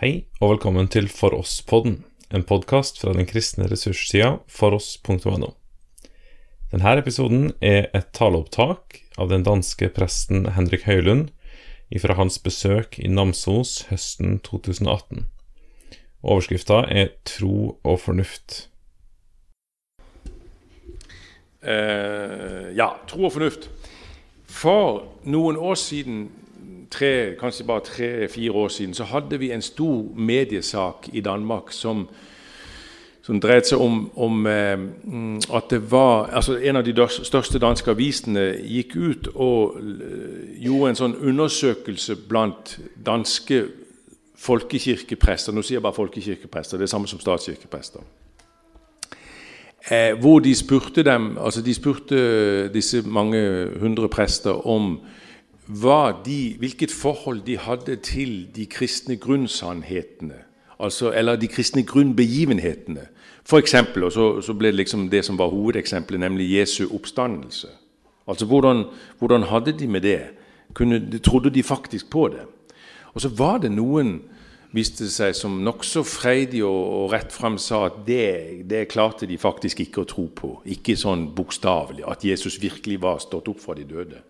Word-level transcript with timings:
Hei 0.00 0.22
og 0.40 0.54
velkommen 0.54 0.86
til 0.88 1.10
For 1.12 1.34
oss-podden, 1.36 1.98
en 2.32 2.44
podkast 2.48 2.96
fra 3.02 3.12
den 3.12 3.26
kristne 3.28 3.66
ressurssida 3.68 4.38
foross.no. 4.48 5.50
Denne 6.72 6.94
episoden 6.96 7.50
er 7.60 7.90
et 7.92 8.08
taleopptak 8.16 8.96
av 9.20 9.28
den 9.28 9.44
danske 9.44 9.90
presten 9.92 10.48
Henrik 10.56 10.86
Høylund 10.88 11.28
fra 12.00 12.16
hans 12.16 12.40
besøk 12.40 12.96
i 12.96 13.12
Namsos 13.12 13.74
høsten 13.90 14.40
2018. 14.48 15.26
Overskrifta 16.24 16.80
er 16.88 17.12
Tro 17.28 17.76
og 17.84 18.00
fornuft. 18.00 18.70
Uh, 21.60 22.72
ja, 22.72 22.94
tro 23.04 23.28
og 23.28 23.34
fornuft. 23.36 23.68
For 24.48 25.10
noen 25.28 25.60
år 25.60 25.76
siden, 25.76 26.30
tre, 26.90 27.36
kanskje 27.40 27.66
bare 27.66 27.84
tre-fire 27.86 28.52
år 28.52 28.68
siden, 28.68 28.94
så 28.94 29.04
hadde 29.04 29.38
vi 29.38 29.52
en 29.52 29.62
stor 29.62 30.04
mediesak 30.16 31.08
i 31.12 31.20
Danmark 31.20 31.72
som, 31.72 32.06
som 33.22 33.40
dreide 33.40 33.70
seg 33.70 33.82
om, 33.82 34.10
om 34.16 34.46
eh, 34.46 34.86
at 35.54 35.70
det 35.70 35.82
var 35.90 36.30
altså 36.32 36.58
En 36.58 36.76
av 36.76 36.84
de 36.84 37.08
største 37.08 37.58
danske 37.58 37.90
avisene 37.90 38.46
gikk 38.66 38.96
ut 38.96 39.28
og 39.34 39.78
gjorde 40.58 40.90
en 40.90 41.00
sånn 41.02 41.18
undersøkelse 41.20 42.16
blant 42.28 42.78
danske 43.06 43.64
folkekirkeprester. 44.40 45.52
Nå 45.52 45.62
sier 45.62 45.78
jeg 45.78 45.84
bare 45.84 45.96
folkekirkeprester, 45.96 46.78
det 46.78 46.88
er 46.88 46.94
samme 46.94 47.08
som 47.10 47.20
statskirkeprester. 47.20 48.00
Eh, 49.90 50.12
hvor 50.20 50.40
de 50.40 50.54
spurte 50.54 51.02
dem, 51.02 51.36
altså 51.40 51.62
de 51.64 51.74
spurte 51.74 52.68
disse 52.72 53.02
mange 53.02 53.40
hundre 53.80 54.08
prester 54.08 54.66
om 54.68 54.98
de, 56.24 56.56
hvilket 56.58 56.90
forhold 56.90 57.42
de 57.46 57.58
hadde 57.58 57.96
til 57.96 58.48
de 58.56 58.66
kristne 58.66 59.16
grunnsannhetene. 59.16 60.34
Altså, 60.80 61.12
eller 61.12 61.36
de 61.36 61.48
kristne 61.48 61.82
grunnbegivenhetene. 61.82 63.06
For 63.44 63.58
eksempel, 63.58 64.04
og 64.04 64.12
så, 64.12 64.40
så, 64.40 64.54
ble 64.54 64.68
det 64.68 64.74
liksom 64.74 65.08
det 65.10 65.24
som 65.24 65.38
var 65.38 65.48
hovedeksempelet, 65.48 66.20
nemlig 66.20 66.58
Jesu 66.58 66.88
oppstandelse. 66.94 67.68
Altså, 68.28 68.46
Hvordan, 68.46 68.84
hvordan 69.18 69.42
hadde 69.42 69.78
de 69.78 69.86
med 69.86 70.00
det? 70.00 70.20
Kunne, 70.74 71.18
trodde 71.18 71.50
de 71.50 71.62
faktisk 71.62 72.10
på 72.10 72.28
det? 72.28 72.42
Og 73.14 73.20
så 73.20 73.28
var 73.28 73.58
det 73.58 73.72
noen 73.72 74.20
viste 74.70 75.08
seg 75.10 75.34
som 75.34 75.58
nokså 75.66 76.02
freidig 76.06 76.62
og, 76.66 76.78
og 76.78 77.12
rett 77.12 77.32
frem 77.34 77.58
sa 77.58 77.84
at 77.88 78.02
det, 78.06 78.62
det, 78.70 78.86
klarte 78.92 79.26
de 79.26 79.38
faktisk 79.38 79.80
ikke 79.82 80.04
å 80.04 80.08
tro 80.08 80.28
på. 80.34 80.52
Ikke 80.70 80.96
sånn 80.98 81.30
bokstavelig, 81.34 82.04
at 82.06 82.24
Jesus 82.24 82.60
virkelig 82.62 83.00
var 83.02 83.18
stått 83.22 83.50
opp 83.50 83.62
fra 83.62 83.74
de 83.78 83.86
døde. 83.88 84.22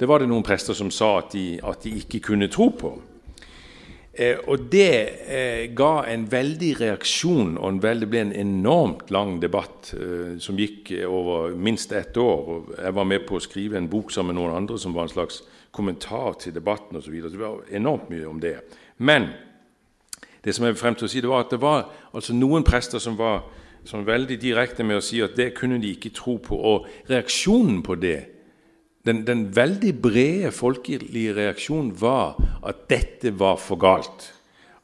Det 0.00 0.08
var 0.08 0.22
det 0.22 0.30
noen 0.30 0.44
prester 0.44 0.72
som 0.72 0.88
sa 0.88 1.18
at 1.20 1.34
de, 1.36 1.58
at 1.60 1.82
de 1.84 1.90
ikke 2.00 2.22
kunne 2.30 2.48
tro 2.48 2.70
på. 2.72 2.94
Eh, 4.12 4.38
og 4.48 4.64
det 4.72 4.94
eh, 5.28 5.66
ga 5.76 6.06
en 6.08 6.24
veldig 6.32 6.70
reaksjon, 6.80 7.58
og 7.60 7.82
det 7.84 8.08
ble 8.08 8.22
en 8.24 8.32
enormt 8.32 9.12
lang 9.12 9.36
debatt 9.42 9.92
eh, 9.94 10.38
som 10.40 10.56
gikk 10.58 10.94
over 11.04 11.52
minst 11.52 11.92
ett 11.92 12.16
år. 12.16 12.48
og 12.48 12.72
Jeg 12.78 12.96
var 12.96 13.06
med 13.12 13.28
på 13.28 13.36
å 13.36 13.44
skrive 13.44 13.76
en 13.76 13.90
bok 13.92 14.10
sammen 14.10 14.34
med 14.34 14.40
noen 14.40 14.56
andre 14.62 14.80
som 14.80 14.96
var 14.96 15.04
en 15.04 15.12
slags 15.12 15.42
kommentar 15.70 16.40
til 16.40 16.56
debatten 16.56 16.96
osv. 16.96 17.20
Det 17.20 17.38
var 17.38 17.62
enormt 17.70 18.08
mye 18.10 18.26
om 18.26 18.40
det. 18.40 18.56
Men 18.98 19.28
det 20.42 20.56
som 20.56 20.64
jeg 20.64 20.80
frem 20.80 20.96
til 20.96 21.06
å 21.06 21.12
si, 21.12 21.20
det 21.20 21.30
var 21.30 21.44
at 21.44 21.52
det 21.52 21.60
var 21.60 21.86
altså 22.16 22.34
noen 22.34 22.64
prester 22.64 22.98
som 22.98 23.20
var 23.20 23.44
som 23.84 24.04
veldig 24.04 24.40
direkte 24.40 24.84
med 24.84 25.00
å 25.00 25.04
si 25.04 25.20
at 25.24 25.36
det 25.36 25.52
kunne 25.56 25.78
de 25.80 25.92
ikke 25.92 26.16
tro 26.16 26.38
på. 26.40 26.56
Og 26.56 26.88
reaksjonen 27.08 27.82
på 27.84 28.00
det, 28.00 28.39
den, 29.06 29.24
den 29.26 29.56
veldig 29.56 29.94
brede 30.02 30.52
folkelige 30.52 31.34
reaksjonen, 31.36 31.94
var 32.00 32.36
at 32.66 32.84
dette 32.90 33.32
var 33.38 33.56
for 33.56 33.80
galt. 33.80 34.32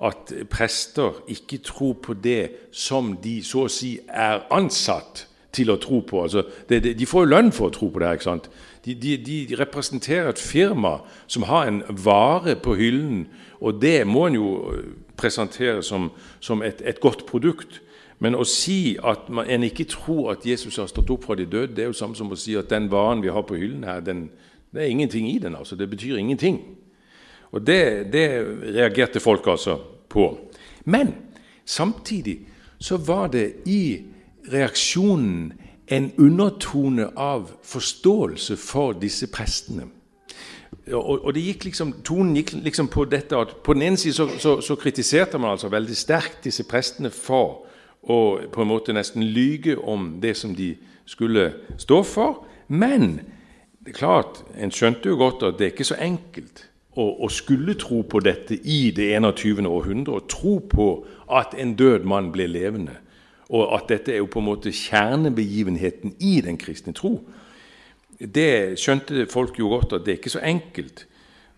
At 0.02 0.32
prester 0.50 1.22
ikke 1.28 1.58
tror 1.64 1.92
på 2.02 2.14
det 2.14 2.50
som 2.72 3.14
de 3.22 3.38
så 3.44 3.66
å 3.66 3.72
si 3.72 3.96
er 4.08 4.44
ansatt 4.52 5.26
til 5.56 5.72
å 5.72 5.78
tro 5.80 6.02
på. 6.04 6.22
Altså, 6.26 6.44
det, 6.68 6.82
det, 6.84 6.94
de 6.98 7.08
får 7.08 7.24
jo 7.24 7.32
lønn 7.32 7.52
for 7.54 7.70
å 7.70 7.74
tro 7.74 7.88
på 7.92 8.02
det. 8.02 8.12
ikke 8.16 8.28
sant? 8.28 8.50
De, 8.84 8.94
de, 8.94 9.16
de, 9.18 9.56
representerer 9.58 10.30
et 10.30 10.42
firma 10.42 10.98
som 11.26 11.48
har 11.48 11.66
en 11.68 11.82
vare 11.88 12.56
på 12.60 12.76
hyllen, 12.78 13.24
og 13.60 13.80
det 13.82 13.98
må 14.06 14.26
en 14.28 14.36
jo 14.38 14.50
presentere 15.16 15.82
som, 15.82 16.10
som 16.44 16.62
et, 16.62 16.82
et, 16.84 17.00
godt 17.00 17.24
produkt. 17.28 17.80
Men 18.18 18.34
å 18.34 18.44
si 18.48 18.96
at 19.04 19.28
man, 19.28 19.48
en 19.50 19.66
ikke 19.66 19.84
tror 19.92 20.32
at 20.32 20.46
Jesus 20.46 20.78
har 20.80 20.88
stått 20.88 21.10
opp 21.12 21.26
fra 21.28 21.36
de 21.36 21.44
døde, 21.44 21.74
det 21.76 21.84
er 21.84 21.90
jo 21.90 21.96
samme 21.96 22.16
som 22.16 22.32
å 22.32 22.38
si 22.40 22.56
at 22.56 22.70
den 22.72 22.88
varen 22.92 23.22
vi 23.24 23.32
har 23.32 23.44
på 23.44 23.58
hyllen 23.58 23.84
her, 23.84 24.00
den, 24.00 24.30
det 24.72 24.82
er 24.82 24.92
ingenting 24.92 25.28
i 25.28 25.38
den. 25.38 25.56
altså 25.56 25.76
Det 25.76 25.90
betyr 25.90 26.16
ingenting. 26.16 26.60
Og 27.52 27.66
det, 27.66 28.12
det 28.12 28.26
reagerte 28.74 29.20
folk 29.20 29.46
altså 29.46 29.78
på. 30.08 30.30
Men 30.84 31.14
samtidig 31.64 32.40
så 32.78 32.96
var 32.96 33.28
det 33.28 33.66
i 33.66 34.02
reaksjonen 34.52 35.52
en 35.86 36.12
undertone 36.18 37.10
av 37.16 37.50
forståelse 37.62 38.56
for 38.56 38.96
disse 38.98 39.28
prestene 39.30 39.86
og, 40.94 41.24
og 41.26 41.38
gikk 41.38 41.66
liksom, 41.66 41.92
Tonen 42.06 42.36
gikk 42.38 42.52
liksom 42.62 42.88
på 42.92 43.06
dette 43.10 43.38
at 43.38 43.56
på 43.64 43.74
den 43.74 43.88
ene 43.88 43.98
siden 43.98 44.14
så, 44.14 44.26
så, 44.38 44.52
så, 44.62 44.76
kritiserte 44.78 45.38
man 45.38 45.56
altså 45.56 45.70
veldig 45.72 45.96
sterkt 45.98 46.44
disse 46.46 46.66
prestene 46.68 47.10
for 47.10 47.65
å 48.06 48.18
på 48.52 48.62
en 48.62 48.70
måte 48.70 48.94
nesten 48.94 49.24
lyge 49.24 49.76
om 49.78 50.16
det 50.22 50.36
som 50.38 50.54
de 50.54 50.74
skulle 51.08 51.50
stå 51.78 52.02
for. 52.06 52.44
Men 52.68 53.20
det 53.82 53.94
er 53.94 53.98
klart, 53.98 54.42
en 54.58 54.74
skjønte 54.74 55.10
jo 55.10 55.18
godt 55.20 55.44
at 55.46 55.58
det 55.58 55.66
er 55.68 55.74
ikke 55.74 55.88
så 55.90 55.98
enkelt 56.02 56.66
å, 56.96 57.06
å 57.26 57.30
skulle 57.30 57.76
tro 57.78 58.02
på 58.08 58.22
dette 58.24 58.58
i 58.62 58.90
det 58.94 59.12
21. 59.14 59.66
århundre. 59.66 60.18
Å 60.18 60.28
tro 60.30 60.58
på 60.60 60.90
at 61.30 61.54
en 61.58 61.74
død 61.78 62.06
mann 62.08 62.30
ble 62.34 62.48
levende. 62.50 62.98
Og 63.50 63.74
at 63.76 63.90
dette 63.92 64.14
er 64.14 64.22
jo 64.22 64.30
på 64.30 64.42
en 64.42 64.48
måte 64.48 64.74
kjernebegivenheten 64.74 66.16
i 66.18 66.40
den 66.42 66.58
kristne 66.58 66.94
tro 66.96 67.20
det 68.18 68.78
skjønte 68.80 69.26
folk 69.30 69.58
jo 69.60 69.70
godt, 69.74 69.92
at 69.92 70.06
det 70.06 70.14
er 70.14 70.20
ikke 70.20 70.36
så 70.36 70.42
enkelt. 70.44 71.04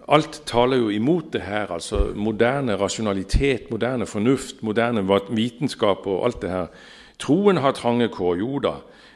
Alt 0.08 0.42
taler 0.48 0.80
jo 0.80 0.88
imot 0.88 1.32
det 1.32 1.42
her. 1.44 1.70
altså 1.70 2.12
Moderne 2.16 2.76
rasjonalitet, 2.76 3.70
moderne 3.70 4.06
fornuft, 4.06 4.62
moderne 4.62 5.20
vitenskap 5.30 6.06
og 6.06 6.24
alt 6.24 6.42
det 6.42 6.50
her. 6.50 6.66
Troen 7.19 7.56
har 7.56 7.72
trange 7.72 8.08
kår, 8.08 8.36
jo 8.36 8.58
da. 8.58 8.74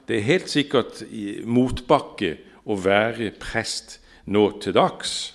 Det 0.09 0.17
er 0.17 0.27
helt 0.27 0.51
sikkert 0.51 1.03
motbakke 1.45 2.37
å 2.67 2.77
være 2.77 3.31
prest 3.41 4.01
nå 4.27 4.51
til 4.61 4.75
dags. 4.75 5.35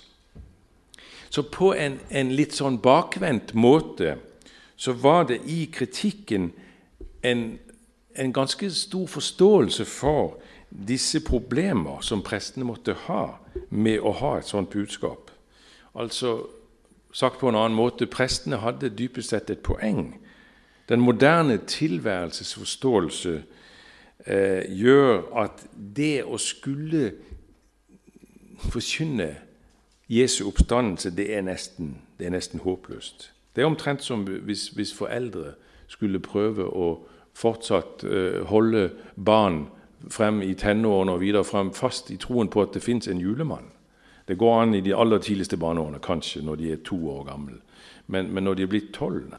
Så 1.30 1.42
på 1.42 1.72
en, 1.74 1.98
en 2.10 2.30
litt 2.32 2.54
sånn 2.56 2.78
bakvendt 2.80 3.54
måte 3.54 4.16
så 4.76 4.92
var 4.92 5.26
det 5.28 5.40
i 5.50 5.64
kritikken 5.72 6.52
en, 7.26 7.58
en 8.14 8.32
ganske 8.32 8.70
stor 8.70 9.08
forståelse 9.10 9.84
for 9.84 10.38
disse 10.68 11.20
problemer 11.24 12.04
som 12.04 12.22
prestene 12.22 12.68
måtte 12.68 12.94
ha 13.08 13.24
med 13.70 13.98
å 14.00 14.12
ha 14.20 14.36
et 14.38 14.48
sånt 14.48 14.70
budskap. 14.70 15.27
Altså, 15.98 16.46
Sagt 17.12 17.38
på 17.38 17.48
en 17.48 17.56
annen 17.56 17.76
måte 17.76 18.06
prestene 18.06 18.60
hadde 18.60 18.90
dypest 18.92 19.32
sett 19.32 19.50
et 19.50 19.62
poeng. 19.64 20.18
Den 20.88 21.00
moderne 21.00 21.56
tilværelsesforståelse 21.66 23.42
eh, 24.26 24.64
gjør 24.68 25.24
at 25.40 25.64
det 25.96 26.24
å 26.24 26.36
skulle 26.38 27.12
forkynne 28.68 29.30
Jesu 30.08 30.46
oppstandelse, 30.48 31.10
det 31.16 31.30
er 31.36 31.42
nesten, 31.44 31.96
det 32.18 32.28
er 32.28 32.36
nesten 32.36 32.60
håpløst. 32.60 33.30
Det 33.56 33.64
er 33.64 33.68
omtrent 33.68 34.04
som 34.04 34.22
hvis, 34.24 34.68
hvis 34.76 34.94
foreldre 34.94 35.54
skulle 35.88 36.20
prøve 36.20 36.64
å 36.68 36.90
fortsatt 37.36 38.04
eh, 38.04 38.44
holde 38.48 38.90
barn 39.16 39.66
frem 40.12 40.42
i 40.42 40.54
tenårene 40.54 41.16
og 41.16 41.20
videre 41.24 41.44
frem 41.44 41.72
fast 41.74 42.12
i 42.12 42.20
troen 42.20 42.48
på 42.52 42.62
at 42.62 42.76
det 42.76 42.84
fins 42.84 43.08
en 43.08 43.20
julemann. 43.20 43.72
Det 44.28 44.38
går 44.38 44.62
an 44.62 44.74
i 44.74 44.80
de 44.80 44.96
aller 44.96 45.18
tidligste 45.18 45.56
barneårene, 45.56 45.98
kanskje 46.04 46.42
når 46.44 46.56
de 46.60 46.72
er 46.72 46.84
to 46.84 46.98
år 47.10 47.24
gamle. 47.24 47.60
Men, 48.06 48.34
men 48.34 48.44
når 48.44 48.54
de 48.54 48.62
er 48.62 48.66
blitt 48.66 48.92
tolv 48.92 49.32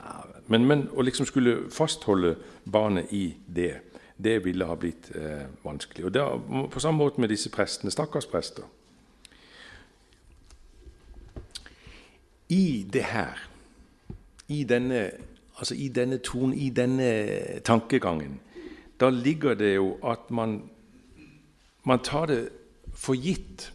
men, 0.49 0.65
men, 0.65 0.87
å 0.97 1.03
liksom 1.05 1.27
skulle 1.29 1.69
fastholde 1.69 2.33
barnet 2.65 3.13
i 3.13 3.35
det, 3.45 3.73
det 4.17 4.39
ville 4.45 4.65
ha 4.65 4.75
blitt 4.75 5.11
eh, 5.15 5.45
vanskelig. 5.63 6.05
Og 6.05 6.13
det, 6.13 6.23
På 6.73 6.79
samme 6.81 6.97
måte 6.97 7.21
med 7.21 7.29
disse 7.29 7.51
prestene. 7.53 7.91
Stakkars 7.91 8.25
prester. 8.25 8.63
I 12.49 12.85
det 12.93 13.03
her, 13.03 13.37
i 14.47 14.63
denne, 14.63 15.11
altså 15.57 15.75
i 15.77 15.87
denne 15.87 16.17
tonen, 16.17 16.53
i 16.57 16.69
denne 16.69 17.61
tankegangen, 17.61 18.39
da 18.99 19.09
ligger 19.09 19.53
det 19.53 19.75
jo 19.75 19.99
at 20.03 20.31
man, 20.31 20.63
man 21.85 21.99
tar 21.99 22.25
det 22.25 22.49
for 22.93 23.13
gitt 23.13 23.69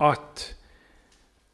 at 0.00 0.56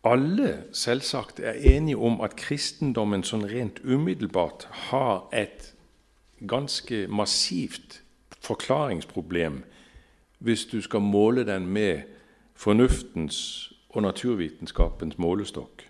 alle 0.04 0.64
selvsagt 0.72 1.40
er 1.40 1.52
enige 1.52 1.96
om 1.96 2.20
at 2.20 2.36
kristendommen 2.38 3.24
sånn 3.26 3.46
rent 3.50 3.80
umiddelbart 3.84 4.68
har 4.90 5.26
et 5.34 5.72
ganske 6.46 7.06
massivt 7.10 8.02
forklaringsproblem 8.40 9.62
hvis 10.38 10.64
du 10.70 10.80
skal 10.82 11.02
måle 11.02 11.44
den 11.46 11.66
med 11.66 12.06
fornuftens 12.54 13.72
og 13.90 14.02
naturvitenskapens 14.02 15.18
målestokk. 15.18 15.84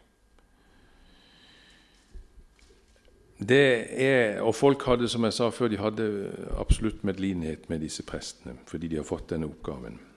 er, 3.48 4.40
Og 4.40 4.54
folk 4.54 4.82
hadde, 4.82 5.08
som 5.08 5.24
jeg 5.24 5.32
sa 5.32 5.50
før, 5.50 5.68
de 5.68 5.78
hadde 5.78 6.32
absolutt 6.58 7.04
medlidenhet 7.04 7.70
med 7.70 7.78
disse 7.78 8.02
prestene 8.02 8.56
fordi 8.66 8.88
de 8.88 8.96
har 8.96 9.04
fått 9.04 9.30
denne 9.30 9.46
oppgaven. 9.46 10.07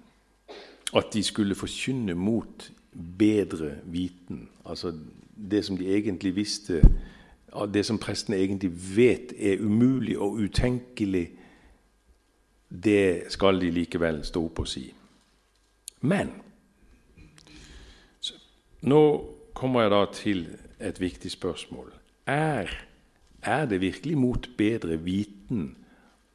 At 0.96 1.14
de 1.14 1.24
skulle 1.24 1.56
forkynne 1.56 2.16
mot 2.16 2.72
bedre 3.18 3.76
viten. 3.86 4.50
Altså 4.66 4.94
det 5.50 5.66
som 5.66 5.78
de 5.78 5.96
egentlig 5.96 6.36
visste 6.36 6.82
Det 7.74 7.86
som 7.86 7.98
prestene 8.00 8.38
egentlig 8.38 8.72
vet 8.96 9.34
er 9.38 9.60
umulig 9.60 10.18
og 10.18 10.32
utenkelig, 10.40 11.32
det 12.84 13.24
skal 13.28 13.60
de 13.60 13.72
likevel 13.72 14.22
stå 14.24 14.46
opp 14.46 14.60
og 14.60 14.68
si. 14.68 14.94
Men 16.02 16.32
nå 18.82 19.02
kommer 19.54 19.82
jeg 19.82 19.92
da 19.92 20.06
til 20.14 20.40
et 20.80 21.02
viktig 21.02 21.32
spørsmål. 21.32 21.92
Er, 22.26 22.72
er 23.44 23.66
det 23.66 23.82
virkelig 23.82 24.18
mot 24.18 24.50
bedre 24.58 24.96
viten 24.98 25.76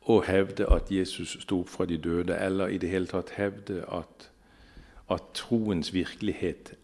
å 0.06 0.20
hevde 0.22 0.68
at 0.70 0.92
Jesus 0.92 1.36
sto 1.42 1.60
opp 1.64 1.72
fra 1.72 1.86
de 1.88 1.98
døde, 1.98 2.36
eller 2.38 2.70
i 2.70 2.78
det 2.78 2.90
hele 2.90 3.10
tatt 3.10 3.34
hevde 3.38 3.82
at, 3.90 4.28
at 5.10 5.22
troens 5.34 5.92
virkelighet 5.94 6.74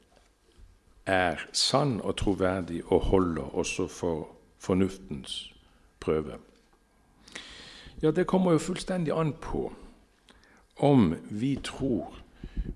er 1.07 1.41
sann 1.53 2.01
og 2.01 2.17
troverdig 2.17 2.83
og 2.87 3.01
holder 3.01 3.43
også 3.43 3.87
for 3.91 4.29
fornuftens 4.59 5.55
prøve? 6.01 6.39
Ja, 8.03 8.11
det 8.11 8.27
kommer 8.27 8.53
jo 8.53 8.59
fullstendig 8.59 9.15
an 9.15 9.33
på 9.33 9.73
om 10.83 11.15
vi 11.31 11.57
tror 11.65 12.15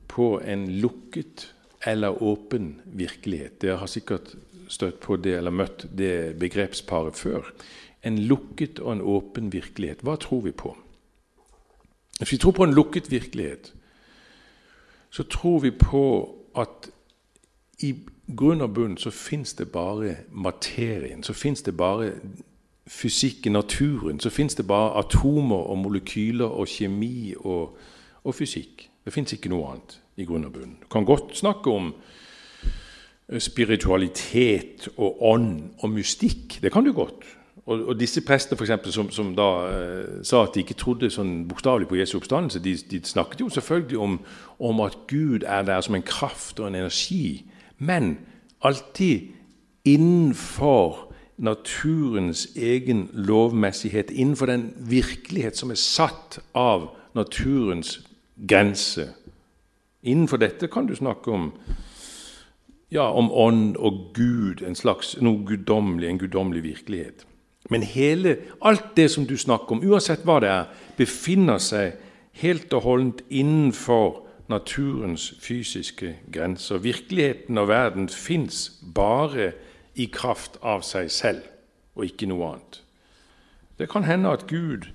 på 0.08 0.38
en 0.40 0.68
lukket 0.80 1.54
eller 1.86 2.22
åpen 2.22 2.80
virkelighet. 2.84 3.62
Dere 3.62 3.80
har 3.80 3.90
sikkert 3.90 4.34
støtt 4.68 5.00
på 5.00 5.16
det 5.16 5.36
eller 5.38 5.54
møtt 5.54 5.86
det 5.98 6.36
begrepsparet 6.38 7.16
før. 7.18 7.50
En 8.06 8.18
lukket 8.18 8.80
og 8.80 8.92
en 8.92 9.02
åpen 9.02 9.52
virkelighet. 9.52 10.02
Hva 10.06 10.16
tror 10.20 10.44
vi 10.46 10.52
på? 10.54 10.76
Hvis 12.18 12.32
vi 12.32 12.38
tror 12.40 12.54
på 12.56 12.64
en 12.64 12.74
lukket 12.74 13.10
virkelighet, 13.10 13.72
så 15.16 15.22
tror 15.22 15.58
vi 15.58 15.70
på 15.70 16.34
at 16.56 16.90
i 17.80 17.94
grunn 18.36 18.60
og 18.60 18.74
bunn 18.76 18.98
så 19.00 19.10
fins 19.10 19.54
det 19.56 19.70
bare 19.72 20.16
materien. 20.28 21.22
Så 21.24 21.32
fins 21.32 21.62
det 21.62 21.72
bare 21.76 22.10
fysikken, 22.86 23.52
naturen. 23.52 24.20
Så 24.20 24.30
fins 24.30 24.54
det 24.54 24.66
bare 24.68 24.98
atomer 25.00 25.70
og 25.72 25.78
molekyler 25.78 26.44
og 26.44 26.68
kjemi 26.68 27.32
og, 27.38 27.78
og 28.24 28.34
fysikk. 28.34 28.90
Det 29.04 29.14
fins 29.14 29.32
ikke 29.32 29.54
noe 29.54 29.70
annet 29.70 29.96
i 30.20 30.28
grunn 30.28 30.44
og 30.44 30.52
bunn. 30.52 30.76
Du 30.82 30.86
kan 30.92 31.08
godt 31.08 31.32
snakke 31.40 31.72
om 31.72 31.94
eh, 33.32 33.40
spiritualitet 33.40 34.90
og 34.98 35.22
ånd 35.32 35.70
og 35.78 35.94
mystikk. 35.96 36.58
Det 36.60 36.72
kan 36.72 36.84
du 36.84 36.92
godt. 36.92 37.24
Og, 37.66 37.88
og 37.88 38.00
disse 38.00 38.20
prestene 38.22 38.56
for 38.56 38.64
eksempel, 38.64 38.92
som, 38.92 39.10
som 39.10 39.32
da 39.34 39.46
eh, 39.66 40.18
sa 40.22 40.44
at 40.46 40.54
de 40.54 40.62
ikke 40.62 40.78
trodde 40.78 41.10
sånn 41.10 41.48
bokstavelig 41.50 41.88
på 41.90 41.98
Jesu 41.98 42.14
oppstandelse, 42.20 42.62
de, 42.62 42.76
de, 42.92 43.00
snakket 43.02 43.42
jo 43.42 43.50
selvfølgelig 43.50 43.98
om, 43.98 44.20
om, 44.62 44.84
at 44.86 44.94
Gud 45.10 45.42
er 45.42 45.66
der 45.66 45.82
som 45.82 45.98
en 45.98 46.06
kraft 46.06 46.60
og 46.62 46.68
en 46.68 46.78
energi, 46.78 47.42
men 47.78 48.18
alltid 48.62 49.32
innenfor 49.84 51.02
naturens 51.36 52.46
egen 52.56 53.08
lovmessighet, 53.12 54.14
innenfor 54.14 54.46
den 54.46 54.70
virkelighet 54.78 55.58
som 55.58 55.74
er 55.74 55.82
satt 55.82 56.38
av 56.54 56.92
naturens 57.18 57.98
grense. 58.48 59.10
Innenfor 60.06 60.38
dette 60.38 60.70
kan 60.70 60.86
du 60.86 60.94
snakke 60.94 61.34
om, 61.34 61.50
ja, 62.94 63.10
om 63.10 63.32
ånd 63.32 63.74
og 63.76 64.12
Gud, 64.14 64.62
en 64.62 64.78
slags, 64.78 65.16
noe 65.20 65.42
guddommelig, 65.44 66.08
en 66.08 66.22
guddommelig 66.22 66.62
virkelighet. 66.62 67.26
Men 67.70 67.82
hele, 67.82 68.36
alt 68.62 68.94
det 68.96 69.08
som 69.10 69.26
du 69.26 69.36
snakker 69.36 69.76
om, 69.76 69.82
uansett 69.82 70.24
hva 70.24 70.38
det 70.42 70.50
er, 70.52 70.68
befinner 70.96 71.58
seg 71.62 71.96
helt 72.40 72.72
og 72.76 72.84
holdent 72.86 73.22
innenfor 73.28 74.22
naturens 74.48 75.32
fysiske 75.42 76.14
grenser. 76.32 76.78
Virkeligheten 76.78 77.58
og 77.58 77.68
verden 77.68 78.08
fins 78.08 78.68
bare 78.94 79.52
i 79.94 80.06
kraft 80.12 80.60
av 80.62 80.84
seg 80.86 81.10
selv, 81.10 81.42
og 81.96 82.06
ikke 82.06 82.28
noe 82.30 82.52
annet. 82.52 82.82
Det 83.76 83.90
kan 83.90 84.06
hende 84.06 84.30
at 84.32 84.46
Gud 84.48 84.86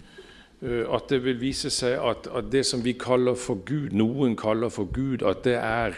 Eh, 0.61 0.85
at 0.93 1.09
det 1.09 1.23
vil 1.25 1.39
vise 1.41 1.71
seg 1.73 1.97
at, 1.97 2.27
at, 2.29 2.51
det 2.53 2.63
som 2.69 2.83
vi 2.85 2.93
kaller 2.93 3.35
for 3.35 3.63
Gud, 3.65 3.95
noen 3.97 4.35
kaller 4.37 4.69
for 4.69 4.89
Gud, 4.93 5.25
at 5.25 5.43
det 5.43 5.57
er 5.57 5.97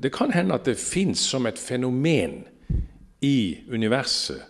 Det 0.00 0.12
kan 0.12 0.32
hende 0.32 0.54
at 0.54 0.64
det 0.64 0.78
fins 0.78 1.18
som 1.18 1.46
et 1.46 1.58
fenomen 1.58 2.46
i 3.20 3.58
universet. 3.68 4.40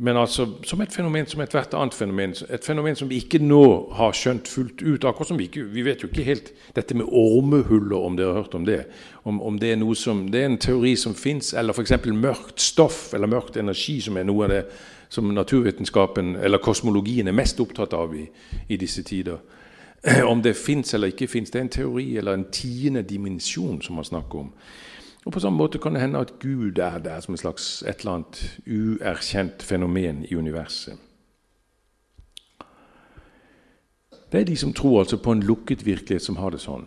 Men 0.00 0.16
altså 0.16 0.44
som 0.62 0.80
et 0.80 0.92
fenomen 0.94 1.26
som 1.26 1.40
ethvert 1.42 1.72
annet 1.74 1.94
fenomen. 1.94 2.34
Et 2.54 2.64
fenomen 2.64 2.94
som 2.96 3.08
vi 3.10 3.18
ikke 3.18 3.40
nå 3.42 3.62
har 3.98 4.12
skjønt 4.14 4.46
fullt 4.48 4.82
ut. 4.82 5.04
akkurat 5.04 5.28
som 5.28 5.38
Vi 5.38 5.48
ikke, 5.50 5.64
vi 5.74 5.82
vet 5.82 6.02
jo 6.02 6.08
ikke 6.08 6.22
helt 6.22 6.52
dette 6.76 6.94
med 6.94 7.06
ormehuller, 7.10 7.96
om 7.96 8.16
dere 8.16 8.26
har 8.26 8.42
hørt 8.42 8.54
om 8.54 8.64
det. 8.64 8.84
Om, 9.24 9.42
om 9.42 9.58
det, 9.58 9.72
er 9.72 9.76
noe 9.76 9.96
som, 9.96 10.28
det 10.30 10.40
er 10.42 10.46
en 10.46 10.58
teori 10.58 10.94
som 10.96 11.14
fins, 11.14 11.52
eller 11.54 11.72
f.eks. 11.74 11.92
mørkt 12.14 12.60
stoff 12.60 13.14
eller 13.14 13.26
mørkt 13.26 13.56
energi, 13.56 14.00
som 14.00 14.16
er 14.16 14.24
noe 14.24 14.44
av 14.44 14.50
det 14.50 14.62
som 15.08 15.34
naturvitenskapen 15.34 16.36
eller 16.36 16.58
kosmologien 16.58 17.28
er 17.28 17.34
mest 17.34 17.60
opptatt 17.60 17.92
av 17.96 18.14
i, 18.14 18.28
i 18.68 18.76
disse 18.76 19.02
tider. 19.02 19.38
Om 20.32 20.42
det 20.42 20.54
fins 20.56 20.94
eller 20.94 21.10
ikke 21.10 21.26
fins, 21.26 21.50
det 21.50 21.58
er 21.58 21.66
en 21.66 21.74
teori 21.74 22.16
eller 22.16 22.38
en 22.38 22.46
tiende 22.52 23.02
dimensjon 23.02 23.82
som 23.82 23.98
man 23.98 24.06
snakker 24.06 24.44
om. 24.44 24.52
Og 25.28 25.32
På 25.32 25.40
samme 25.40 25.58
måte 25.58 25.78
kan 25.78 25.92
det 25.92 26.00
hende 26.00 26.18
at 26.18 26.38
Gud 26.40 26.78
er 26.78 26.98
der 26.98 27.20
som 27.20 27.34
et 27.34 27.40
slags 27.40 27.82
et 27.82 28.00
eller 28.00 28.12
annet 28.12 28.60
uerkjent 28.66 29.62
fenomen 29.62 30.24
i 30.24 30.34
universet. 30.34 30.94
Det 34.32 34.40
er 34.40 34.44
de 34.44 34.56
som 34.56 34.72
tror 34.72 35.00
altså 35.00 35.16
på 35.16 35.32
en 35.32 35.42
lukket 35.42 35.84
virkelighet, 35.86 36.22
som 36.22 36.36
har 36.36 36.50
det 36.50 36.60
sånn. 36.60 36.86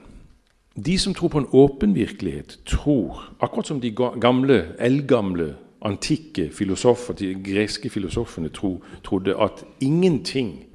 De 0.85 0.97
som 0.97 1.13
tror 1.13 1.29
på 1.29 1.37
en 1.37 1.51
åpen 1.53 1.93
virkelighet, 1.95 2.57
tror, 2.65 3.19
akkurat 3.41 3.67
som 3.67 3.81
de 3.81 3.91
gamle, 3.93 4.57
eldgamle 4.79 5.53
antikke 5.85 6.49
filosofer, 6.49 7.13
de 7.13 7.35
greske 7.45 7.89
filosofene 7.89 8.49
tro, 8.49 8.79
trodde 9.03 9.37
at 9.37 9.61
ingenting 9.79 10.65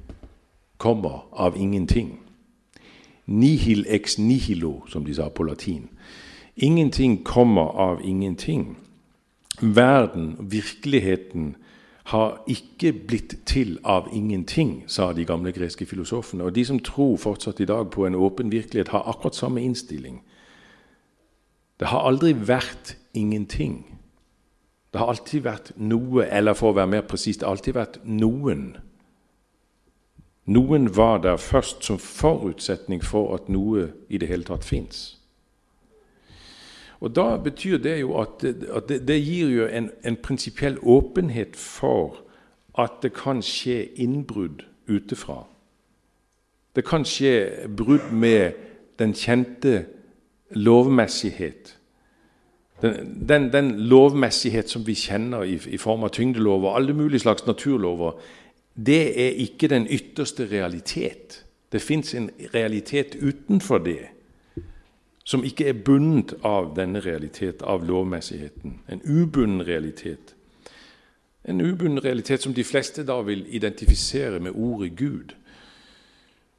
kommer 0.77 1.27
av 1.33 1.59
ingenting. 1.59 2.15
Nihil 3.25 3.85
ex 3.89 4.17
nihilo, 4.17 4.87
som 4.87 5.03
de 5.05 5.15
sa 5.15 5.27
på 5.29 5.43
latin. 5.43 5.89
Ingenting 6.57 7.23
kommer 7.23 7.61
av 7.61 8.01
ingenting. 8.03 8.77
Verden, 9.61 10.35
virkeligheten, 10.39 11.55
har 12.07 12.43
ikke 12.47 12.93
blitt 12.93 13.33
til 13.45 13.79
av 13.83 14.07
ingenting, 14.13 14.83
sa 14.87 15.13
de 15.13 15.25
gamle 15.25 15.51
greske 15.51 15.85
filosofene. 15.85 16.43
Og 16.43 16.55
de 16.55 16.63
som 16.65 16.79
tror 16.79 17.17
fortsatt 17.17 17.59
i 17.59 17.67
dag 17.67 17.89
på 17.91 18.05
en 18.05 18.15
åpen 18.15 18.51
virkelighet, 18.51 18.87
har 18.87 19.09
akkurat 19.09 19.35
samme 19.35 19.61
innstilling. 19.61 20.21
Det 21.79 21.87
har 21.87 22.07
aldri 22.07 22.31
vært 22.33 22.95
ingenting. 23.13 23.85
Det 24.93 24.99
har 24.99 25.07
alltid 25.07 25.43
vært 25.43 25.71
noe, 25.75 26.23
eller 26.25 26.55
for 26.55 26.71
å 26.71 26.77
være 26.79 26.87
mer 26.87 27.03
presis, 27.03 27.37
det 27.37 27.45
har 27.45 27.57
alltid 27.57 27.75
vært 27.75 27.99
noen. 28.05 28.77
Noen 30.47 30.87
var 30.95 31.19
der 31.21 31.37
først 31.37 31.83
som 31.83 31.99
forutsetning 31.99 33.03
for 33.03 33.35
at 33.35 33.49
noe 33.51 33.91
i 34.09 34.17
det 34.17 34.31
hele 34.31 34.47
tatt 34.47 34.63
fins. 34.63 35.16
Og 36.99 37.15
Da 37.15 37.37
betyr 37.37 37.77
det 37.77 37.99
jo 38.01 38.17
at 38.17 38.43
at 38.43 38.89
det, 38.89 39.07
det 39.07 39.25
gir 39.25 39.49
jo 39.49 39.65
en, 39.65 39.91
en 40.05 40.15
prinsipiell 40.15 40.77
åpenhet 40.81 41.55
for 41.55 42.17
at 42.77 42.91
det 43.01 43.13
kan 43.13 43.41
skje 43.41 43.85
innbrudd 43.95 44.65
utefra. 44.87 45.45
Det 46.75 46.85
kan 46.85 47.05
skje 47.05 47.67
brudd 47.77 48.11
med 48.11 48.51
den 48.99 49.13
kjente 49.13 49.85
lovmessighet. 50.49 51.77
Den, 52.81 53.27
den, 53.29 53.53
den, 53.53 53.79
lovmessighet 53.79 54.69
som 54.69 54.87
vi 54.87 54.93
kjenner 54.93 55.43
i, 55.43 55.57
i 55.69 55.77
form 55.77 56.03
av 56.03 56.09
tyngdelover 56.13 56.75
alle 56.75 56.93
mulige 56.93 57.19
slags 57.19 57.45
naturlover, 57.45 58.11
det 58.85 59.17
er 59.17 59.41
ikke 59.41 59.67
den 59.67 59.87
ytterste 59.89 60.45
realitet. 60.51 61.45
Det 61.71 61.81
fins 61.81 62.13
en 62.13 62.29
realitet 62.53 63.17
utenfor 63.21 63.77
det 63.77 64.16
som 65.27 65.43
ikke 65.43 65.67
er 65.67 65.81
bundet 65.83 66.37
av 66.47 66.71
denne 66.77 67.01
realitet, 67.03 67.61
av 67.61 67.83
lovmessigheten. 67.83 68.79
En 68.87 69.01
ubunden 69.03 69.65
realitet. 69.67 70.35
En 71.43 71.61
ubunden 71.61 72.03
realitet 72.03 72.41
som 72.41 72.53
de 72.55 72.63
fleste 72.63 73.03
da 73.03 73.19
vil 73.27 73.43
identifisere 73.49 74.39
med 74.39 74.55
ordet 74.55 74.95
Gud 74.95 75.35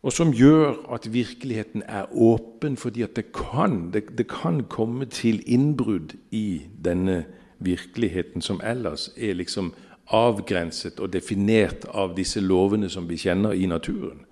og 0.02 0.12
som 0.12 0.30
gjør 0.32 0.76
at 0.94 1.12
virkeligheten 1.12 1.82
er 1.87 2.06
åpen, 2.12 2.76
fordi 2.76 3.02
at 3.02 3.16
det 3.16 3.32
kan, 3.32 3.90
det, 3.92 4.18
det 4.18 4.28
kan 4.28 4.64
komme 4.70 5.04
til 5.04 5.42
innbrudd 5.46 6.14
i 6.30 6.62
denne 6.84 7.25
virkeligheten, 7.58 8.42
som 8.42 8.60
ellers 8.64 9.10
er 9.16 9.32
liksom 9.32 9.75
avgrenset 10.14 11.00
og 11.00 11.12
definert 11.12 11.84
av 11.90 12.14
disse 12.16 12.40
lovene 12.40 12.88
som 12.88 13.08
vi 13.08 13.18
kjenner 13.18 13.52
i 13.52 13.66
naturen. 13.66 14.22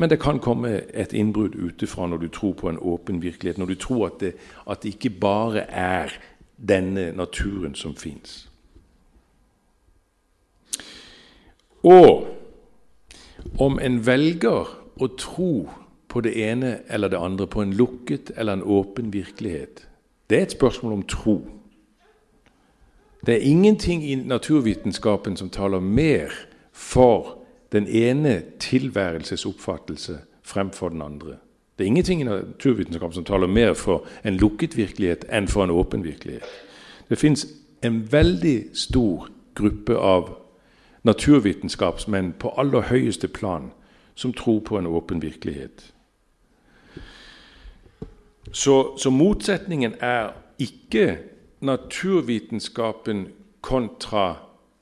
Men 0.00 0.10
det 0.10 0.20
kan 0.22 0.38
komme 0.38 0.80
et 0.94 1.12
innbrudd 1.12 1.56
utenfra 1.58 2.06
når 2.06 2.16
du 2.22 2.28
tror 2.28 2.52
på 2.52 2.68
en 2.70 2.78
åpen 2.78 3.22
virkelighet, 3.22 3.58
når 3.58 3.66
du 3.66 3.74
tror 3.74 4.06
at 4.06 4.20
det, 4.20 4.34
at 4.70 4.82
det 4.82 4.94
ikke 4.94 5.10
bare 5.10 5.64
er 5.70 6.14
denne 6.68 7.12
naturen 7.12 7.74
som 7.74 7.96
fins. 7.96 8.48
Og 11.82 12.26
om 13.58 13.78
en 13.82 13.98
velger 14.06 14.70
å 15.02 15.08
tro 15.18 15.68
på 16.08 16.20
det 16.20 16.34
ene 16.46 16.78
eller 16.88 17.08
det 17.08 17.18
andre, 17.18 17.46
på 17.46 17.62
en 17.62 17.74
lukket 17.74 18.30
eller 18.36 18.52
en 18.52 18.62
åpen 18.62 19.12
virkelighet, 19.12 19.88
det 20.30 20.38
er 20.38 20.42
et 20.42 20.54
spørsmål 20.54 20.92
om 20.92 21.02
tro. 21.02 21.40
Det 23.26 23.34
er 23.34 23.50
ingenting 23.50 24.04
i 24.04 24.14
naturvitenskapen 24.14 25.36
som 25.36 25.50
taler 25.50 25.80
mer 25.80 26.30
for 26.72 27.37
den 27.72 27.86
ene 27.86 28.42
tilværelsesoppfattelse 28.60 30.18
fremfor 30.42 30.88
den 30.88 31.02
andre. 31.02 31.36
Det 31.78 31.84
er 31.84 31.86
ingenting 31.86 32.20
i 32.20 32.24
naturvitenskap 32.24 33.14
som 33.14 33.24
taler 33.24 33.46
mer 33.46 33.74
for 33.74 34.06
en 34.24 34.36
lukket 34.36 34.76
virkelighet 34.76 35.24
enn 35.32 35.48
for 35.48 35.64
en 35.64 35.70
åpen 35.70 36.04
virkelighet. 36.04 36.42
Det 37.10 37.18
fins 37.18 37.46
en 37.82 38.12
veldig 38.12 38.64
stor 38.74 39.28
gruppe 39.54 39.96
av 39.96 40.36
naturvitenskapsmenn 41.02 42.32
på 42.32 42.50
aller 42.58 42.80
høyeste 42.80 43.28
plan 43.28 43.70
som 44.14 44.32
tror 44.32 44.60
på 44.60 44.78
en 44.78 44.86
åpen 44.86 45.22
virkelighet. 45.22 45.94
Så, 48.52 48.98
så 48.98 49.10
motsetningen 49.10 49.94
er 50.00 50.32
ikke 50.58 51.18
naturvitenskapen 51.60 53.28
kontra 53.60 54.36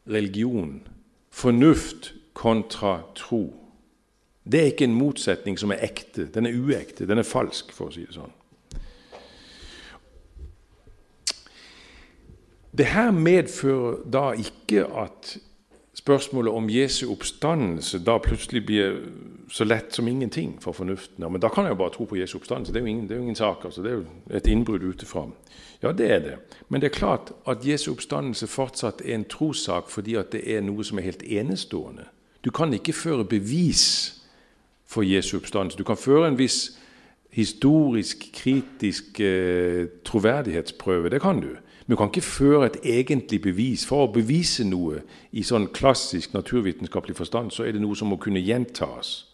religion, 0.08 0.88
fornuft 1.30 2.14
kontra 2.36 3.00
tro. 3.16 3.54
Det 4.44 4.60
er 4.60 4.72
ikke 4.72 4.86
en 4.86 4.98
motsetning 4.98 5.58
som 5.58 5.72
er 5.74 5.82
ekte. 5.88 6.28
Den 6.34 6.46
er 6.46 6.54
uekte, 6.54 7.08
den 7.08 7.18
er 7.18 7.26
falsk, 7.26 7.72
for 7.74 7.88
å 7.88 7.94
si 7.94 8.04
det 8.06 8.14
sånn. 8.14 8.34
Det 12.76 12.90
her 12.92 13.10
medfører 13.10 14.02
da 14.12 14.30
ikke 14.36 14.84
at 15.00 15.38
spørsmålet 15.96 16.52
om 16.52 16.68
Jesu 16.70 17.06
oppstandelse 17.08 18.02
da 18.04 18.18
plutselig 18.20 18.66
blir 18.66 18.98
så 19.50 19.64
lett 19.64 19.96
som 19.96 20.08
ingenting 20.08 20.58
for 20.60 20.76
fornuften. 20.76 21.24
Men 21.24 21.40
da 21.40 21.48
kan 21.48 21.64
jeg 21.64 21.72
jo 21.72 21.80
bare 21.80 21.94
tro 21.94 22.04
på 22.04 22.18
Jesu 22.20 22.36
oppstandelse. 22.36 22.74
Det 22.74 22.82
er 22.82 22.84
jo 22.84 22.92
ingen, 22.92 23.08
det 23.08 23.16
er 23.16 23.22
jo 23.22 23.22
ingen 23.22 23.38
sak. 23.38 23.64
altså. 23.64 23.82
Det 23.82 23.90
er 23.90 23.96
jo 23.96 24.04
et 24.30 24.46
innbrudd 24.46 24.84
utefra. 24.84 25.24
Ja, 25.82 25.92
det 25.92 26.10
er 26.10 26.20
det. 26.20 26.36
Men 26.68 26.80
det 26.80 26.90
er 26.90 26.98
klart 26.98 27.32
at 27.48 27.64
Jesu 27.66 27.90
oppstandelse 27.94 28.46
fortsatt 28.46 29.00
er 29.04 29.14
en 29.14 29.24
trossak 29.24 29.90
fordi 29.90 30.14
at 30.20 30.32
det 30.32 30.44
er 30.44 30.60
noe 30.60 30.84
som 30.84 30.98
er 30.98 31.08
helt 31.08 31.22
enestående. 31.22 32.10
Du 32.46 32.50
kan 32.54 32.70
ikke 32.72 32.92
føre 32.94 33.24
bevis 33.26 34.14
for 34.86 35.02
Jesu 35.02 35.36
oppstandelse. 35.36 35.78
Du 35.78 35.84
kan 35.84 35.96
føre 35.98 36.28
en 36.28 36.38
viss 36.38 36.78
historisk, 37.34 38.28
kritisk 38.32 39.20
eh, 39.20 39.88
troverdighetsprøve. 40.04 41.10
Det 41.10 41.20
kan 41.20 41.40
du. 41.40 41.48
Men 41.86 41.90
du 41.90 41.96
kan 41.96 42.06
ikke 42.06 42.22
føre 42.22 42.66
et 42.66 42.76
egentlig 42.84 43.40
bevis. 43.42 43.86
For 43.86 44.06
å 44.06 44.12
bevise 44.14 44.64
noe 44.64 45.02
i 45.34 45.42
sånn 45.42 45.66
klassisk 45.74 46.36
naturvitenskapelig 46.38 47.16
forstand, 47.18 47.50
så 47.50 47.66
er 47.66 47.74
det 47.74 47.82
noe 47.82 47.98
som 47.98 48.14
må 48.14 48.20
kunne 48.22 48.40
gjentas. 48.40 49.26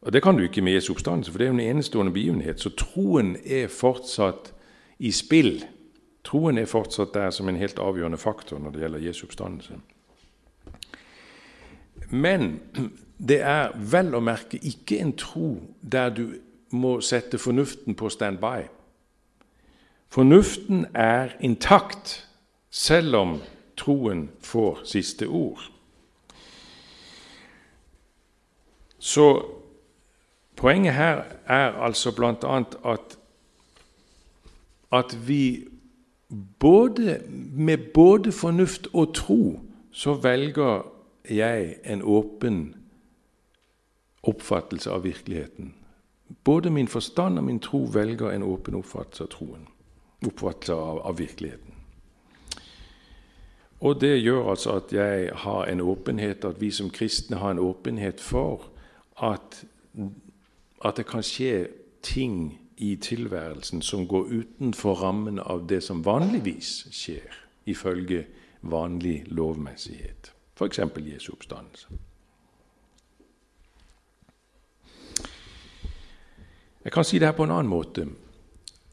Og 0.00 0.12
Det 0.12 0.22
kan 0.22 0.36
du 0.36 0.46
ikke 0.46 0.64
med 0.64 0.72
Jesu 0.72 0.94
oppstandelse, 0.94 1.32
for 1.32 1.38
det 1.38 1.46
er 1.46 1.52
jo 1.52 1.58
en 1.58 1.76
enestående 1.76 2.12
begivenhet. 2.16 2.60
Så 2.60 2.72
troen 2.80 3.36
er 3.44 3.68
fortsatt 3.68 4.54
i 4.98 5.12
spill. 5.12 5.66
Troen 6.24 6.58
er 6.58 6.70
fortsatt 6.70 7.12
der 7.12 7.30
som 7.30 7.48
en 7.48 7.60
helt 7.60 7.78
avgjørende 7.78 8.16
faktor 8.16 8.58
når 8.58 8.70
det 8.70 8.84
gjelder 8.86 9.06
Jesu 9.10 9.24
oppstandelse. 9.26 9.80
Men 12.10 12.60
det 13.18 13.40
er 13.40 13.72
vel 13.74 14.14
å 14.14 14.22
merke 14.24 14.60
ikke 14.62 15.00
en 15.02 15.12
tro 15.18 15.58
der 15.82 16.10
du 16.14 16.24
må 16.70 17.00
sette 17.00 17.38
fornuften 17.38 17.96
på 17.96 18.08
standby. 18.12 18.68
Fornuften 20.08 20.86
er 20.94 21.34
intakt 21.40 22.28
selv 22.70 23.16
om 23.16 23.34
troen 23.76 24.28
får 24.40 24.80
siste 24.88 25.28
ord. 25.28 25.60
Så 28.98 29.44
poenget 30.56 30.94
her 30.94 31.22
er 31.46 31.76
altså 31.84 32.12
bl.a. 32.16 32.62
at, 32.84 33.18
at 34.92 35.16
vi 35.28 35.68
både, 36.58 37.20
med 37.52 37.78
både 37.94 38.32
fornuft 38.32 38.88
og 38.92 39.14
tro 39.14 39.60
så 39.92 40.14
velger 40.14 40.97
jeg 41.30 41.76
en 41.84 42.02
åpen 42.02 42.74
oppfattelse 44.22 44.90
av 44.90 45.04
virkeligheten. 45.04 45.74
Både 46.44 46.70
min 46.70 46.88
forstand 46.88 47.38
og 47.38 47.44
min 47.44 47.60
tro 47.60 47.84
velger 47.92 48.30
en 48.30 48.42
åpen 48.42 48.74
oppfattelse 48.74 49.24
av 49.24 49.30
troen 49.32 49.68
oppfattelse 50.26 50.74
av, 50.74 50.98
av, 50.98 51.18
virkeligheten. 51.18 51.74
Og 53.80 54.00
det 54.00 54.16
gjør 54.18 54.50
altså 54.50 54.72
at 54.80 54.92
jeg 54.92 55.30
har 55.44 55.68
en 55.70 55.80
åpenhet, 55.80 56.44
at 56.44 56.60
vi 56.60 56.70
som 56.74 56.90
kristne 56.90 57.38
har 57.38 57.54
en 57.54 57.62
åpenhet 57.62 58.20
for 58.20 58.66
at, 59.22 59.64
at 60.84 60.98
det 60.98 61.06
kan 61.06 61.22
skje 61.22 61.68
ting 62.02 62.58
i 62.78 62.96
tilværelsen 62.96 63.82
som 63.82 64.06
går 64.08 64.26
utenfor 64.32 64.98
rammen 65.02 65.38
av 65.38 65.66
det 65.70 65.82
som 65.86 66.02
vanligvis 66.06 66.88
skjer 66.94 67.38
ifølge 67.66 68.24
vanlig 68.62 69.22
lovmessighet, 69.30 70.32
f.eks. 70.58 70.80
Jesu 71.12 71.32
oppstandelse. 71.32 71.86
Jeg 76.84 76.92
kan 76.92 77.04
si 77.04 77.18
det 77.18 77.26
her 77.26 77.36
på 77.36 77.44
en 77.44 77.50
annen 77.50 77.68
måte. 77.68 78.06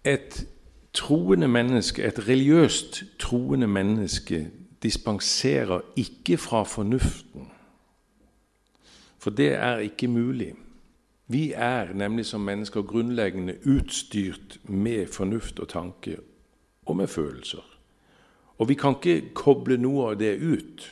Et 0.05 0.47
troende 0.93 1.47
menneske, 1.47 2.03
et 2.03 2.27
religiøst 2.27 3.03
troende 3.19 3.67
menneske, 3.67 4.51
dispenserer 4.83 5.81
ikke 5.95 6.37
fra 6.37 6.63
fornuften. 6.63 7.51
For 9.17 9.29
det 9.29 9.53
er 9.53 9.77
ikke 9.77 10.07
mulig. 10.07 10.53
Vi 11.27 11.51
er 11.55 11.93
nemlig 11.93 12.25
som 12.25 12.41
mennesker 12.41 12.81
grunnleggende 12.81 13.57
utstyrt 13.65 14.59
med 14.63 15.07
fornuft 15.07 15.59
og 15.59 15.69
tanke, 15.69 16.17
og 16.85 16.97
med 16.97 17.07
følelser. 17.07 17.79
Og 18.57 18.69
vi 18.69 18.73
kan 18.73 18.95
ikke 18.95 19.33
koble 19.33 19.77
noe 19.77 20.11
av 20.11 20.19
det 20.19 20.37
ut 20.39 20.85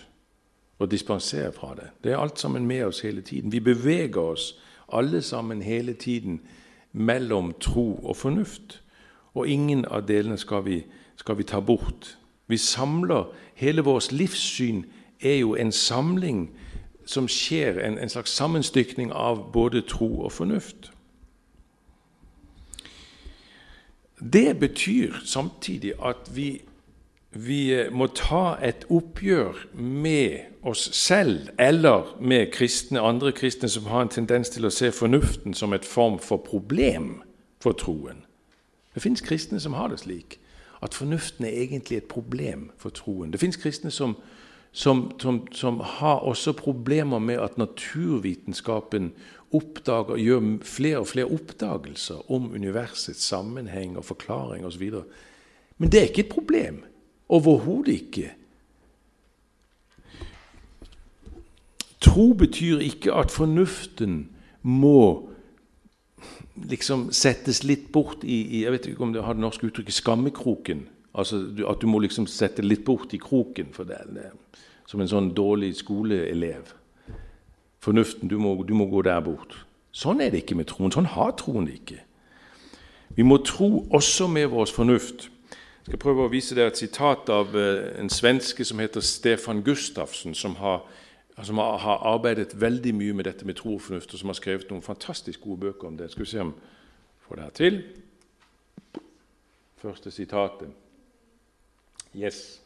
og 0.84 0.92
dispensere 0.92 1.52
fra 1.52 1.74
det. 1.76 1.90
Det 2.04 2.12
er 2.12 2.18
alt 2.18 2.40
sammen 2.40 2.68
med 2.68 2.84
oss 2.84 3.00
hele 3.02 3.22
tiden. 3.22 3.52
Vi 3.52 3.60
beveger 3.60 4.22
oss 4.22 4.54
alle 4.94 5.22
sammen 5.22 5.62
hele 5.62 5.94
tiden 5.94 6.42
mellom 6.92 7.54
tro 7.60 7.96
og 8.04 8.18
fornuft. 8.18 8.82
Og 9.34 9.48
ingen 9.48 9.86
av 9.86 10.08
delene 10.08 10.38
skal 10.38 10.66
vi, 10.66 10.84
skal 11.16 11.38
vi 11.38 11.44
ta 11.44 11.60
bort. 11.60 12.18
Vi 12.48 12.58
samler 12.58 13.32
Hele 13.56 13.82
vårt 13.82 14.12
livssyn 14.12 14.86
er 15.22 15.36
jo 15.36 15.56
en 15.56 15.72
samling 15.72 16.50
som 17.06 17.28
skjer, 17.28 17.80
en, 17.80 17.98
en 17.98 18.10
slags 18.10 18.32
sammenstykning 18.32 19.12
av 19.14 19.52
både 19.54 19.82
tro 19.82 20.22
og 20.26 20.32
fornuft. 20.32 20.92
Det 24.34 24.60
betyr 24.60 25.14
samtidig 25.26 25.94
at 26.06 26.32
vi, 26.36 26.62
vi 27.34 27.90
må 27.92 28.08
ta 28.14 28.58
et 28.62 28.86
oppgjør 28.94 29.58
med 29.74 30.68
oss 30.70 30.86
selv 30.96 31.50
eller 31.60 32.14
med 32.22 32.52
kristne, 32.54 33.02
andre 33.02 33.32
kristne 33.32 33.70
som 33.70 33.90
har 33.90 34.06
en 34.06 34.14
tendens 34.14 34.54
til 34.54 34.66
å 34.66 34.72
se 34.74 34.92
fornuften 34.94 35.54
som 35.58 35.74
et 35.74 35.86
form 35.86 36.20
for 36.22 36.44
problem 36.46 37.24
for 37.64 37.74
troen. 37.74 38.24
Det 38.94 39.02
fins 39.02 39.22
kristne 39.26 39.60
som 39.60 39.74
har 39.74 39.90
det 39.90 40.04
slik 40.04 40.38
at 40.84 40.94
fornuften 40.94 41.46
er 41.46 41.64
egentlig 41.64 41.98
et 41.98 42.12
problem 42.12 42.70
for 42.78 42.94
troen. 42.94 43.32
Det 43.32 43.40
fins 43.40 43.58
kristne 43.58 43.92
som, 43.92 44.18
som, 44.72 45.12
som, 45.20 45.42
som, 45.52 45.80
har 45.80 46.26
også 46.28 46.54
problemer 46.54 47.20
med 47.20 47.40
at 47.40 47.58
naturvitenskapen 47.58 49.14
oppdager, 49.54 50.18
gjør 50.18 50.58
flere 50.62 51.00
og 51.00 51.08
flere 51.08 51.32
oppdagelser 51.32 52.32
om 52.32 52.52
universets 52.54 53.24
sammenheng 53.24 53.98
og 53.98 54.06
forklaring 54.06 54.66
osv. 54.66 54.90
Men 55.78 55.92
det 55.92 56.00
er 56.00 56.12
ikke 56.12 56.28
et 56.28 56.36
problem. 56.36 56.84
Overhodet 57.34 57.94
ikke. 57.98 58.32
Tro 62.04 62.34
betyr 62.38 62.84
ikke 62.84 63.14
at 63.16 63.32
fornuften 63.32 64.28
må 64.62 65.30
liksom 66.70 67.08
settes 67.16 67.64
litt 67.66 67.90
bort 67.92 68.22
i, 68.24 68.62
Jeg 68.62 68.72
vet 68.72 68.86
ikke 68.86 69.04
om 69.04 69.14
du 69.14 69.22
har 69.22 69.34
det 69.34 69.42
norske 69.42 69.68
uttrykket 69.68 69.94
'skammekroken'. 69.94 70.86
Altså 71.16 71.42
At 71.70 71.82
du 71.82 71.88
må 71.88 72.00
liksom 72.00 72.28
sette 72.28 72.62
litt 72.62 72.86
bort 72.86 73.14
i 73.14 73.18
kroken 73.18 73.74
for 73.74 73.84
det, 73.84 73.98
det 74.14 74.32
som 74.94 75.02
en 75.02 75.10
sånn 75.10 75.34
dårlig 75.34 75.74
skoleelev. 75.80 76.74
Fornuften, 77.84 78.30
du 78.30 78.38
må, 78.38 78.56
du 78.64 78.76
må, 78.78 78.86
gå 78.92 79.02
der 79.02 79.22
bort. 79.26 79.56
Sånn 79.92 80.22
er 80.22 80.30
det 80.30 80.44
ikke 80.44 80.58
med 80.60 80.70
troen. 80.70 80.94
Sånn 80.94 81.10
har 81.16 81.34
troen 81.40 81.66
det 81.66 81.80
ikke. 81.82 82.00
Vi 83.18 83.26
må 83.26 83.40
tro 83.46 83.88
også 83.94 84.28
med 84.32 84.52
vår 84.54 84.72
fornuft. 84.74 85.30
Jeg 85.84 85.92
skal 85.92 86.00
prøve 86.00 86.24
å 86.24 86.32
vise 86.32 86.56
dere 86.56 86.72
et 86.72 86.80
sitat 86.80 87.28
av 87.34 87.56
eh, 87.60 88.00
en 88.00 88.10
svenske 88.10 88.64
som 88.64 88.80
heter 88.80 89.04
Stefan 89.04 89.64
Gustafsen, 89.66 90.36
som 90.36 90.56
har 90.62 90.86
som 91.42 91.58
har 91.58 92.04
arbeidet 92.06 92.62
veldig 92.62 92.94
mye 92.94 93.14
med 93.14 93.26
dette 93.26 93.46
med 93.46 93.58
tro 93.58 93.74
og 93.74 93.82
fornuft, 93.82 94.14
og 94.14 94.20
som 94.20 94.30
har 94.30 94.38
skrevet 94.38 94.70
noen 94.70 94.86
fantastisk 94.86 95.42
gode 95.42 95.66
bøker 95.66 95.88
om 95.88 95.96
det. 95.98 96.12
Skal 96.12 96.26
vi 96.26 96.30
se 96.30 96.44
om 96.44 96.52
vi 96.54 97.26
får 97.28 97.36
det 97.36 97.44
her 97.44 97.56
til. 97.58 97.80
Første 99.82 100.12
sitatet. 100.12 100.70
Yes. 102.14 102.62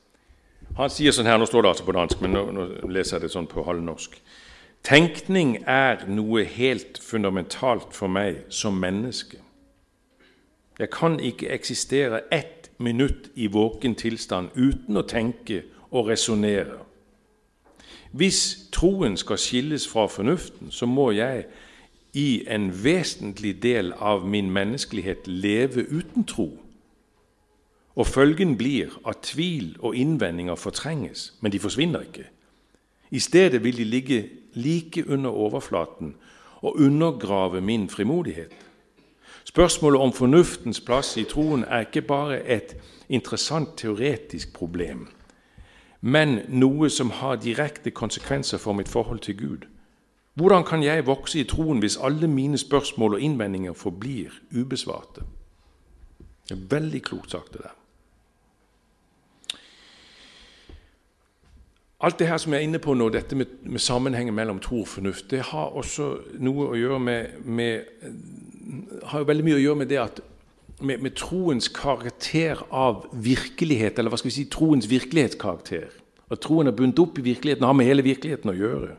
Han 0.76 0.92
sier 0.92 1.16
sånn 1.16 1.30
her, 1.30 1.40
Nå 1.40 1.48
står 1.48 1.64
det 1.64 1.72
altså 1.72 1.88
på 1.88 1.96
dansk, 1.96 2.22
men 2.22 2.36
nå, 2.36 2.44
nå 2.52 2.92
leser 2.92 3.18
jeg 3.18 3.28
det 3.28 3.34
sånn 3.38 3.48
på 3.48 3.64
halvnorsk. 3.64 4.20
Tenkning 4.84 5.62
er 5.64 6.04
noe 6.12 6.44
helt 6.44 7.00
fundamentalt 7.02 7.96
for 7.96 8.12
meg 8.12 8.44
som 8.54 8.76
menneske. 8.80 9.40
Jeg 10.78 10.92
kan 10.94 11.18
ikke 11.24 11.50
eksistere 11.56 12.26
ett 12.36 12.57
minutt 12.78 13.32
i 13.36 13.48
våken 13.48 13.96
tilstand 13.96 14.50
uten 14.56 14.98
å 14.98 15.06
tenke 15.08 15.64
og 15.92 16.10
resonnere. 16.12 16.84
Hvis 18.12 18.70
troen 18.72 19.18
skal 19.18 19.40
skilles 19.42 19.88
fra 19.88 20.08
fornuften, 20.08 20.72
så 20.72 20.86
må 20.86 21.12
jeg 21.12 21.46
i 22.14 22.44
en 22.50 22.70
vesentlig 22.84 23.58
del 23.64 23.92
av 23.94 24.26
min 24.26 24.50
menneskelighet 24.52 25.28
leve 25.28 25.84
uten 25.90 26.26
tro. 26.26 26.50
Og 27.96 28.08
følgen 28.08 28.56
blir 28.58 28.94
at 29.08 29.26
tvil 29.26 29.76
og 29.80 29.96
innvendinger 29.96 30.56
fortrenges, 30.56 31.34
men 31.42 31.52
de 31.52 31.60
forsvinner 31.60 32.06
ikke. 32.06 32.28
I 33.12 33.20
stedet 33.20 33.64
vil 33.64 33.78
de 33.78 33.84
ligge 33.84 34.30
like 34.54 35.04
under 35.10 35.30
overflaten 35.30 36.16
og 36.62 36.80
undergrave 36.80 37.62
min 37.62 37.90
frimodighet. 37.90 38.54
Spørsmålet 39.58 40.02
om 40.02 40.14
fornuftens 40.14 40.78
plass 40.86 41.16
i 41.18 41.24
troen 41.26 41.64
er 41.64 41.88
ikke 41.88 42.04
bare 42.06 42.36
et 42.46 42.76
interessant 43.10 43.72
teoretisk 43.78 44.52
problem, 44.54 45.08
men 46.02 46.44
noe 46.48 46.92
som 46.94 47.10
har 47.10 47.40
direkte 47.42 47.90
konsekvenser 47.90 48.62
for 48.62 48.78
mitt 48.78 48.90
forhold 48.90 49.24
til 49.26 49.38
Gud. 49.40 49.66
Hvordan 50.38 50.62
kan 50.64 50.84
jeg 50.86 51.08
vokse 51.08 51.40
i 51.42 51.48
troen 51.50 51.82
hvis 51.82 51.98
alle 51.98 52.30
mine 52.30 52.58
spørsmål 52.58 53.18
og 53.18 53.26
innvendinger 53.26 53.74
forblir 53.74 54.38
ubesvarte? 54.54 55.26
Det 56.46 56.54
er 56.54 56.70
veldig 56.78 57.02
klokt 57.10 57.34
sagt, 57.34 57.54
det 57.54 57.66
der. 57.66 57.74
Alt 62.00 62.20
det 62.20 62.28
her 62.30 62.38
som 62.38 62.54
jeg 62.54 62.62
er 62.62 62.68
inne 62.68 62.80
på 62.82 62.94
nå, 62.94 63.10
dette 63.10 63.36
med, 63.36 63.54
med 63.66 63.82
sammenhengen 63.82 64.36
mellom 64.38 64.60
tro 64.62 64.84
og 64.84 64.90
fornuft, 64.92 65.32
det 65.32 65.48
har 65.50 65.74
også 65.74 66.12
noe 66.46 66.68
å 66.70 66.78
gjøre 66.78 67.00
med, 67.02 67.40
med 67.42 69.08
har 69.10 69.26
veldig 69.26 69.46
mye 69.48 69.58
å 69.58 69.64
gjøre 69.64 69.80
med 69.82 69.90
det 69.90 69.98
at 70.04 70.22
med, 70.78 71.02
med, 71.02 71.16
troens 71.18 71.72
karakter 71.74 72.62
av 72.70 73.08
virkelighet, 73.18 73.98
eller 73.98 74.14
hva 74.14 74.20
skal 74.22 74.30
vi 74.30 74.36
si, 74.36 74.46
troens 74.54 74.86
virkelighetskarakter. 74.92 75.90
At 76.30 76.44
troen 76.44 76.70
er 76.70 76.76
bundet 76.78 77.02
opp 77.02 77.18
i 77.18 77.26
virkeligheten, 77.26 77.66
har 77.66 77.74
med 77.74 77.90
hele 77.90 78.06
virkeligheten 78.06 78.54
å 78.54 78.58
gjøre. 78.58 78.94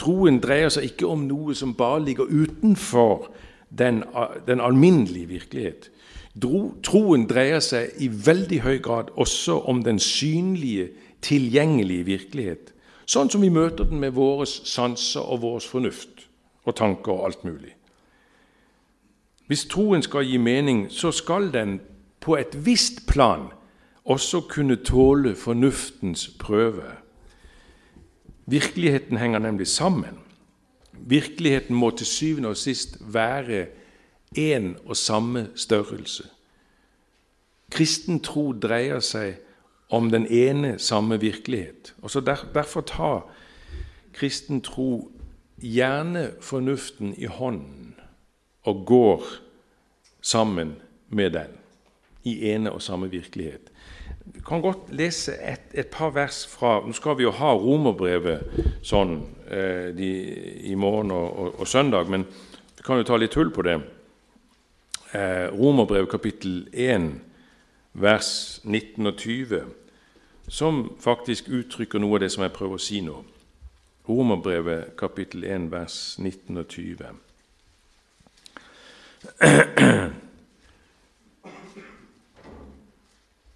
Troen 0.00 0.40
dreier 0.42 0.72
seg 0.74 0.88
ikke 0.88 1.06
om 1.06 1.28
noe 1.28 1.54
som 1.54 1.76
bare 1.78 2.02
ligger 2.02 2.32
utenfor 2.32 3.28
den, 3.70 4.02
den 4.48 4.62
alminnelige 4.64 5.30
virkelighet. 5.36 5.90
Troen 6.34 7.28
dreier 7.30 7.62
seg 7.62 7.94
i 8.02 8.08
veldig 8.10 8.60
høy 8.64 8.78
grad 8.82 9.14
også 9.14 9.60
om 9.70 9.84
den 9.86 10.02
synlige 10.02 10.90
tilgjengelig 11.24 12.04
virkelighet, 12.06 12.72
sånn 13.08 13.30
som 13.32 13.42
vi 13.44 13.52
møter 13.52 13.88
den 13.88 14.00
med 14.02 14.14
våre 14.16 14.46
sanser 14.46 15.24
og 15.24 15.42
vår 15.44 15.64
fornuft 15.64 16.26
og 16.64 16.76
tanker 16.78 17.12
og 17.12 17.26
alt 17.28 17.44
mulig. 17.44 17.74
Hvis 19.48 19.66
troen 19.68 20.02
skal 20.04 20.24
gi 20.24 20.38
mening, 20.40 20.86
så 20.90 21.12
skal 21.12 21.50
den 21.52 21.78
på 22.24 22.38
et 22.40 22.54
visst 22.64 23.04
plan 23.08 23.50
også 24.04 24.40
kunne 24.48 24.76
tåle 24.84 25.34
fornuftens 25.36 26.28
prøve. 26.40 26.96
Virkeligheten 28.46 29.16
henger 29.16 29.38
nemlig 29.38 29.66
sammen. 29.66 30.18
Virkeligheten 30.92 31.76
må 31.76 31.90
til 31.90 32.06
syvende 32.06 32.48
og 32.48 32.56
sist 32.56 32.96
være 33.00 33.66
én 34.38 34.74
og 34.84 34.96
samme 34.96 35.48
størrelse. 35.54 36.24
Kristen 37.70 38.20
tro 38.20 38.52
dreier 38.52 39.00
seg 39.00 39.40
om 39.94 40.10
den 40.10 40.26
ene 40.26 40.78
samme 40.78 41.20
virkelighet. 41.20 41.94
Og 42.02 42.10
så 42.10 42.20
der, 42.20 42.44
Derfor 42.54 42.80
tar 42.80 43.26
kristen 44.14 44.60
tro 44.60 45.10
gjerne 45.58 46.30
fornuften 46.40 47.14
i 47.18 47.26
hånden 47.26 47.94
og 48.64 48.86
går 48.86 49.24
sammen 50.20 50.76
med 51.08 51.30
den 51.30 51.52
i 52.24 52.50
ene 52.50 52.72
og 52.72 52.82
samme 52.82 53.10
virkelighet. 53.10 53.70
Du 54.34 54.40
kan 54.40 54.60
godt 54.60 54.88
lese 54.88 55.34
et, 55.36 55.60
et 55.74 55.86
par 55.86 56.10
vers 56.10 56.46
fra 56.48 56.78
Nå 56.86 56.92
skal 56.96 57.18
vi 57.18 57.26
jo 57.26 57.32
ha 57.36 57.52
romerbrevet 57.52 58.80
sånn 58.82 59.18
eh, 59.52 59.92
de, 59.96 60.08
i 60.64 60.74
morgen 60.74 61.12
og, 61.12 61.26
og, 61.38 61.60
og, 61.60 61.68
søndag, 61.68 62.08
men 62.08 62.24
vi 62.76 62.86
kan 62.86 62.96
jo 62.96 63.04
ta 63.04 63.18
litt 63.20 63.36
hull 63.36 63.52
på 63.52 63.66
det. 63.66 63.76
Eh, 65.12 65.52
romerbrevet 65.52 66.08
kapittel 66.10 66.62
1, 66.72 67.10
vers 67.92 68.30
19 68.64 69.12
og 69.12 69.20
20 69.20 69.83
som 70.54 70.96
faktisk 71.00 71.48
uttrykker 71.48 71.98
noe 71.98 72.14
av 72.14 72.20
det 72.22 72.28
som 72.30 72.44
jeg 72.44 72.52
prøver 72.54 72.78
å 72.78 72.82
si 72.82 73.00
nå. 73.02 73.16
Romerbrevet 74.06 74.92
kapittel 75.00 75.42
1, 75.48 75.64
vers 75.72 76.14
19 76.22 76.60
og 76.60 76.66
20. 76.70 77.06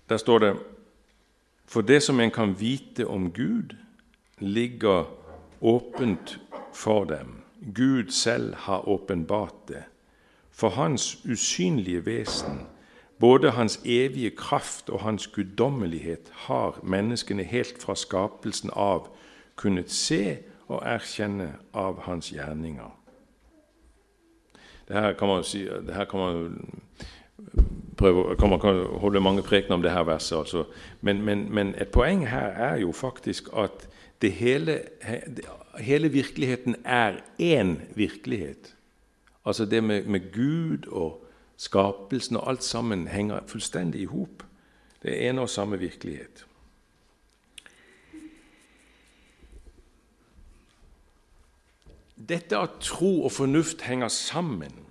Der 0.08 0.16
står 0.16 0.38
det 0.42 0.56
For 1.68 1.86
det 1.86 2.02
som 2.02 2.20
en 2.20 2.30
kan 2.34 2.56
vite 2.60 3.06
om 3.06 3.30
Gud, 3.32 3.76
ligger 4.38 5.04
åpent 5.60 6.38
for 6.74 7.04
dem. 7.04 7.42
Gud 7.74 8.10
selv 8.10 8.54
har 8.54 8.88
åpenbart 8.88 9.68
det. 9.68 9.82
For 10.50 10.68
Hans 10.68 11.18
usynlige 11.24 12.06
vesen 12.06 12.66
både 13.20 13.50
hans 13.50 13.80
evige 13.84 14.30
kraft 14.30 14.90
og 14.90 15.00
hans 15.00 15.26
guddommelighet 15.26 16.30
har 16.32 16.80
menneskene 16.82 17.42
helt 17.42 17.82
fra 17.82 17.94
skapelsen 17.94 18.70
av 18.76 19.08
kunnet 19.56 19.90
se 19.90 20.38
og 20.68 20.82
erkjenne 20.86 21.52
av 21.74 22.02
hans 22.06 22.30
gjerninger. 22.30 22.94
Det 24.88 24.96
her 24.96 25.12
kan 25.12 25.28
man, 25.28 25.44
si, 25.44 25.64
det 25.64 26.06
kan 26.10 26.20
man 26.20 26.80
prøve, 27.96 28.36
kan 28.36 28.50
man 28.50 28.60
holde 29.00 29.20
mange 29.20 29.42
prekener 29.42 29.76
om 29.76 29.82
det 29.82 29.92
her 29.92 30.06
verset. 30.08 30.38
Altså. 30.38 30.64
Men, 31.00 31.22
men, 31.22 31.46
men, 31.54 31.74
et 31.80 31.88
poeng 31.92 32.28
her 32.28 32.54
er 32.56 32.76
jo 32.80 32.92
faktisk 32.92 33.48
at 33.56 33.88
hele, 34.22 34.80
hele, 35.78 36.08
virkeligheten 36.08 36.76
er 36.84 37.20
én 37.42 37.76
virkelighet. 37.94 38.74
Altså 39.46 39.64
det 39.64 39.84
med, 39.84 40.04
med 40.04 40.32
Gud 40.32 40.86
og 40.86 41.27
Skapelsen 41.58 42.38
og 42.38 42.48
alt 42.50 42.64
sammen 42.64 43.08
henger 43.10 43.46
fullstendig 43.50 44.04
i 44.04 44.10
hop. 44.10 44.44
Det 45.02 45.14
er 45.14 45.30
en 45.30 45.38
og 45.42 45.50
samme 45.50 45.78
virkelighet. 45.78 46.44
Dette 52.28 52.58
at 52.58 52.78
tro 52.80 53.24
og 53.24 53.32
fornuft 53.32 53.82
henger 53.82 54.08
sammen, 54.08 54.84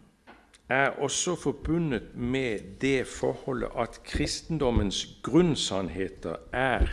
er 0.70 0.90
også 0.90 1.36
forbundet 1.36 2.16
med 2.16 2.60
det 2.82 3.08
forholdet 3.08 3.70
at 3.78 4.02
kristendommens 4.04 5.20
grunnsannheter 5.24 6.36
er 6.52 6.88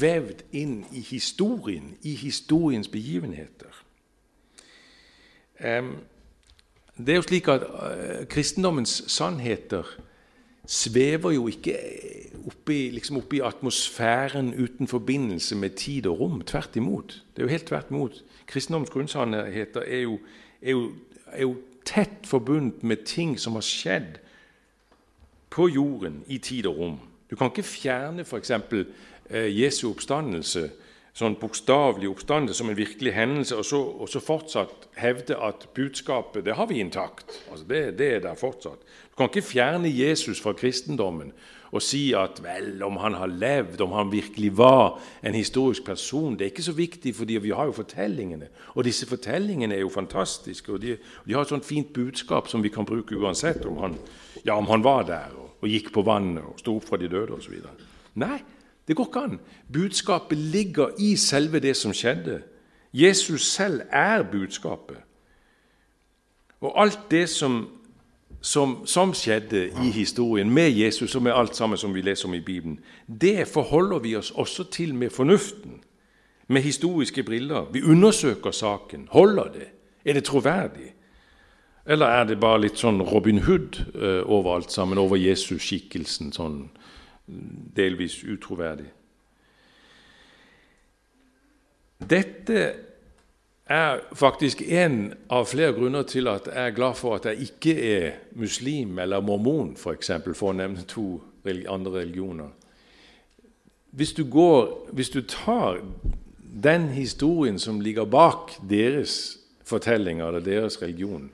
vevd 0.00 0.44
inn 0.52 0.84
i 0.92 1.00
historien, 1.00 1.96
i 2.02 2.14
historiens 2.14 2.88
begivenheter. 2.88 3.82
Um, 5.64 5.96
det 7.06 7.12
er 7.12 7.20
jo 7.20 7.26
slik 7.26 7.48
at 7.48 7.62
uh, 7.66 8.24
Kristendommens 8.30 9.04
sannheter 9.12 9.86
svever 10.66 11.32
jo 11.34 11.48
ikke 11.50 11.76
oppi, 12.46 12.90
liksom 12.90 13.16
oppi 13.16 13.40
atmosfæren 13.44 14.54
uten 14.54 14.88
forbindelse 14.88 15.56
med 15.56 15.70
tid 15.70 16.06
og 16.06 16.20
rom. 16.20 16.40
Tvert 16.40 16.76
imot. 16.76 17.22
Det 17.36 17.42
er 17.42 17.46
jo 17.46 17.50
helt 17.50 17.66
tvert 17.66 17.90
imot. 17.90 18.24
Kristendommens 18.46 18.90
grunnsannheter 18.90 19.80
er 19.80 19.98
jo, 19.98 20.18
er, 20.62 20.70
jo, 20.70 20.92
er 21.26 21.42
jo 21.42 21.56
tett 21.84 22.26
forbundet 22.26 22.82
med 22.82 22.96
ting 23.06 23.38
som 23.40 23.52
har 23.58 23.66
skjedd 23.66 24.20
på 25.50 25.68
jorden 25.68 26.22
i 26.26 26.38
tid 26.38 26.66
og 26.66 26.78
rom. 26.78 27.00
Du 27.30 27.36
kan 27.36 27.50
ikke 27.50 27.62
fjerne 27.66 28.24
f.eks. 28.24 28.50
Eh, 29.30 29.60
Jesu 29.62 29.90
oppstandelse 29.90 30.70
sånn 31.16 31.36
bokstavelig 31.36 32.08
oppstandelse 32.08 32.62
som 32.62 32.70
en 32.72 32.78
virkelig 32.78 33.12
hendelse, 33.12 33.56
og 33.58 33.66
så, 33.68 33.80
og 34.00 34.08
så, 34.08 34.20
fortsatt 34.24 34.86
hevde 34.96 35.36
at 35.44 35.66
budskapet 35.76 36.46
det 36.46 36.56
har 36.56 36.68
vi 36.70 36.80
intakt. 36.80 37.28
Altså 37.50 37.66
det, 37.68 37.82
det, 37.98 38.08
er 38.16 38.22
der 38.24 38.38
fortsatt. 38.38 38.80
Du 39.10 39.18
kan 39.18 39.28
ikke 39.28 39.44
fjerne 39.44 39.92
Jesus 39.92 40.40
fra 40.40 40.54
kristendommen 40.56 41.34
og 41.72 41.80
si 41.80 42.10
at 42.16 42.36
vel, 42.44 42.82
om 42.84 42.98
han 43.00 43.14
har 43.16 43.30
levd, 43.32 43.80
om 43.80 43.94
han 43.96 44.10
virkelig 44.12 44.50
var 44.58 44.98
en 45.24 45.36
historisk 45.36 45.86
person, 45.86 46.34
det 46.36 46.44
er 46.44 46.50
ikke 46.52 46.66
så 46.66 46.74
viktig, 46.76 47.14
fordi 47.16 47.38
vi 47.40 47.54
har 47.56 47.70
jo 47.70 47.76
fortellingene. 47.76 48.50
Og 48.76 48.84
disse 48.84 49.08
fortellingene 49.08 49.78
er 49.78 49.80
jo 49.80 49.92
fantastiske, 49.92 50.68
og 50.72 50.82
de, 50.82 50.98
de 51.24 51.32
har 51.32 51.46
et 51.46 51.52
sånt 51.54 51.64
fint 51.64 51.88
budskap 51.96 52.50
som 52.52 52.64
vi 52.64 52.68
kan 52.72 52.88
bruke 52.88 53.16
uansett 53.16 53.64
om 53.64 53.80
han, 53.80 53.96
ja, 54.44 54.52
om 54.52 54.68
han 54.68 54.84
var 54.84 55.08
der 55.08 55.32
og, 55.32 55.48
og 55.64 55.72
gikk 55.72 55.88
på 55.96 56.04
vannet 56.04 56.44
og 56.44 56.60
sto 56.60 56.76
opp 56.76 56.90
fra 56.90 57.00
de 57.00 57.08
døde 57.08 57.38
osv. 57.38 57.56
Nei, 58.20 58.36
det 58.88 58.96
går 58.96 59.06
ikke 59.06 59.20
an. 59.20 59.40
Budskapet 59.72 60.38
ligger 60.38 60.90
i 60.98 61.16
selve 61.16 61.60
det 61.60 61.76
som 61.76 61.92
skjedde. 61.94 62.42
Jesus 62.92 63.46
selv 63.46 63.80
er 63.90 64.22
budskapet. 64.22 64.96
Og 66.60 66.82
alt 66.82 67.10
det 67.10 67.28
som 67.28 67.68
som, 68.42 68.86
som, 68.86 69.14
skjedde 69.14 69.68
i 69.84 69.90
historien 69.90 70.50
med 70.50 70.70
Jesus 70.70 71.14
og 71.14 71.22
med 71.22 71.32
alt 71.32 71.56
sammen 71.56 71.78
som 71.78 71.94
vi 71.94 72.02
leser 72.02 72.28
om 72.28 72.34
i 72.34 72.40
Bibelen, 72.40 72.80
det 73.06 73.48
forholder 73.48 73.98
vi 73.98 74.16
oss 74.16 74.30
også 74.30 74.64
til 74.64 74.94
med 74.94 75.10
fornuften, 75.10 75.80
med 76.48 76.62
historiske 76.62 77.22
briller. 77.22 77.70
Vi 77.72 77.82
undersøker 77.82 78.50
saken. 78.50 79.08
Holder 79.10 79.44
det? 79.44 79.68
Er 80.04 80.12
det 80.12 80.24
troverdig? 80.24 80.94
Eller 81.86 82.06
er 82.06 82.24
det 82.24 82.40
bare 82.40 82.60
litt 82.60 82.78
sånn 82.78 83.00
Robin 83.02 83.38
Hood 83.46 83.78
uh, 83.94 84.22
over 84.26 84.56
alt 84.56 84.72
sammen, 84.72 84.98
over 84.98 85.16
Jesus-skikkelsen, 85.16 86.32
sånn 86.34 86.68
delvis 87.76 88.24
utroverdig? 88.24 88.88
Dette 92.10 92.62
er 93.66 94.00
faktisk 94.18 94.62
en 94.62 95.12
av 95.30 95.46
flere 95.46 95.72
grunner 95.76 96.02
til 96.08 96.28
at 96.28 96.48
jeg 96.50 96.68
er 96.68 96.74
glad 96.76 96.96
for 96.98 97.16
at 97.16 97.28
jeg 97.30 97.46
ikke 97.46 97.74
er 97.92 98.16
muslim 98.38 98.98
eller 98.98 99.20
mormon, 99.20 99.72
f.eks., 99.72 99.82
for, 99.82 99.92
eksempel, 99.92 100.34
for 100.34 100.52
å 100.52 100.56
nevne 100.58 100.82
to 100.88 101.22
andre 101.46 102.00
religioner. 102.00 102.50
Hvis 103.92 104.12
du, 104.12 104.24
går, 104.24 104.88
hvis 104.92 105.10
du 105.10 105.20
tar 105.28 105.82
den 106.64 106.88
historien 106.88 107.58
som 107.58 107.80
ligger 107.80 108.04
bak 108.04 108.56
deres 108.70 109.38
fortellinger 109.64 110.26
eller 110.26 110.40
deres 110.40 110.82
religion, 110.82 111.30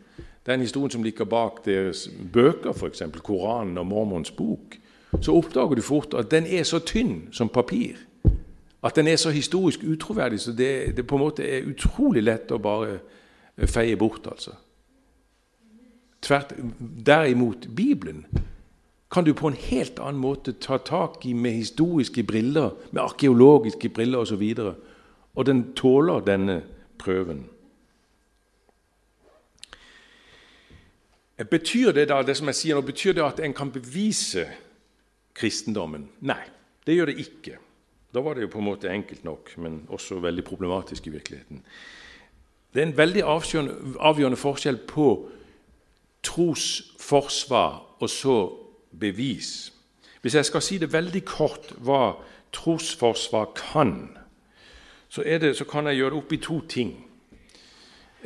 den 0.47 0.61
historien 0.61 0.91
som 0.91 1.03
ligger 1.03 1.25
bak 1.25 1.65
deres 1.65 2.09
bøker, 2.33 2.73
f.eks. 2.73 3.03
Koranen 3.23 3.79
og 3.79 3.87
Mormons 3.87 4.31
bok, 4.31 4.79
så 5.21 5.35
oppdager 5.35 5.75
du 5.75 5.83
fort 5.83 6.15
at 6.15 6.31
den 6.31 6.47
er 6.47 6.63
så 6.69 6.79
tynn 6.79 7.29
som 7.33 7.49
papir. 7.49 7.97
At 8.85 8.97
den 8.97 9.09
er 9.09 9.17
så 9.17 9.31
historisk 9.31 9.85
utroverdig 9.85 10.41
så 10.41 10.53
det, 10.53 10.97
det 10.97 11.07
på 11.07 11.17
en 11.17 11.25
måte 11.25 11.43
er 11.43 11.67
utrolig 11.67 12.23
lett 12.23 12.53
å 12.53 12.61
bare 12.63 12.99
eh, 13.57 13.67
feie 13.67 13.97
bort. 13.97 14.27
altså. 14.27 14.55
Tvert, 16.23 16.53
derimot 17.07 17.69
Bibelen 17.77 18.27
kan 19.11 19.25
du 19.25 19.33
på 19.35 19.49
en 19.49 19.57
helt 19.57 19.99
annen 19.99 20.21
måte 20.21 20.53
ta 20.53 20.77
tak 20.79 21.25
i 21.27 21.33
med 21.33 21.53
historiske 21.53 22.23
briller, 22.23 22.77
med 22.93 23.03
arkeologiske 23.03 23.89
briller 23.89 24.19
osv. 24.19 24.43
Og, 24.43 24.57
så 24.57 24.75
og 25.39 25.47
den 25.47 25.73
tåler 25.75 26.21
denne 26.21 26.63
prøven. 26.99 27.47
Betyr 31.51 31.93
det 31.93 32.09
da, 32.11 32.23
det 32.27 32.35
som 32.37 32.51
jeg 32.51 32.59
sier 32.59 32.75
nå, 32.75 32.83
betyr 32.83 33.15
det 33.15 33.23
at 33.23 33.41
en 33.47 33.55
kan 33.55 33.71
bevise 33.71 34.49
kristendommen? 35.39 36.09
Nei, 36.27 36.43
det 36.87 36.97
gjør 36.99 37.13
det 37.13 37.19
ikke. 37.23 37.57
Da 38.15 38.23
var 38.25 38.35
det 38.35 38.47
jo 38.47 38.53
på 38.53 38.61
en 38.63 38.69
måte 38.71 38.91
enkelt 38.91 39.25
nok, 39.25 39.53
men 39.61 39.83
også 39.93 40.21
veldig 40.25 40.45
problematisk 40.45 41.07
i 41.07 41.15
virkeligheten. 41.15 41.63
Det 42.75 42.83
er 42.83 42.87
en 42.87 42.97
veldig 42.97 43.25
avgjørende 43.25 44.39
forskjell 44.39 44.81
på 44.89 45.09
trosforsvar 46.23 48.01
og 48.01 48.11
så 48.11 48.39
bevis. 48.99 49.73
Hvis 50.23 50.35
jeg 50.35 50.45
skal 50.45 50.63
si 50.63 50.79
det 50.79 50.93
veldig 50.93 51.25
kort 51.25 51.73
hva 51.79 52.19
trosforsvar 52.53 53.53
kan, 53.57 54.19
så, 55.09 55.23
det, 55.23 55.57
så 55.57 55.65
kan 55.65 55.87
jeg 55.87 56.01
gjøre 56.01 56.15
det 56.15 56.23
opp 56.23 56.33
i 56.33 56.41
to 56.43 56.61
ting. 56.69 56.93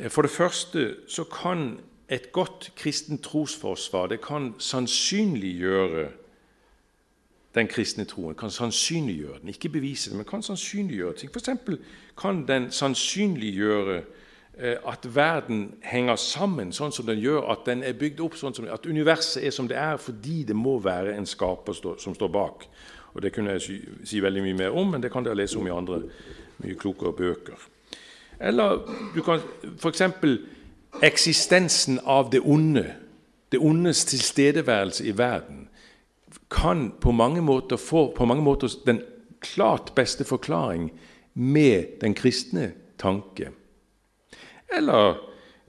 For 0.09 0.25
det 0.25 0.31
første 0.31 0.95
så 1.07 1.23
kan 1.23 1.79
et 2.09 2.31
godt 2.31 2.71
kristent 2.75 3.23
trosforsvar 3.23 4.07
det 4.11 4.21
kan 4.21 4.53
sannsynliggjøre 4.59 6.09
den 7.55 7.67
kristne 7.67 8.05
troen, 8.05 8.35
kan 8.35 8.51
sannsynliggjøre 8.51 9.39
den. 9.41 9.49
Ikke 9.49 9.69
bevise 9.69 10.09
det, 10.09 10.17
men 10.17 10.25
kan 10.25 10.43
sannsynliggjøre 10.43 11.13
ting. 11.13 11.31
F.eks. 11.31 11.49
kan 12.17 12.47
den 12.47 12.71
sannsynliggjøre 12.71 13.97
eh, 14.57 14.77
at 14.87 15.15
verden 15.15 15.73
henger 15.85 16.15
sammen 16.15 16.73
sånn 16.73 16.91
som 16.91 17.05
den 17.05 17.21
gjør, 17.21 17.51
at 17.53 17.65
den 17.69 17.83
er 17.83 17.97
bygd 17.97 18.23
opp 18.25 18.37
sånn 18.39 18.57
som, 18.57 18.65
at 18.73 18.85
universet 18.89 19.45
er 19.45 19.53
som 19.53 19.69
det 19.69 19.77
er 19.77 20.01
fordi 20.01 20.43
det 20.49 20.57
må 20.57 20.79
være 20.81 21.13
en 21.17 21.29
skaper 21.29 21.77
som 21.77 22.15
står 22.15 22.33
bak. 22.33 22.65
Og 23.13 23.21
Det 23.21 23.33
kunne 23.33 23.51
jeg 23.51 23.81
si 24.03 24.21
veldig 24.21 24.41
mye 24.41 24.57
mer 24.57 24.73
om, 24.73 24.89
men 24.91 25.01
det 25.01 25.11
kan 25.11 25.23
dere 25.23 25.37
lese 25.37 25.59
om 25.59 25.67
i 25.67 25.73
andre 25.73 26.01
mye 26.63 26.75
klokere 26.75 27.13
bøker. 27.13 27.69
Eller 28.39 28.81
du 29.13 29.21
kan 29.21 29.41
f.eks. 29.77 30.01
eksistensen 31.03 31.99
av 32.05 32.31
det 32.31 32.41
onde, 32.41 32.87
det 33.51 33.61
ondes 33.61 34.05
tilstedeværelse 34.05 35.05
i 35.05 35.17
verden 35.17 35.67
kan 36.53 36.91
på 37.01 37.11
mange 37.11 37.41
måter 37.41 37.77
få 37.77 38.11
på 38.15 38.25
mange 38.25 38.43
måter 38.43 38.69
den 38.85 39.01
klart 39.41 39.91
beste 39.95 40.23
forklaring 40.23 40.91
med 41.33 41.99
den 42.01 42.13
kristne 42.13 42.71
tanke. 42.97 43.49
Eller 44.77 45.17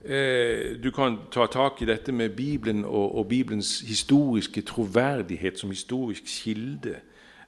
eh, 0.05 0.77
du 0.83 0.91
kan 0.91 1.17
ta 1.31 1.47
tak 1.51 1.81
i 1.81 1.85
dette 1.89 2.11
med 2.11 2.29
Bibelen 2.37 2.85
og, 2.85 3.17
og 3.17 3.27
Bibelens 3.27 3.79
historiske 3.79 4.61
troverdighet 4.61 5.59
som 5.59 5.69
historisk 5.69 6.23
kilde, 6.25 6.95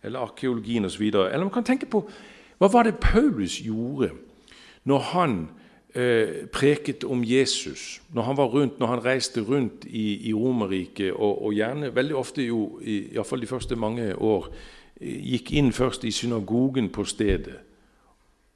eller 0.04 0.20
arkeologien 0.20 0.86
osv. 0.86 1.04
Eller 1.04 1.44
man 1.44 1.54
kan 1.54 1.64
tenke 1.64 1.86
på 1.86 2.04
hva 2.58 2.70
var 2.74 2.88
det 2.88 2.98
Paulus 3.02 3.60
gjorde 3.62 4.10
når 4.88 5.00
han 5.14 5.50
preket 6.54 7.04
om 7.08 7.24
Jesus 7.26 8.02
når 8.14 8.26
han 8.28 8.38
var 8.38 8.52
rundt, 8.54 8.80
når 8.80 8.92
han 8.92 9.04
reiste 9.06 9.42
rundt 9.42 9.88
i, 9.90 10.30
i 10.30 10.34
Romerriket, 10.34 11.14
og, 11.14 11.40
og, 11.46 11.54
gjerne 11.58 11.90
veldig 11.96 12.16
ofte 12.16 12.46
jo, 12.46 12.78
iallfall 12.86 13.42
de 13.42 13.50
første 13.50 13.78
mange 13.80 14.12
år, 14.14 14.52
gikk 15.02 15.54
inn 15.58 15.72
først 15.74 16.06
i 16.06 16.12
synagogen 16.14 16.92
på 16.94 17.06
stedet 17.08 17.58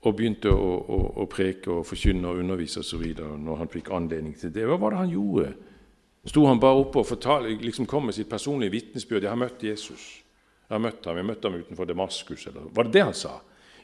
og 0.01 0.15
begynte 0.17 0.49
å, 0.49 0.69
å, 0.82 1.01
å 1.21 1.27
preke 1.30 1.69
og 1.75 1.86
forkynne 1.86 2.30
og 2.30 2.41
undervise 2.41 2.82
osv. 2.82 3.04
når 3.17 3.60
han 3.60 3.69
fikk 3.69 3.91
anledning 3.93 4.34
til 4.38 4.54
det. 4.54 4.65
Hva 4.65 4.80
var 4.82 4.95
det 4.95 5.04
han 5.04 5.13
gjorde? 5.13 5.51
Sto 6.25 6.45
han 6.45 6.62
bare 6.62 6.82
oppe 6.82 7.01
og 7.01 7.10
fortalte, 7.10 7.54
liksom 7.62 7.88
kom 7.89 8.08
med 8.10 8.17
sitt 8.17 8.30
personlige 8.30 8.73
vitnesbyrd? 8.77 9.23
'Jeg 9.23 9.32
har 9.32 9.41
møtt 9.41 9.63
Jesus.' 9.63 10.21
Jeg 10.71 10.80
har 10.80 10.84
møtt 10.88 11.06
ham, 11.06 11.17
jeg 11.17 11.25
møtte 11.27 11.49
ham 11.49 11.60
utenfor 11.60 11.86
Damaskus. 11.86 12.45
Eller, 12.47 12.67
var 12.71 12.88
det 12.88 12.93
det 12.93 13.01
han 13.04 13.13
sa? 13.13 13.32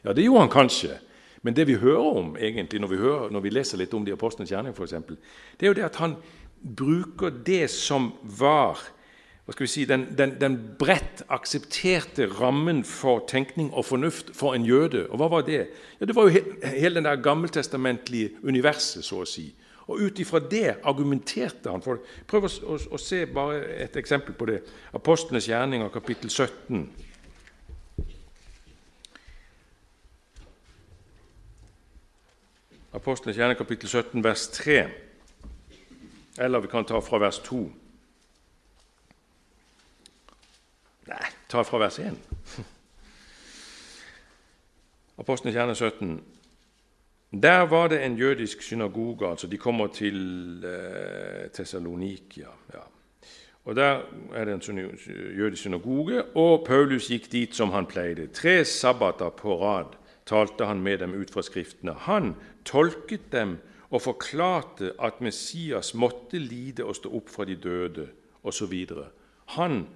Ja, 0.04 0.14
det 0.16 0.22
gjorde 0.24 0.40
han 0.40 0.48
kanskje. 0.48 0.94
Men 1.42 1.54
det 1.54 1.68
vi 1.68 1.78
hører 1.78 2.20
om 2.20 2.36
egentlig, 2.36 2.80
når 2.80 2.92
vi, 2.92 3.00
hører, 3.00 3.32
når 3.34 3.44
vi 3.44 3.54
leser 3.54 3.80
litt 3.80 3.94
om 3.94 4.04
de 4.04 4.14
apostlenes 4.14 4.50
gjerning, 4.50 4.74
f.eks., 4.74 4.94
det 5.58 5.66
er 5.66 5.72
jo 5.72 5.78
det 5.78 5.86
at 5.86 6.00
han 6.02 6.16
bruker 6.58 7.30
det 7.46 7.68
som 7.70 8.12
var 8.22 8.80
hva 9.48 9.54
skal 9.54 9.64
vi 9.64 9.70
si, 9.72 9.82
den, 9.88 10.02
den, 10.12 10.34
den 10.36 10.56
bredt 10.76 11.22
aksepterte 11.32 12.26
rammen 12.36 12.82
for 12.84 13.22
tenkning 13.24 13.70
og 13.72 13.86
fornuft 13.88 14.34
for 14.36 14.52
en 14.52 14.66
jøde. 14.68 15.06
Og 15.08 15.22
hva 15.22 15.30
var 15.32 15.46
det? 15.46 15.62
Ja, 15.96 16.04
Det 16.04 16.16
var 16.18 16.28
jo 16.28 16.42
hele 16.68 17.00
det 17.00 17.14
gammeltestamentlige 17.24 18.34
universet, 18.44 19.06
så 19.06 19.22
å 19.22 19.28
si. 19.30 19.46
Og 19.88 20.04
ut 20.04 20.20
ifra 20.20 20.42
det 20.44 20.74
argumenterte 20.84 21.72
han 21.72 21.80
for 21.80 22.04
Prøv 22.28 22.44
å, 22.44 22.50
å, 22.74 22.76
å 22.92 23.00
se 23.00 23.22
bare 23.24 23.62
et 23.86 23.96
eksempel 23.96 24.36
på 24.36 24.50
det. 24.50 24.58
Apostlenes 24.92 25.48
gjerninger, 25.48 25.88
kapittel 25.96 26.28
17. 26.28 26.84
Apostelens 32.92 33.36
kjerne, 33.36 33.54
kapittel 33.54 33.88
17, 33.88 34.24
vers 34.24 34.48
3. 34.48 34.88
Eller 36.38 36.60
vi 36.60 36.70
kan 36.72 36.84
ta 36.84 37.00
fra 37.04 37.18
vers 37.18 37.38
2. 37.44 37.58
Nei, 41.08 41.28
ta 41.48 41.62
fra 41.62 41.82
vers 41.82 41.98
1. 41.98 42.16
Apostelens 45.20 45.56
gjerne 45.56 45.74
17. 45.74 46.14
Der 47.42 47.60
var 47.68 47.88
det 47.88 48.04
en 48.04 48.16
jødisk 48.16 48.62
synagoge. 48.62 49.28
altså 49.30 49.46
De 49.46 49.58
kommer 49.58 49.86
til 49.86 50.64
eh, 50.64 51.50
Tessalonikia. 51.50 52.48
Ja. 52.74 52.80
Og 53.64 53.76
Der 53.76 54.00
er 54.34 54.44
det 54.44 54.68
en 54.68 54.78
jødisk 55.36 55.62
synagoge, 55.62 56.22
og 56.24 56.64
Paulus 56.66 57.08
gikk 57.08 57.32
dit 57.32 57.54
som 57.54 57.70
han 57.70 57.86
pleide. 57.86 58.26
Tre 58.26 58.64
sabbater 58.64 59.28
på 59.28 59.60
rad 59.60 59.97
talte 60.28 60.68
han 60.68 60.82
med 60.84 61.00
dem 61.02 61.16
ut 61.16 61.32
fra 61.32 61.42
Skriftene. 61.42 61.96
Han 62.06 62.34
tolket 62.68 63.30
dem 63.32 63.56
og 63.88 64.04
forklarte 64.04 64.92
at 65.00 65.22
Messias 65.24 65.94
måtte 65.96 66.38
lide 66.38 66.84
og 66.84 66.98
stå 66.98 67.12
opp 67.16 67.32
fra 67.32 67.48
de 67.48 67.56
døde, 67.56 68.08
osv. 68.44 68.74
Han 69.56 69.86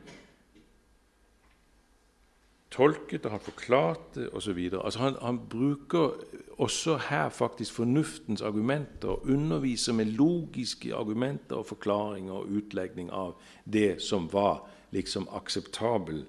tolket 2.73 3.27
og 3.27 3.35
han 3.35 3.45
forklarte 3.45 4.29
osv. 4.33 4.59
Altså 4.81 5.03
han, 5.05 5.17
han 5.21 5.41
bruker 5.49 6.17
også 6.59 6.97
her 7.11 7.29
faktisk 7.29 7.73
fornuftens 7.73 8.43
argumenter, 8.43 9.09
og 9.09 9.29
underviser 9.29 9.93
med 9.93 10.17
logiske 10.17 10.95
argumenter 10.95 11.57
og 11.57 11.67
forklaringer 11.67 12.33
og 12.33 12.49
utlegning 12.49 13.11
av 13.13 13.35
det 13.65 14.01
som 14.03 14.29
var 14.33 14.65
liksom 14.91 15.29
akseptabel 15.37 16.25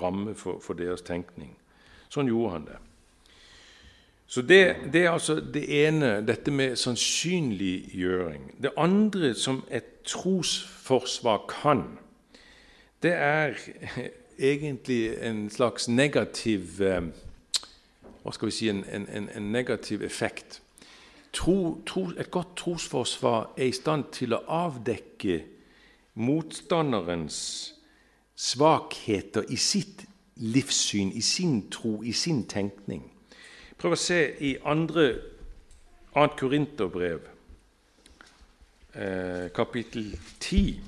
ramme 0.00 0.34
for, 0.34 0.60
for 0.60 0.76
deres 0.76 1.04
tenkning. 1.06 1.56
Sånn 2.12 2.28
gjorde 2.28 2.52
han 2.52 2.68
det. 2.68 2.78
Så 4.26 4.42
det, 4.42 4.76
det, 4.92 5.04
er 5.04 5.10
altså 5.10 5.40
det 5.40 5.86
ene, 5.86 6.26
dette 6.26 6.50
med 6.50 6.76
sannsynliggjøring. 6.76 8.50
Det 8.62 8.70
andre 8.76 9.34
som 9.34 9.64
et 9.70 10.02
trosforsvar 10.04 11.46
kan, 11.48 11.84
det 13.02 13.12
er 13.12 13.54
egentlig 14.38 15.14
en 15.22 15.50
slags 15.50 15.88
negativ 15.88 16.82
eh, 16.82 17.02
Hva 18.26 18.32
skal 18.34 18.48
vi 18.48 18.54
si 18.56 18.68
en, 18.68 18.82
en, 18.90 19.28
en 19.30 19.52
negativ 19.52 20.02
effekt. 20.02 20.60
Tro, 21.32 21.82
tro, 21.86 22.08
et 22.18 22.30
godt 22.30 22.56
trosforsvar 22.58 23.52
er 23.56 23.68
i 23.70 23.74
stand 23.76 24.08
til 24.10 24.34
å 24.34 24.40
avdekke 24.50 25.44
motstanderens 26.18 27.38
svakheter 28.34 29.46
i 29.48 29.56
sitt 29.56 30.02
livssyn, 30.36 31.12
i 31.14 31.22
sin 31.22 31.68
tro, 31.70 32.00
i 32.02 32.12
sin 32.12 32.42
tenkning. 32.50 33.04
Prøv 33.76 33.92
å 33.92 34.00
se 34.00 34.20
i 34.40 34.56
andre, 34.64 35.06
annet 36.16 36.36
Korinterbrev, 36.40 37.26
eh, 38.94 39.48
kapittel 39.52 40.18
10. 40.40 40.80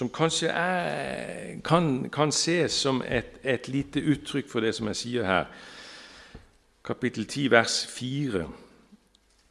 som 0.00 0.08
kanskje 0.08 0.48
er, 0.48 1.60
kan, 1.60 2.08
kan 2.08 2.30
ses 2.32 2.72
som 2.72 3.02
et, 3.04 3.36
et, 3.44 3.68
lite 3.68 4.00
uttrykk 4.00 4.48
for 4.48 4.64
det 4.64 4.70
som 4.74 4.88
jeg 4.88 4.96
sier 4.96 5.26
her. 5.28 5.50
Kapittel 6.84 7.26
10, 7.26 7.50
vers 7.52 7.74
4. 7.90 8.46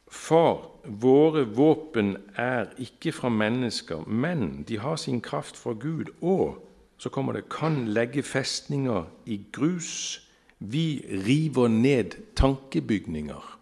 For 0.09 0.78
våre 0.89 1.45
våpen 1.45 2.17
er 2.36 2.71
ikke 2.82 3.12
fra 3.13 3.30
mennesker, 3.30 4.08
men 4.08 4.63
de 4.67 4.80
har 4.80 4.95
sin 4.95 5.21
kraft 5.21 5.58
fra 5.58 5.73
Gud, 5.73 6.10
og 6.21 6.65
så 6.97 7.10
kommer 7.10 7.34
det 7.34 7.49
kan 7.49 7.88
legge 7.88 8.23
festninger 8.23 9.06
i 9.25 9.41
grus. 9.52 10.21
Vi 10.60 11.06
river 11.28 11.67
ned 11.67 12.17
tankebygninger. 12.36 13.60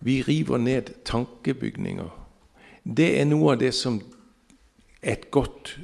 Vi 0.00 0.22
river 0.22 0.58
ned 0.58 0.82
tankebygninger. 1.04 2.26
Det 2.96 3.20
er 3.20 3.24
noe 3.28 3.52
av 3.52 3.60
det 3.60 3.74
som 3.76 4.00
et 5.02 5.30
godt 5.30 5.78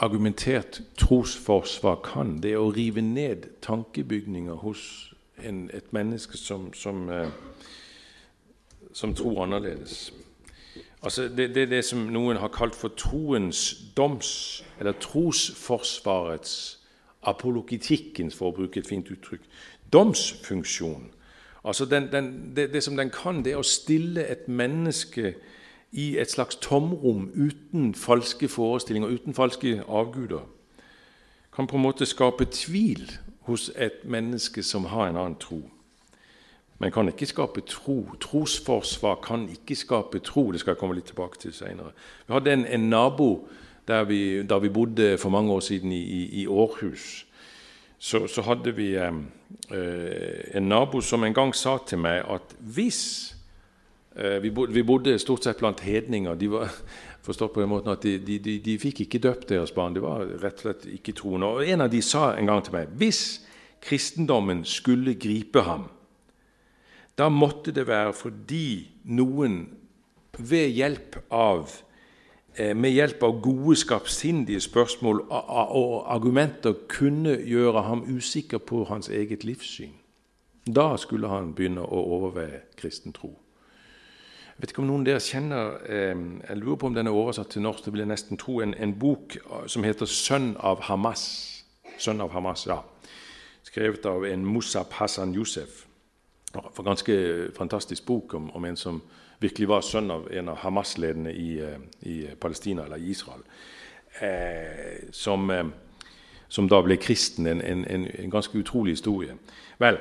argumentert 0.00 0.82
trosforsvar 0.96 2.00
kan, 2.04 2.38
det 2.40 2.54
er 2.54 2.62
å 2.62 2.72
rive 2.72 3.02
ned 3.04 3.48
tankebygninger 3.64 4.60
hos 4.62 5.14
en, 5.44 5.70
et 5.74 5.92
menneske 5.92 6.38
som, 6.38 6.70
som, 6.72 7.08
eh, 7.10 7.28
som, 8.92 9.14
tror 9.14 9.42
annerledes. 9.42 10.12
Altså 11.02 11.28
det, 11.28 11.54
det 11.54 11.62
er 11.62 11.66
det 11.66 11.84
som 11.84 11.98
noen 12.12 12.36
har 12.36 12.52
kalt 12.52 12.76
for 12.76 12.92
troens 12.96 13.74
doms, 13.96 14.64
eller 14.78 14.92
trosforsvarets, 14.92 16.76
apologitikkens, 17.22 18.36
for 18.36 18.48
å 18.50 18.56
bruke 18.56 18.80
et 18.80 18.88
fint 18.88 19.08
uttrykk, 19.12 19.42
domsfunksjon. 19.92 21.10
Altså 21.64 21.84
den, 21.84 22.08
den, 22.12 22.52
det, 22.56 22.72
det, 22.72 22.82
som 22.82 22.96
den 22.96 23.10
kan, 23.10 23.42
det 23.44 23.52
er 23.52 23.60
å 23.60 23.66
stille 23.66 24.24
et 24.24 24.48
menneske 24.48 25.34
i 25.92 26.14
et 26.18 26.30
slags 26.30 26.56
tomrom 26.56 27.28
uten 27.34 27.94
falske 27.94 28.48
forestillinger, 28.48 29.08
uten 29.08 29.34
falske 29.34 29.82
avguder, 29.88 30.46
kan 31.52 31.66
på 31.66 31.76
en 31.76 31.82
måte 31.82 32.06
skape 32.06 32.44
tvil 32.44 33.10
hos 33.48 33.70
et 33.76 34.04
menneske 34.04 34.62
som 34.62 34.84
har 34.84 35.08
en 35.08 35.16
annen 35.16 35.36
tro. 35.40 35.62
Men 36.80 36.92
kan 36.92 37.08
ikke 37.08 37.28
skape 37.28 37.62
tro. 37.68 38.02
Trosforsvar 38.20 39.20
kan 39.24 39.48
ikke 39.52 39.76
skape 39.76 40.22
tro. 40.24 40.48
Det 40.52 40.60
skal 40.62 40.74
jeg 40.74 40.80
komme 40.80 40.96
litt 40.96 41.10
tilbake 41.12 41.38
til 41.40 41.52
senere. 41.52 41.92
Vi 42.26 42.32
hadde 42.32 42.54
en, 42.56 42.66
en 42.66 42.88
nabo 42.90 43.48
der 43.88 44.06
vi, 44.08 44.42
der 44.42 44.58
vi, 44.58 44.68
bodde 44.68 45.18
for 45.18 45.30
mange 45.30 45.52
år 45.52 45.60
siden 45.60 45.92
i, 45.92 46.00
i, 46.00 46.42
i 46.42 46.46
Århus. 46.46 47.26
Så, 47.98 48.26
så, 48.26 48.42
hadde 48.42 48.72
vi 48.76 48.94
eh, 48.96 49.12
en 50.56 50.68
nabo 50.68 51.00
som 51.00 51.24
en 51.24 51.36
gang 51.36 51.52
sa 51.56 51.76
til 51.86 52.00
meg 52.00 52.24
at 52.24 52.56
hvis 52.58 53.00
Eh, 54.16 54.42
vi 54.42 54.50
bodde, 54.50 54.72
vi 54.72 54.82
bodde, 54.82 55.18
stort 55.18 55.44
sett 55.44 55.58
blant 55.58 55.80
hedninger. 55.80 56.34
De 56.34 56.50
var 56.50 56.72
forstått 57.26 57.54
på 57.54 57.62
den 57.62 57.70
måten 57.70 57.92
at 57.92 58.02
de, 58.02 58.18
de, 58.18 58.38
de, 58.42 58.58
de 58.64 58.78
fikk 58.78 59.04
ikke 59.06 59.22
døpt 59.22 59.48
deres 59.52 59.72
barn. 59.72 59.94
De 59.94 60.02
var 60.02 60.26
rett 60.42 60.60
og 60.60 60.66
slett 60.66 60.88
ikke 60.90 61.14
troende. 61.16 61.46
Og 61.46 61.68
En 61.68 61.86
av 61.86 61.92
de 61.92 62.02
sa 62.02 62.34
en 62.34 62.50
gang 62.50 62.64
til 62.64 62.76
meg 62.76 62.92
hvis 63.00 63.40
kristendommen 63.80 64.64
skulle 64.68 65.14
gripe 65.16 65.62
ham, 65.64 65.88
da 67.18 67.28
måtte 67.28 67.72
det 67.72 67.86
være 67.88 68.12
fordi 68.16 68.88
noen 69.04 69.62
ved 70.38 70.68
hjelp 70.72 71.16
av 71.30 71.68
eh, 72.56 72.74
med 72.76 72.94
hjelp 72.94 73.22
av 73.22 73.40
gode, 73.42 73.76
skarpsindige 73.76 74.60
spørsmål 74.60 75.24
og 75.30 75.94
argumenter 76.12 76.76
kunne 76.88 77.36
gjøre 77.44 77.82
ham 77.88 78.04
usikker 78.08 78.58
på 78.58 78.84
hans 78.88 79.08
eget 79.08 79.44
livssyn. 79.44 79.92
Da 80.66 80.96
skulle 80.96 81.28
han 81.28 81.54
begynne 81.54 81.82
å 81.82 82.02
overveie 82.16 82.62
kristen 82.78 83.12
tro. 83.16 83.32
Jeg 84.60 84.66
vet 84.66 84.72
ikke 84.74 84.82
om 84.82 84.90
noen 84.90 85.06
dere 85.06 85.22
kjenner 85.24 85.78
eh, 85.88 86.12
Jeg 86.48 86.60
lurer 86.60 86.76
på 86.76 86.90
om 86.90 86.96
den 86.96 87.08
er 87.08 87.16
oversatt 87.16 87.48
til 87.54 87.62
norsk. 87.64 87.84
Det 87.84 87.94
vil 87.94 88.04
jeg 88.04 88.10
nesten 88.10 88.40
tro. 88.40 88.58
En, 88.60 88.74
en 88.76 88.92
bok 88.92 89.38
eh, 89.40 89.66
som 89.66 89.84
heter 89.84 90.06
'Sønn 90.06 90.56
av 90.60 90.82
Hamas'. 90.84 91.64
Sønn 91.98 92.20
av 92.20 92.32
Hamas, 92.32 92.66
ja. 92.66 92.82
Skrevet 93.62 94.06
av 94.06 94.24
en 94.24 94.44
Musab 94.44 94.92
Hassan 94.92 95.34
Yousef. 95.34 95.86
En 96.54 96.84
ganske 96.84 97.14
fantastisk 97.56 98.06
bok 98.06 98.34
om, 98.34 98.50
om, 98.50 98.64
en 98.64 98.76
som 98.76 99.02
virkelig 99.40 99.68
var 99.68 99.84
sønn 99.86 100.10
av 100.10 100.28
en 100.32 100.48
av 100.48 100.56
Hamas-lederne 100.64 101.32
i, 101.32 101.58
eh, 101.62 101.78
i, 102.02 102.26
Palestina, 102.40 102.84
eller 102.84 102.96
Israel. 102.96 103.42
Eh, 104.20 105.10
som, 105.12 105.50
eh, 105.50 105.64
som, 106.48 106.68
da 106.68 106.82
ble 106.82 106.96
kristen. 106.96 107.46
En, 107.46 107.60
en, 107.62 107.84
en, 107.86 108.30
ganske 108.30 108.58
utrolig 108.58 108.92
historie. 108.92 109.36
Vel, 109.78 109.98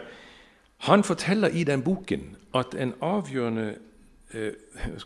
han 0.77 1.03
forteller 1.03 1.49
i 1.53 1.63
den 1.63 1.83
boken 1.83 2.35
at 2.53 2.73
en 2.75 2.93
avgjørende 3.01 3.75
Eh, 4.33 4.51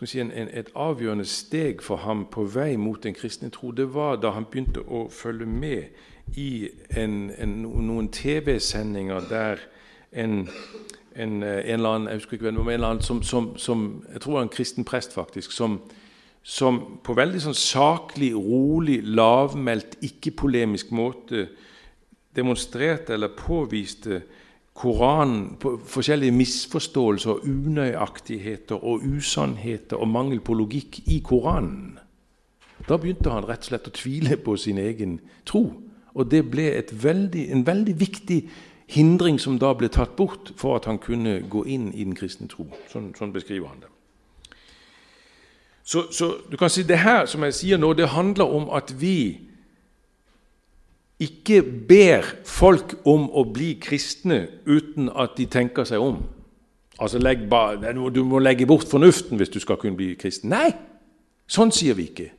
si, 0.03 0.19
et 0.19 0.69
avgjørende 0.75 1.23
steg 1.25 1.79
for 1.81 2.01
ham 2.03 2.25
på 2.27 2.43
vei 2.43 2.75
mot 2.75 2.99
den 3.03 3.15
kristne 3.15 3.47
tro, 3.55 3.69
det 3.71 3.85
var 3.93 4.17
da 4.19 4.33
han 4.35 4.43
begynte 4.51 4.81
å 4.83 5.05
følge 5.07 5.47
med 5.47 6.35
i 6.35 6.67
en, 6.99 7.29
noen 7.63 8.09
TV-sendinger 8.11 9.29
der 9.29 9.63
en, 10.11 10.49
en, 11.15 11.43
eller 11.43 11.89
annen 11.89 12.09
jeg 12.09 12.21
husker 12.21 12.37
ikke 12.37 12.49
hvem, 12.49 12.61
en 12.61 12.73
eller 12.73 12.93
annen 12.93 13.05
som, 13.05 13.21
som, 13.23 13.51
som, 13.57 14.03
jeg 14.13 14.21
tror 14.21 14.37
var 14.37 14.47
en 14.47 14.53
kristen 14.53 14.85
prest, 14.87 15.13
faktisk, 15.13 15.51
som, 15.51 15.79
som 16.43 16.79
på 17.03 17.15
veldig 17.17 17.41
sånn 17.43 17.57
saklig, 17.57 18.33
rolig, 18.35 19.01
lavmælt, 19.03 19.99
ikke-polemisk 20.01 20.91
måte 20.95 21.47
demonstrerte 22.35 23.13
eller 23.13 23.35
påviste 23.37 24.23
Koranen 24.73 25.51
på 25.61 25.75
forskjellige 25.85 26.33
misforståelser, 26.33 27.43
unøyaktigheter 27.45 28.79
og 28.81 29.03
usannheter 29.05 30.01
og 30.01 30.09
mangel 30.09 30.41
på 30.41 30.55
logikk 30.57 30.97
i 31.13 31.19
Koranen. 31.21 31.99
Da 32.89 32.97
begynte 32.97 33.31
han 33.31 33.45
rett 33.45 33.61
og 33.63 33.69
slett 33.69 33.87
å 33.87 33.93
tvile 33.93 34.37
på 34.41 34.57
sin 34.57 34.81
egen 34.81 35.19
tro. 35.45 35.67
Og 36.13 36.29
det 36.29 36.41
ble 36.49 36.65
veldig, 36.89 37.45
en 37.53 37.61
veldig 37.65 37.95
viktig 37.99 38.39
hindring 38.93 39.39
som 39.41 39.57
da 39.59 39.73
ble 39.77 39.89
tatt 39.91 40.15
bort 40.15 40.53
for 40.57 40.77
at 40.77 40.85
han 40.89 40.99
kunne 41.01 41.41
gå 41.49 41.65
inn 41.65 41.89
i 41.93 42.03
den 42.03 42.15
kristne 42.17 42.47
tro. 42.51 42.67
Sånn, 42.91 43.11
sånn 43.17 43.33
beskriver 43.33 43.71
han 43.71 43.81
det. 43.83 43.89
Så, 45.83 46.05
så, 46.15 46.29
du 46.51 46.55
kan 46.57 46.71
si 46.71 46.85
det 46.87 47.01
her 47.03 47.25
som 47.27 47.43
jeg 47.43 47.57
sier 47.57 47.81
nå, 47.81 47.91
det 47.97 48.13
handler 48.13 48.53
om 48.55 48.69
at 48.71 48.93
vi 49.01 49.49
ikke 51.23 51.61
ber 51.89 52.25
folk 52.47 52.95
om 53.07 53.27
å 53.29 53.43
bli 53.51 53.73
kristne 53.81 54.45
uten 54.65 55.09
at 55.09 55.35
de 55.37 55.47
tenker 55.51 55.87
seg 55.87 56.01
om. 56.03 56.21
Altså, 56.99 57.19
ba, 57.49 57.75
Du 58.09 58.23
må 58.23 58.39
legge 58.39 58.65
bort 58.65 58.87
fornuften 58.87 59.37
hvis 59.37 59.49
du 59.49 59.59
skal 59.59 59.77
kunne 59.77 59.97
bli 59.97 60.13
kristen. 60.15 60.49
Nei, 60.49 60.71
sånn 61.47 61.71
sier 61.71 61.97
vi 61.99 62.07
ikke. 62.11 62.29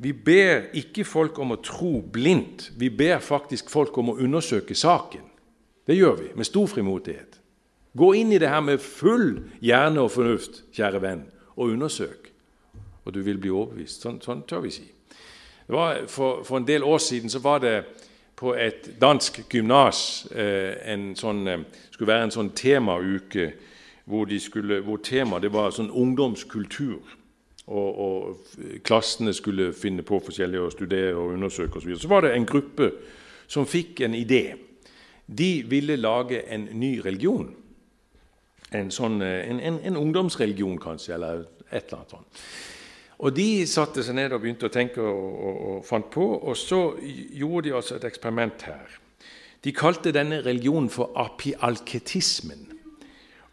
Vi 0.00 0.12
ber 0.12 0.70
ikke 0.80 1.04
folk 1.04 1.38
om 1.42 1.52
å 1.52 1.60
tro 1.60 1.98
blindt. 2.00 2.70
Vi 2.80 2.88
ber 2.88 3.18
faktisk 3.20 3.68
folk 3.68 3.98
om 4.00 4.14
å 4.14 4.16
undersøke 4.16 4.74
saken. 4.74 5.26
Det 5.84 5.96
gjør 5.98 6.16
vi 6.22 6.30
med 6.38 6.48
stor 6.48 6.70
frimodighet. 6.72 7.36
Gå 7.92 8.14
inn 8.16 8.32
i 8.32 8.38
det 8.38 8.48
her 8.48 8.62
med 8.64 8.80
full 8.80 9.42
hjerne 9.60 10.00
og 10.00 10.12
fornuft, 10.14 10.62
kjære 10.72 11.02
venn, 11.02 11.26
og 11.56 11.74
undersøk. 11.74 12.30
Og 13.04 13.12
du 13.12 13.20
vil 13.26 13.40
bli 13.42 13.52
overbevist. 13.52 14.00
Sånn, 14.00 14.22
sånn 14.24 14.44
tør 14.48 14.64
vi 14.64 14.72
si. 14.72 14.86
For, 15.68 16.40
for, 16.46 16.56
en 16.56 16.68
del 16.68 16.86
år 16.86 16.98
siden 17.02 17.30
så 17.30 17.42
var 17.44 17.60
det 17.60 17.76
på 18.40 18.54
et 18.56 18.88
dansk 19.00 19.42
gymnas 19.52 20.26
eh, 20.32 20.96
sånn, 21.18 21.44
eh, 21.46 21.66
skulle 21.92 22.08
være 22.08 22.30
en 22.30 22.32
sånn 22.34 22.54
temauke 22.56 23.50
hvor, 24.08 24.32
hvor 24.86 25.02
temaet 25.04 25.52
var 25.52 25.74
sånn 25.76 25.92
ungdomskultur. 25.92 27.19
Og, 27.70 27.98
og, 28.02 28.56
klassene 28.82 29.32
skulle 29.36 29.70
finne 29.76 30.02
på 30.02 30.18
forskjellige 30.26 30.66
å 30.66 30.72
studere 30.74 31.14
og 31.14 31.36
undersøke 31.36 31.78
osv. 31.78 31.84
Så, 31.84 31.86
videre. 31.86 32.02
så 32.02 32.10
var 32.10 32.26
det 32.26 32.32
en 32.34 32.48
gruppe 32.48 32.90
som 33.50 33.66
fikk 33.66 34.02
en 34.06 34.14
idé. 34.14 34.56
De 35.26 35.62
ville 35.70 35.96
lage 35.96 36.42
en 36.50 36.66
ny 36.72 36.96
religion. 37.04 37.52
En, 38.74 38.90
sånn, 38.90 39.20
eh, 39.22 39.44
en, 39.50 39.60
en, 39.60 39.78
en 39.86 39.98
ungdomsreligion, 39.98 40.78
kanskje, 40.82 41.14
eller 41.14 41.44
et 41.70 41.84
eller 41.84 42.00
annet 42.00 42.16
sånt. 42.16 42.42
Og 43.20 43.34
De 43.36 43.66
satte 43.68 44.02
seg 44.02 44.16
ned 44.16 44.32
og 44.32 44.40
begynte 44.42 44.70
å 44.70 44.72
tenke 44.72 45.02
og, 45.04 45.24
og, 45.28 45.56
og, 45.70 45.80
fant 45.86 46.08
på, 46.12 46.24
og 46.24 46.56
så 46.56 46.80
gjorde 47.02 47.68
de 47.68 47.76
altså 47.76 47.98
et 47.98 48.06
eksperiment 48.08 48.64
her. 48.64 48.98
De 49.60 49.74
kalte 49.76 50.12
denne 50.16 50.40
religionen 50.40 50.88
for 50.90 51.12
apialketismen. 51.20 52.79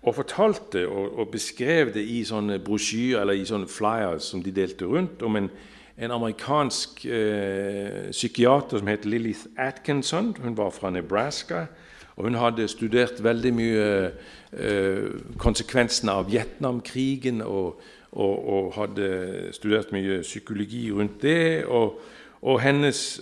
Og 0.01 0.15
fortalte 0.15 0.87
og, 0.87 1.19
og 1.19 1.31
beskrev 1.33 1.93
det 1.93 2.03
i 2.05 2.21
sånne 2.27 2.59
brosjyrer 2.63 3.23
eller 3.23 3.39
i 3.39 3.47
sånne 3.47 3.67
flyers 3.67 4.29
som 4.31 4.43
de 4.43 4.53
delte 4.53 4.85
rundt, 4.85 5.23
om 5.25 5.35
en, 5.35 5.49
en 5.97 6.13
amerikansk 6.13 7.05
eh, 7.05 8.11
psykiater 8.11 8.79
som 8.79 8.87
heter 8.87 9.09
Lilith 9.09 9.49
Atkinson. 9.57 10.35
Hun 10.43 10.57
var 10.57 10.69
fra 10.71 10.93
Nebraska. 10.93 11.65
Og 12.17 12.23
hun 12.23 12.35
hadde 12.35 12.67
studert 12.67 13.19
veldig 13.23 13.51
mye 13.53 13.89
eh, 14.57 15.09
konsekvensene 15.37 16.15
av 16.17 16.31
Vietnamkrigen 16.31 17.43
og, 17.45 17.81
og, 18.11 18.47
og, 18.49 18.71
hadde 18.73 19.09
studert 19.53 19.91
mye 19.93 20.23
psykologi 20.25 20.87
rundt 20.91 21.21
det. 21.21 21.65
Og, 21.65 21.99
og 22.41 22.61
hennes, 22.61 23.21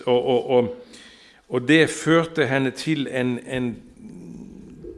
det 1.68 1.82
førte 1.90 2.48
henne 2.48 2.72
til 2.72 3.08
en, 3.12 3.40
en 3.48 3.76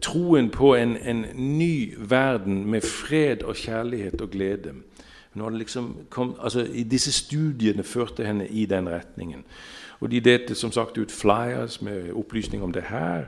troen 0.02 0.50
på 0.50 0.76
en, 0.76 0.98
en, 0.98 1.26
ny 1.36 1.94
verden 1.98 2.66
med 2.66 2.82
fred 2.82 3.44
og 3.44 3.56
kjærlighet 3.56 4.22
og 4.22 4.30
glede. 4.30 4.74
Liksom 5.52 5.98
kom, 6.10 6.36
altså, 6.44 6.68
disse 6.92 7.12
studiene 7.14 7.84
førte 7.84 8.26
henne 8.26 8.48
i 8.48 8.66
den 8.66 8.90
retningen. 8.90 9.44
Og 10.00 10.12
De 10.12 10.20
delte 10.20 10.56
som 10.56 10.72
sagt 10.72 10.98
ut 10.98 11.12
flyers 11.12 11.82
med 11.82 12.12
opplysning 12.14 12.64
om 12.64 12.74
det 12.74 12.84
her. 12.90 13.26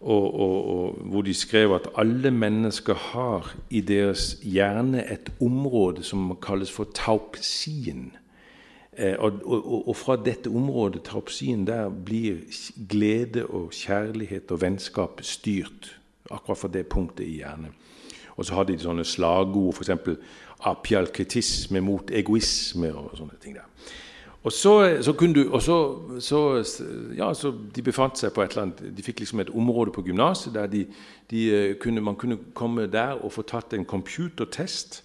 Og, 0.00 0.34
og, 0.34 0.64
og, 0.64 0.98
hvor 1.10 1.22
de 1.22 1.34
skrev 1.34 1.74
at 1.74 1.88
alle 1.98 2.30
mennesker 2.30 2.94
har 2.94 3.54
i 3.70 3.80
deres 3.80 4.38
hjerne 4.42 5.02
et 5.12 5.32
område 5.40 6.02
som 6.02 6.36
kalles 6.42 6.70
for 6.72 6.86
taupsien. 6.94 8.12
Eh, 8.98 9.14
og, 9.18 9.88
og, 9.88 9.96
fra 9.96 10.16
dette 10.18 10.50
området, 10.50 11.04
terapsien, 11.06 11.66
der 11.66 11.88
blir 11.88 12.40
glede 12.90 13.46
og 13.46 13.70
kjærlighet 13.72 14.50
og 14.50 14.60
vennskap 14.60 15.22
styrt. 15.22 16.00
Akkurat 16.30 16.58
fra 16.58 16.68
det 16.68 16.86
punktet 16.86 17.24
i 17.26 17.36
hjernen. 17.38 17.70
Og 18.36 18.44
så 18.44 18.54
hadde 18.54 18.74
de 18.74 18.82
sånne 18.82 19.04
slagord, 19.06 19.74
f.eks. 19.74 20.18
apialketisme 20.66 21.80
mot 21.80 22.10
egoisme 22.10 22.90
og 22.94 23.14
sånne 23.18 23.38
ting. 23.42 23.54
der. 23.54 23.70
Og 24.42 24.52
så, 24.52 24.98
så, 25.02 25.12
kunne 25.12 25.34
du, 25.34 25.50
og 25.52 25.62
så, 25.62 25.98
så, 26.20 26.64
ja, 27.16 27.32
så 27.34 27.52
De 27.74 27.82
befant 27.82 28.18
seg 28.18 28.32
på 28.32 28.42
et 28.42 28.50
eller 28.54 28.62
annet, 28.62 28.84
de 28.96 29.02
fikk 29.02 29.20
liksom 29.20 29.42
et 29.42 29.50
område 29.50 29.92
på 29.94 30.02
gymnaset 30.06 30.54
der 30.54 30.66
de, 30.66 30.86
de 31.30 31.42
eh, 31.54 31.74
kunne, 31.78 32.00
man 32.00 32.16
kunne 32.16 32.38
komme 32.54 32.86
der 32.86 33.18
og 33.18 33.32
få 33.32 33.42
tatt 33.42 33.74
en 33.74 33.84
computertest. 33.84 35.04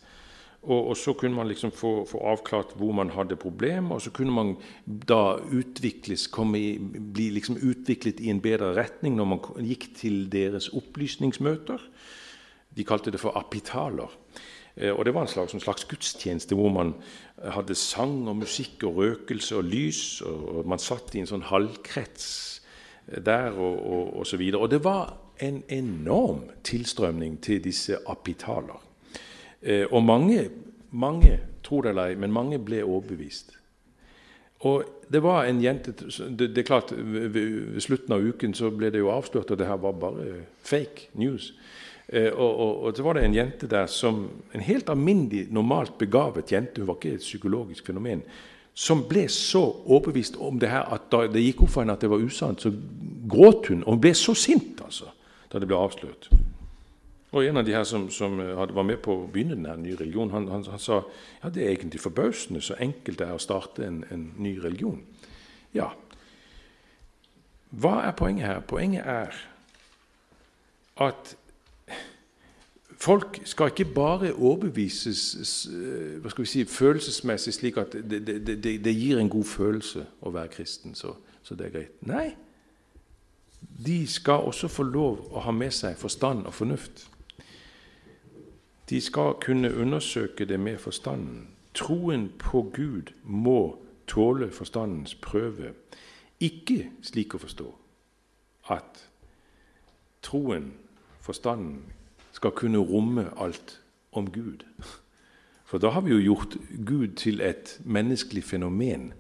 Og, 0.64 0.88
og, 0.88 0.98
så 0.98 1.12
kunne 1.14 1.36
man 1.36 1.50
liksom 1.50 1.74
få, 1.76 2.06
få, 2.08 2.22
avklart 2.32 2.72
hvor 2.80 2.94
man 2.96 3.10
hadde 3.12 3.36
problemer, 3.36 3.98
og 3.98 4.02
så 4.02 4.14
kunne 4.16 4.32
man 4.32 4.54
da 4.86 5.36
utvikles, 5.52 6.30
i, 6.56 6.68
bli 6.80 7.30
liksom 7.36 7.58
utviklet 7.60 8.22
i 8.24 8.30
en 8.32 8.40
bedre 8.42 8.72
retning 8.78 9.18
når 9.20 9.28
man 9.28 9.42
gikk 9.60 9.90
til 10.00 10.30
deres 10.32 10.70
opplysningsmøter. 10.72 11.84
De 12.74 12.86
kalte 12.88 13.12
det 13.12 13.20
for 13.20 13.36
apitaler. 13.38 14.16
Eh, 14.76 14.94
og 14.94 15.06
Det 15.06 15.14
var 15.14 15.22
en 15.22 15.28
slags, 15.28 15.54
en 15.54 15.60
slags, 15.60 15.86
gudstjeneste 15.86 16.56
hvor 16.56 16.72
man 16.72 16.94
hadde 17.44 17.76
sang 17.76 18.28
og 18.28 18.36
musikk 18.36 18.84
og 18.88 18.96
røkelse 18.96 19.58
og 19.60 19.64
lys. 19.64 20.22
og 20.22 20.68
Man 20.68 20.80
satt 20.80 21.16
i 21.16 21.20
en 21.20 21.30
sånn 21.30 21.46
halvkrets 21.52 22.30
eh, 23.12 23.20
der 23.20 23.52
og, 23.52 23.84
og, 23.84 24.16
og 24.20 24.28
så 24.28 24.40
videre. 24.40 24.64
Og 24.64 24.72
det 24.72 24.84
var 24.84 25.18
en 25.44 25.64
enorm 25.68 26.48
tilstrømning 26.64 27.42
til 27.44 27.60
disse 27.64 28.00
apitaler. 28.08 28.93
Eh, 29.64 29.86
og 29.92 30.04
mange, 30.04 30.50
mange, 30.92 31.40
tro 31.64 31.82
det 31.82 31.94
eller 31.94 32.12
ei, 32.12 32.20
men 32.20 32.32
mange 32.32 32.60
ble 32.60 32.84
overbevist. 32.84 33.56
Og 34.64 34.84
det 35.12 35.20
var 35.24 35.46
en 35.46 35.62
jente 35.62 35.92
Det, 35.92 36.58
er 36.58 36.64
klart, 36.64 36.94
Ved 36.96 37.80
slutten 37.82 38.14
av 38.14 38.24
uken 38.24 38.54
så 38.54 38.70
ble 38.72 38.92
det 38.92 39.02
jo 39.02 39.12
avslørt 39.12 39.52
at 39.52 39.60
det 39.60 39.68
her 39.68 39.80
var 39.80 39.92
bare 39.92 40.44
fake 40.64 41.10
news. 41.20 41.54
Eh, 42.08 42.32
og, 42.32 42.60
og, 42.60 42.84
og, 42.84 42.96
så 42.96 43.04
var 43.04 43.14
det 43.14 43.26
en 43.26 43.36
jente 43.36 43.68
der 43.68 43.86
som 43.88 44.30
En 44.54 44.62
helt 44.62 44.90
alminnelig, 44.90 45.48
normalt 45.52 45.98
begavet 45.98 46.52
jente, 46.52 46.82
hun 46.82 46.88
var 46.88 47.00
ikke 47.00 47.16
et 47.16 47.28
psykologisk 47.28 47.86
fenomen, 47.86 48.24
som 48.74 49.04
ble 49.08 49.28
så 49.30 49.62
overbevist 49.86 50.36
om 50.42 50.60
det 50.60 50.70
her 50.70 50.90
at 50.94 51.12
da 51.12 51.28
det 51.28 51.44
gikk 51.44 51.64
opp 51.64 51.70
for 51.70 51.84
henne 51.84 51.94
at 51.94 52.02
det 52.02 52.10
var 52.10 52.24
usant, 52.24 52.62
så 52.62 52.72
gråt 53.30 53.70
hun. 53.70 53.84
Og 53.84 53.96
hun 53.96 54.02
ble 54.02 54.14
så 54.18 54.34
sint 54.34 54.82
altså, 54.84 55.12
da 55.52 55.62
det 55.62 55.70
ble 55.70 55.78
avslørt. 55.78 56.30
Og 57.34 57.48
en 57.48 57.58
av 57.58 57.66
de 57.66 57.74
her 57.74 57.84
som, 57.90 58.06
som 58.14 58.38
var 58.38 58.86
med 58.86 59.00
på 59.02 59.16
å 59.16 59.28
begynne 59.28 59.58
denne 59.58 59.74
nye 59.82 59.98
religionen, 59.98 60.34
han, 60.36 60.48
han, 60.54 60.66
han, 60.70 60.82
sa 60.82 61.00
ja, 61.42 61.50
det 61.50 61.64
er 61.64 61.74
egentlig 61.74 62.04
forbausende 62.04 62.62
så 62.62 62.78
enkelt 62.78 63.18
det 63.20 63.28
er 63.28 63.38
å 63.38 63.42
starte 63.42 63.88
en, 63.88 64.04
en 64.14 64.28
ny 64.38 64.54
religion. 64.62 65.00
Ja, 65.74 65.90
hva 67.74 68.04
er 68.06 68.14
poenget 68.14 68.46
her? 68.46 68.60
Poenget 68.70 69.08
er 69.10 69.34
at 71.02 71.34
folk 73.02 73.40
skal 73.50 73.72
ikke 73.72 73.90
bare 73.96 74.30
overbevises 74.34 75.24
hva 76.22 76.30
skal 76.30 76.46
vi 76.46 76.52
si, 76.52 76.66
følelsesmessig, 76.70 77.54
slik 77.58 77.80
at 77.82 77.98
det, 77.98 78.22
det, 78.28 78.38
det, 78.46 78.76
det 78.86 78.94
gir 78.94 79.18
en 79.18 79.32
god 79.32 79.50
følelse 79.50 80.06
å 80.22 80.34
være 80.36 80.54
kristen, 80.54 80.94
så, 80.96 81.16
så 81.42 81.58
det 81.58 81.66
er 81.66 81.74
greit. 81.80 81.98
Nei, 82.06 82.28
de 83.86 84.04
skal 84.08 84.46
også 84.46 84.70
få 84.70 84.86
lov 84.86 85.34
å 85.34 85.42
ha 85.48 85.56
med 85.56 85.74
seg 85.74 85.98
forstand 85.98 86.46
og 86.46 86.54
fornuft. 86.54 87.08
De 88.94 89.02
skal 89.02 89.34
kunne 89.42 89.76
undersøke 89.76 90.46
det 90.46 90.60
med 90.60 90.78
forstanden. 90.78 91.48
Troen 91.74 92.32
på 92.40 92.72
Gud 92.76 93.14
må 93.24 93.80
tåle 94.08 94.52
forstandens 94.52 95.16
prøve. 95.16 95.72
Ikke 96.40 96.92
slik 97.02 97.34
å 97.34 97.42
forstå 97.42 97.72
at 98.70 99.02
troen, 100.22 100.70
forstanden, 101.26 101.82
skal 102.38 102.54
kunne 102.54 102.86
romme 102.86 103.26
alt 103.42 103.80
om 104.12 104.30
Gud. 104.30 104.62
For 105.66 105.82
da 105.82 105.90
har 105.90 106.06
vi 106.06 106.14
jo 106.14 106.22
gjort 106.22 106.58
Gud 106.86 107.18
til 107.18 107.42
et 107.42 107.80
menneskelig 107.82 108.44
fenomen. 108.44 109.14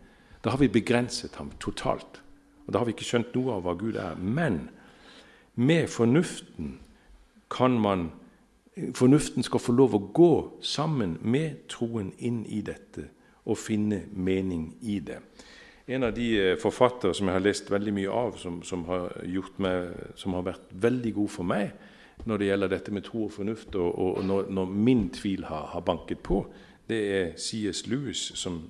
Da 0.45 0.53
har 0.53 0.61
vi 0.61 0.69
begrenset 0.69 1.35
ham 1.41 1.49
totalt. 1.59 2.21
Og 2.67 2.73
Da 2.73 2.77
har 2.77 2.85
vi 2.85 2.93
ikke 2.93 3.09
skjønt 3.09 3.33
noe 3.33 3.57
av 3.57 3.65
hva 3.65 3.73
Gud 3.73 3.97
er. 3.97 4.15
Men 4.15 4.69
med 5.55 5.87
fornuften 5.89 6.77
kan 7.49 7.81
man 7.81 8.11
Fornuften 8.93 9.45
skal 9.45 9.61
få 9.61 9.73
lov 9.77 9.93
å 9.93 10.05
gå 10.15 10.33
sammen 10.65 11.19
med 11.21 11.67
troen 11.69 12.09
inn 12.17 12.41
i 12.49 12.63
dette 12.65 13.05
og 13.45 13.59
finne 13.59 14.05
mening 14.15 14.71
i 14.81 14.97
det. 15.03 15.19
En 15.87 16.07
av 16.07 16.13
de 16.15 16.27
eh, 16.39 16.53
forfattere 16.57 17.13
som 17.13 17.27
jeg 17.27 17.35
har 17.35 17.43
lest 17.43 17.71
veldig 17.71 17.93
mye 17.93 18.11
av, 18.11 18.37
som, 18.39 18.61
som, 18.63 18.85
har, 18.87 19.11
meg, 19.61 19.97
som 20.15 20.37
har, 20.37 20.45
vært 20.47 20.71
veldig 20.71 21.11
god 21.19 21.33
for 21.33 21.47
meg 21.47 21.73
når 22.23 22.39
det 22.39 22.47
gjelder 22.47 22.71
dette 22.71 22.93
med 22.93 23.03
tro 23.03 23.25
og 23.25 23.33
fornuft, 23.35 23.75
og, 23.75 23.89
og 23.99 24.23
når, 24.23 24.47
når, 24.53 24.73
min 24.87 25.07
tvil 25.11 25.43
har, 25.49 25.65
har, 25.73 25.83
banket 25.83 26.21
på, 26.23 26.39
det 26.87 26.99
er 27.17 27.33
C.S. 27.41 27.83
Lewis, 27.89 28.21
som 28.39 28.61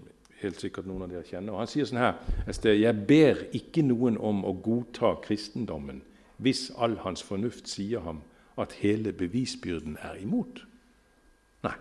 helt 0.41 0.59
sikkert 0.59 0.87
noen 0.89 1.05
av 1.05 1.11
dere 1.11 1.27
kjenner. 1.27 1.53
Og 1.53 1.61
Han 1.61 1.69
sier 1.69 1.87
sånn 1.87 2.01
her 2.01 2.73
Jeg 2.73 3.05
ber 3.07 3.43
ikke 3.55 3.85
noen 3.85 4.17
om 4.17 4.41
å 4.47 4.55
godta 4.63 5.15
kristendommen 5.23 6.01
hvis 6.43 6.71
all 6.81 6.97
hans 7.03 7.21
fornuft 7.23 7.69
sier 7.69 8.01
ham 8.03 8.23
at 8.59 8.77
hele 8.83 9.13
bevisbyrden 9.13 9.97
er 10.01 10.15
imot. 10.21 10.65
Nei. 11.63 11.75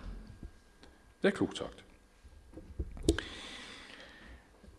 Det 1.23 1.31
er 1.31 1.37
klokt 1.37 1.59
sagt. 1.59 1.83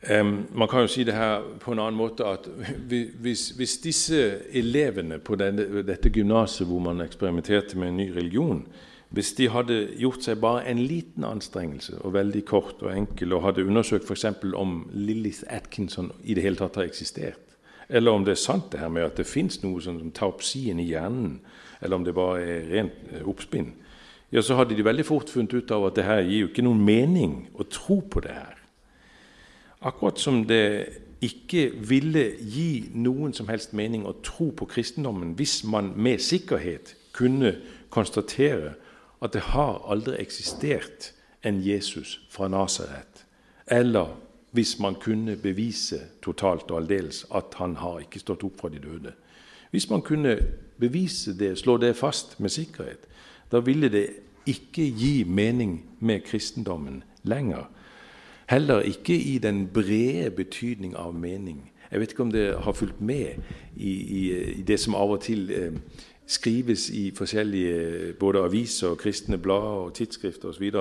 Um, 0.04 0.48
man 0.52 0.68
kan 0.68 0.84
jo 0.84 0.88
si 0.92 1.06
det 1.08 1.14
her 1.16 1.46
på 1.64 1.72
en 1.72 1.80
annen 1.80 1.96
måte 1.96 2.26
at 2.28 2.50
hvis, 3.24 3.54
hvis 3.56 3.78
disse 3.78 4.18
elevene 4.52 5.22
på 5.24 5.38
denne, 5.40 5.84
dette 5.88 6.12
gymnaset 6.12 6.68
hvor 6.68 6.84
man 6.84 7.00
eksperimenterte 7.06 7.80
med 7.80 7.94
en 7.94 8.02
ny 8.02 8.10
religion, 8.12 8.66
hvis 9.14 9.32
de 9.38 9.48
hadde 9.54 9.78
gjort 10.02 10.26
seg 10.26 10.42
bare 10.42 10.66
en 10.68 10.82
liten 10.82 11.24
anstrengelse, 11.24 12.00
og 12.02 12.16
veldig 12.18 12.42
kort 12.50 12.82
og 12.82 12.92
enkel, 12.92 13.34
og 13.34 13.46
hadde 13.46 13.64
undersøkt 13.64 14.10
f.eks. 14.10 14.26
om 14.58 14.90
Lillith 14.92 15.46
Atkinson 15.48 16.12
i 16.24 16.34
det 16.34 16.44
hele 16.44 16.60
tatt 16.60 16.82
har 16.82 16.90
eksistert, 16.90 17.56
eller 17.88 18.12
om 18.12 18.26
det 18.26 18.34
er 18.34 18.42
sant 18.42 18.72
det 18.74 18.82
her 18.82 18.92
med 18.92 19.06
at 19.06 19.22
det 19.22 19.30
fins 19.30 19.62
noe 19.64 19.80
sånn 19.86 20.02
som 20.02 20.12
taupsien 20.12 20.82
i 20.82 20.90
hjernen, 20.90 21.38
eller 21.84 22.00
om 22.00 22.06
det 22.08 22.16
bare 22.16 22.42
er 22.42 22.68
rent 22.72 23.12
eh, 23.12 23.28
oppspinn, 23.28 23.74
ja, 24.34 24.42
så 24.42 24.58
hadde 24.58 24.74
de 24.74 24.86
veldig 24.86 25.06
fort 25.06 25.30
funnet 25.30 25.54
ut 25.54 25.72
av 25.76 25.86
at 25.90 25.98
det 26.00 26.08
her 26.08 26.24
gir 26.26 26.46
jo 26.46 26.50
ikke 26.50 26.66
noen 26.66 26.82
mening 26.82 27.34
å 27.54 27.68
tro 27.70 28.00
på 28.02 28.24
det 28.26 28.34
her. 28.34 28.58
Akkurat 29.86 30.18
som 30.18 30.40
det 30.50 30.64
ikke 31.24 31.68
ville 31.86 32.24
gi 32.42 32.90
noen 32.98 33.36
som 33.36 33.48
helst 33.52 33.76
mening 33.78 34.08
å 34.10 34.16
tro 34.26 34.50
på 34.58 34.68
kristendommen 34.72 35.36
hvis 35.40 35.62
man 35.70 35.92
med 35.96 36.24
sikkerhet 36.24 36.96
kunne 37.16 37.54
konstatere 37.94 38.74
at 39.24 39.36
det 39.36 39.46
har 39.54 39.84
aldri 39.92 40.18
eksistert 40.20 41.12
en 41.46 41.62
Jesus 41.64 42.18
fra 42.32 42.50
Nasaret, 42.52 43.24
eller 43.68 44.16
hvis 44.54 44.78
man 44.80 44.98
kunne 45.02 45.36
bevise 45.40 46.00
totalt 46.22 46.72
og 46.72 46.84
aldeles 46.84 47.24
at 47.34 47.56
han 47.60 47.78
har 47.82 48.04
ikke 48.04 48.22
stått 48.22 48.44
opp 48.46 48.60
fra 48.60 48.70
de 48.74 48.82
døde. 48.84 49.14
Hvis 49.74 49.90
man 49.90 50.02
kunne 50.02 50.38
bevise 50.80 51.34
det, 51.40 51.58
slå 51.58 51.78
det 51.78 51.96
fast 51.96 52.40
med 52.40 52.50
sikkerhet, 52.50 53.08
da 53.52 53.60
ville 53.60 53.90
det 53.90 54.08
ikke 54.46 54.86
gi 54.86 55.24
mening 55.24 55.86
med 56.00 56.20
kristendommen 56.20 57.04
lenger. 57.24 57.72
Heller 58.50 58.80
ikke 58.80 59.18
i 59.18 59.38
den 59.38 59.68
brede 59.74 60.30
betydning 60.32 60.94
av 60.96 61.16
mening. 61.16 61.72
Jeg 61.92 62.00
vet 62.00 62.12
ikke 62.12 62.24
om 62.24 62.32
det 62.32 62.56
har 62.60 62.72
fulgt 62.72 63.02
med 63.02 63.26
i, 63.76 63.90
i, 63.90 64.32
i 64.60 64.62
det 64.62 64.78
som 64.80 64.96
av 64.96 65.16
og 65.16 65.22
til 65.26 65.50
eh, 65.52 65.74
skrives 66.28 66.90
i 66.90 67.12
forskjellige 67.16 68.14
både 68.20 68.46
aviser, 68.46 68.94
kristne 68.96 69.38
blader 69.38 69.88
og 69.88 69.94
tidsskrifter 69.94 70.54
osv. 70.54 70.72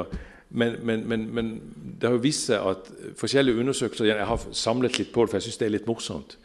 Men, 0.50 0.76
men, 0.82 1.08
men, 1.08 1.34
men 1.34 1.52
det 2.00 2.10
har 2.10 2.16
jo 2.20 2.26
vist 2.28 2.50
seg 2.52 2.60
at 2.60 2.92
forskjellige 3.16 3.56
undersøkelser 3.56 4.04
Jeg 4.04 4.26
har 4.26 4.48
samlet 4.52 4.98
litt 4.98 5.12
på 5.12 5.24
det, 5.24 5.30
for 5.30 5.40
jeg 5.40 5.48
syns 5.48 5.62
det 5.64 5.70
er 5.70 5.76
litt 5.78 5.88
morsomt. 5.88 6.36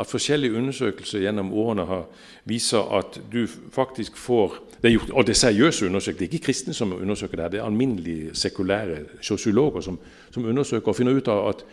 At 0.00 0.06
forskjellige 0.10 0.54
undersøkelser 0.58 1.22
gjennom 1.22 1.52
årene 1.52 1.84
har, 1.86 2.06
viser 2.44 2.82
at 2.98 3.20
du 3.32 3.46
faktisk 3.72 4.16
får 4.16 4.58
det 4.84 4.90
er 4.90 4.98
gjort, 4.98 5.10
Og 5.10 5.26
det 5.26 5.32
er 5.32 5.34
seriøse 5.34 5.86
undersøkelser. 5.86 6.18
Det 6.18 6.28
er 6.28 6.32
ikke 6.34 6.44
kristne 6.44 6.74
som 6.74 6.92
undersøker 6.92 7.36
det. 7.36 7.52
Det 7.52 7.60
er 7.60 7.64
alminnelige 7.64 8.34
sekulære 8.34 8.96
sosiologer 9.20 9.80
som, 9.80 9.98
som 10.30 10.44
undersøker 10.44 10.88
og 10.88 10.96
finner 10.96 11.16
ut 11.16 11.28
av 11.28 11.48
at 11.48 11.64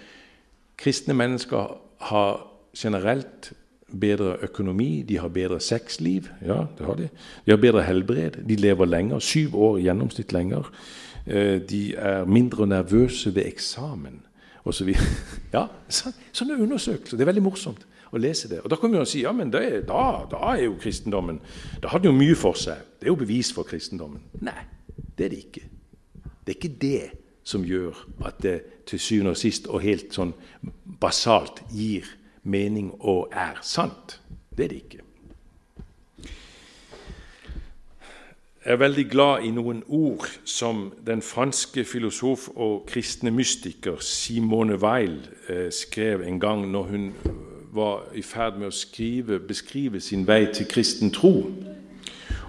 kristne 0.78 1.13
mennesker 1.13 1.74
har 2.07 2.47
generelt 2.78 3.51
bedre 3.99 4.38
økonomi, 4.47 5.01
de 5.01 5.19
har 5.19 5.28
bedre 5.28 5.59
sexliv. 5.59 6.30
Ja, 6.41 6.63
det 6.78 6.86
har 6.86 6.95
de. 6.95 7.09
De 7.45 7.51
har 7.51 7.57
bedre 7.57 7.84
helbred, 7.84 8.32
de 8.47 8.55
lever 8.55 8.86
lenger. 8.86 9.19
Syv 9.19 9.55
år 9.55 9.78
i 9.78 9.82
gjennomsnitt 9.82 10.32
lenger. 10.32 10.72
Eh, 11.28 11.59
de 11.69 11.95
er 11.95 12.26
mindre 12.26 12.67
nervøse 12.67 13.36
ved 13.36 13.45
eksamen 13.45 14.22
osv. 14.65 14.95
Ja, 15.53 15.65
sånne 15.89 16.55
undersøkelser. 16.63 17.17
Det 17.17 17.26
er 17.26 17.34
veldig 17.34 17.43
morsomt 17.43 17.88
å 18.12 18.20
lese 18.22 18.49
det. 18.51 18.62
Og 18.62 18.70
Da 18.70 18.76
kan 18.76 18.91
man 18.91 19.01
jo 19.01 19.05
si 19.05 19.24
ja, 19.24 19.32
men 19.32 19.51
det, 19.53 19.88
da, 19.88 20.26
da, 20.32 20.41
er 20.53 20.66
jo 20.66 20.78
kristendommen 20.82 21.39
Da 21.82 21.91
har 21.91 21.99
den 21.99 22.12
jo 22.12 22.18
mye 22.18 22.36
for 22.36 22.59
seg. 22.59 22.84
Det 22.99 23.07
er 23.07 23.14
jo 23.14 23.20
bevis 23.24 23.51
for 23.53 23.68
kristendommen. 23.68 24.24
Nei, 24.41 24.66
det 25.18 25.26
er 25.26 25.30
det 25.30 25.43
ikke. 25.45 25.68
Det 26.45 26.53
er 26.53 26.59
ikke 26.59 26.78
det 26.82 27.12
som 27.43 27.64
gjør 27.66 27.97
at 28.26 28.41
det 28.43 28.57
til 28.86 28.99
syvende 28.99 29.36
og 29.36 29.38
sist 29.39 29.68
og 29.68 29.82
helt 29.82 30.14
sånn 30.14 30.34
basalt 31.01 31.64
gir 31.74 32.05
mening 32.43 32.91
og 32.99 33.32
er 33.32 33.62
sant. 33.66 34.20
Det 34.51 34.66
er 34.66 34.74
det 34.74 34.82
ikke. 34.86 35.05
Jeg 38.62 38.76
er 38.76 38.78
veldig 38.78 39.07
glad 39.09 39.41
i 39.41 39.49
noen 39.49 39.80
ord 39.89 40.28
som 40.45 40.91
den 41.01 41.24
franske 41.26 41.82
filosof 41.82 42.43
og 42.53 42.84
kristne 42.86 43.32
mystiker 43.34 43.97
Simone 44.05 44.78
Weil 44.78 45.16
eh, 45.49 45.72
skrev 45.74 46.22
en 46.22 46.38
gang 46.39 46.68
når 46.70 46.84
hun 46.91 47.07
var 47.74 48.03
i 48.13 48.22
ferd 48.22 48.57
med 48.59 48.67
å 48.67 48.76
skrive, 48.76 49.39
beskrive 49.39 50.01
sin 50.03 50.26
vei 50.28 50.45
til 50.53 50.67
kristen 50.67 51.11
tro. 51.11 51.51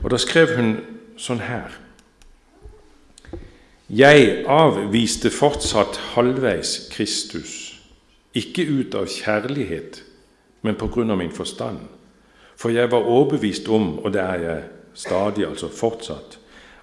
Og 0.03 0.11
Da 0.11 0.19
skrev 0.19 0.57
hun 0.57 0.77
sånn 1.17 1.43
her 1.47 1.79
Jeg 3.93 4.45
avviste 4.49 5.31
fortsatt 5.31 5.99
halvveis 6.15 6.89
Kristus, 6.91 7.79
ikke 8.35 8.65
ut 8.65 8.95
av 8.95 9.07
kjærlighet, 9.07 10.03
men 10.63 10.79
på 10.81 10.89
grunn 10.89 11.11
av 11.11 11.19
min 11.19 11.35
forstand. 11.35 11.79
For 12.57 12.73
jeg 12.73 12.91
var 12.91 13.05
overbevist 13.05 13.69
om, 13.69 13.99
og 13.99 14.13
det 14.13 14.23
er 14.23 14.41
jeg 14.41 14.63
stadig, 14.95 15.45
altså 15.47 15.69
fortsatt, 15.69 16.39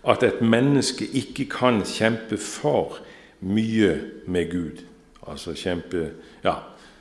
at 0.05 0.23
et 0.23 0.41
menneske 0.41 1.07
ikke 1.07 1.45
kan 1.49 1.81
kjempe 1.85 2.37
for 2.37 2.99
mye 3.41 3.95
med 4.27 4.51
Gud. 4.51 4.83
Altså 5.27 5.53
kjempe 5.57 6.11
ja, 6.43 6.55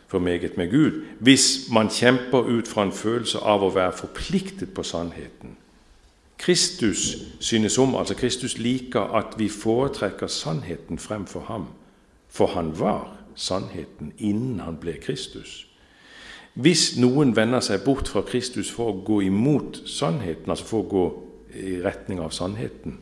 for 0.09 0.19
meget 0.19 0.57
med 0.57 0.71
Gud, 0.71 1.05
hvis 1.21 1.69
man 1.73 1.91
kjemper 1.91 2.39
ut 2.39 2.69
fra 2.69 2.83
en 2.83 2.93
følelse 2.93 3.39
av 3.39 3.63
å 3.63 3.73
være 3.75 3.93
forpliktet 3.93 4.73
på 4.75 4.83
sannheten. 4.83 5.57
Kristus 6.39 7.17
synes 7.41 7.79
om, 7.79 7.97
altså 7.97 8.15
Kristus 8.15 8.59
liker 8.59 9.01
at 9.01 9.37
vi 9.39 9.49
foretrekker 9.49 10.27
sannheten 10.27 10.99
fremfor 10.99 11.45
ham, 11.49 11.67
for 12.29 12.47
han 12.47 12.73
var 12.81 13.11
sannheten 13.35 14.13
innen 14.19 14.61
han 14.61 14.79
ble 14.81 14.97
Kristus. 15.03 15.67
Hvis 16.55 16.97
noen 16.99 17.37
vender 17.37 17.61
seg 17.63 17.85
bort 17.85 18.09
fra 18.09 18.25
Kristus 18.27 18.71
for 18.71 18.91
å 18.91 19.03
gå 19.05 19.21
imot 19.29 19.83
sannheten, 19.87 20.51
altså 20.51 20.65
for 20.67 20.83
å 20.83 20.91
gå 20.91 21.07
i 21.55 21.77
retning 21.85 22.23
av 22.25 22.33
sannheten, 22.35 22.99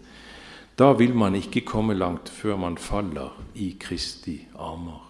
da 0.76 0.90
vil 0.92 1.14
man 1.16 1.38
ikke 1.38 1.64
komme 1.64 1.94
langt 1.96 2.28
før 2.28 2.58
man 2.60 2.76
faller 2.76 3.32
i 3.54 3.76
Kristi 3.80 4.42
armer. 4.58 5.05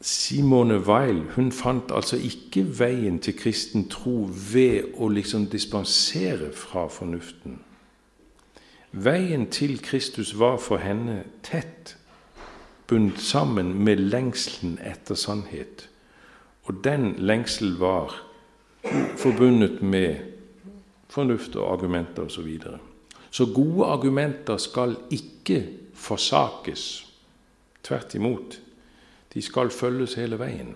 Simone 0.00 0.86
Weil 0.86 1.22
hun 1.36 1.52
fant 1.52 1.92
altså 1.92 2.16
ikke 2.16 2.64
veien 2.78 3.18
til 3.20 3.36
kristen 3.36 3.88
tro 3.88 4.28
ved 4.52 4.94
å 4.96 5.08
liksom 5.12 5.46
dispensere 5.52 6.52
fra 6.56 6.86
fornuften. 6.88 7.58
Veien 8.92 9.50
til 9.50 9.76
Kristus 9.82 10.38
var 10.38 10.56
for 10.56 10.80
henne 10.80 11.24
tett 11.42 11.96
bundet 12.88 13.20
sammen 13.20 13.74
med 13.84 14.00
lengselen 14.00 14.78
etter 14.82 15.14
sannhet. 15.14 15.88
Og 16.64 16.80
den 16.84 17.14
lengsel 17.18 17.76
var 17.78 18.16
forbundet 19.16 19.82
med 19.82 20.16
fornuft 21.08 21.56
og 21.56 21.72
argumenter 21.72 22.22
osv. 22.22 22.34
Så, 22.34 22.42
videre. 22.42 22.78
så 23.30 23.46
gode 23.54 23.86
argumenter 23.86 24.56
skal 24.56 24.96
ikke 25.10 25.66
forsakes. 25.94 27.06
Tvert 27.82 28.14
imot. 28.14 28.60
De 29.34 29.42
skal 29.42 29.70
følges 29.70 30.16
hele 30.18 30.38
veien. 30.40 30.74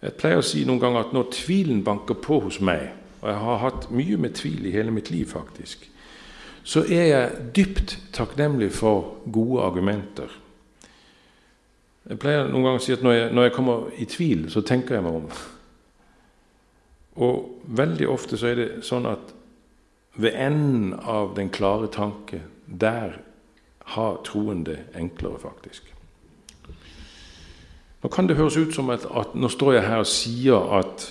Jeg 0.00 0.16
pleier 0.16 0.40
å 0.40 0.44
si 0.46 0.64
noen 0.64 0.80
ganger 0.80 1.04
at 1.04 1.14
når 1.14 1.30
tvilen 1.36 1.84
banker 1.84 2.16
på 2.18 2.40
hos 2.46 2.60
meg, 2.64 2.88
og 3.20 3.28
jeg 3.28 3.40
har 3.44 3.58
hatt 3.64 3.90
mye 3.92 4.16
med 4.16 4.36
tvil 4.38 4.66
i 4.66 4.74
hele 4.74 4.94
mitt 4.94 5.10
liv, 5.12 5.26
faktisk, 5.28 5.84
så 6.64 6.84
er 6.88 7.04
jeg 7.08 7.50
dypt 7.56 7.96
takknemlig 8.16 8.70
for 8.72 9.20
gode 9.32 9.64
argumenter. 9.64 10.32
Jeg 12.08 12.18
pleier 12.20 12.48
noen 12.48 12.64
ganger 12.64 12.80
å 12.80 12.84
si 12.84 12.94
at 12.96 13.04
når 13.04 13.16
jeg, 13.16 13.28
når 13.36 13.46
jeg, 13.46 13.54
kommer 13.54 13.90
i 14.00 14.08
tvil, 14.08 14.46
så 14.52 14.64
tenker 14.66 14.96
jeg 14.96 15.04
meg 15.04 15.18
om. 15.20 15.28
Og 17.20 17.68
veldig 17.76 18.08
ofte 18.08 18.40
så 18.40 18.50
er 18.50 18.58
det 18.58 18.68
sånn 18.88 19.08
at 19.10 19.34
ved 20.20 20.34
enden 20.34 20.94
av 20.98 21.36
den 21.36 21.52
klare 21.52 21.90
tanke, 21.92 22.42
der 22.66 23.20
har 23.94 24.20
troen 24.26 24.64
det 24.66 24.80
enklere, 24.96 25.38
faktisk. 25.42 25.86
Nå 28.02 28.08
kan 28.08 28.28
det 28.28 28.36
høres 28.38 28.56
ut 28.56 28.74
som 28.74 28.90
at, 28.90 29.04
at 29.04 29.34
nå 29.36 29.48
står 29.52 29.76
jeg 29.76 29.88
her 29.88 30.00
og 30.00 30.08
sier 30.08 30.72
at, 30.78 31.04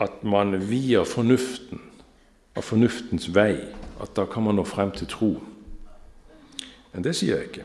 at 0.00 0.22
man 0.22 0.54
via 0.70 1.02
fornuften, 1.08 1.80
av 2.54 2.62
fornuftens 2.62 3.26
vei, 3.34 3.56
at 3.98 4.12
da 4.14 4.28
kan 4.30 4.44
man 4.46 4.54
nå 4.54 4.62
frem 4.68 4.92
til 4.94 5.08
tro. 5.10 5.32
Men 6.92 7.02
det 7.02 7.16
sier 7.18 7.40
jeg 7.40 7.48
ikke. 7.48 7.64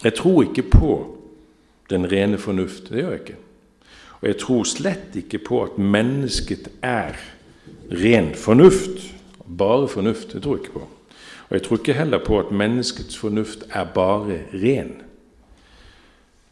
Jeg 0.00 0.16
tror 0.16 0.46
ikke 0.46 0.64
på 0.72 0.92
den 1.92 2.06
rene 2.08 2.38
fornuft. 2.40 2.88
Det 2.88 3.02
gjør 3.02 3.12
jeg 3.12 3.20
ikke. 3.20 3.36
Og 4.20 4.28
jeg 4.28 4.38
tror 4.40 4.64
slett 4.68 5.16
ikke 5.20 5.42
på 5.44 5.60
at 5.66 5.76
mennesket 5.76 6.70
er 6.84 7.18
ren 7.92 8.32
fornuft. 8.34 9.04
Bare 9.44 9.88
fornuft. 9.88 10.32
Det 10.32 10.42
tror 10.42 10.56
jeg 10.56 10.64
ikke 10.64 10.78
på. 10.78 10.88
Og 11.48 11.56
jeg 11.56 11.62
tror 11.66 11.80
ikke 11.80 11.98
heller 11.98 12.24
på 12.24 12.38
at 12.40 12.52
menneskets 12.54 13.18
fornuft 13.18 13.66
er 13.70 13.84
bare 13.84 14.42
ren. 14.54 14.92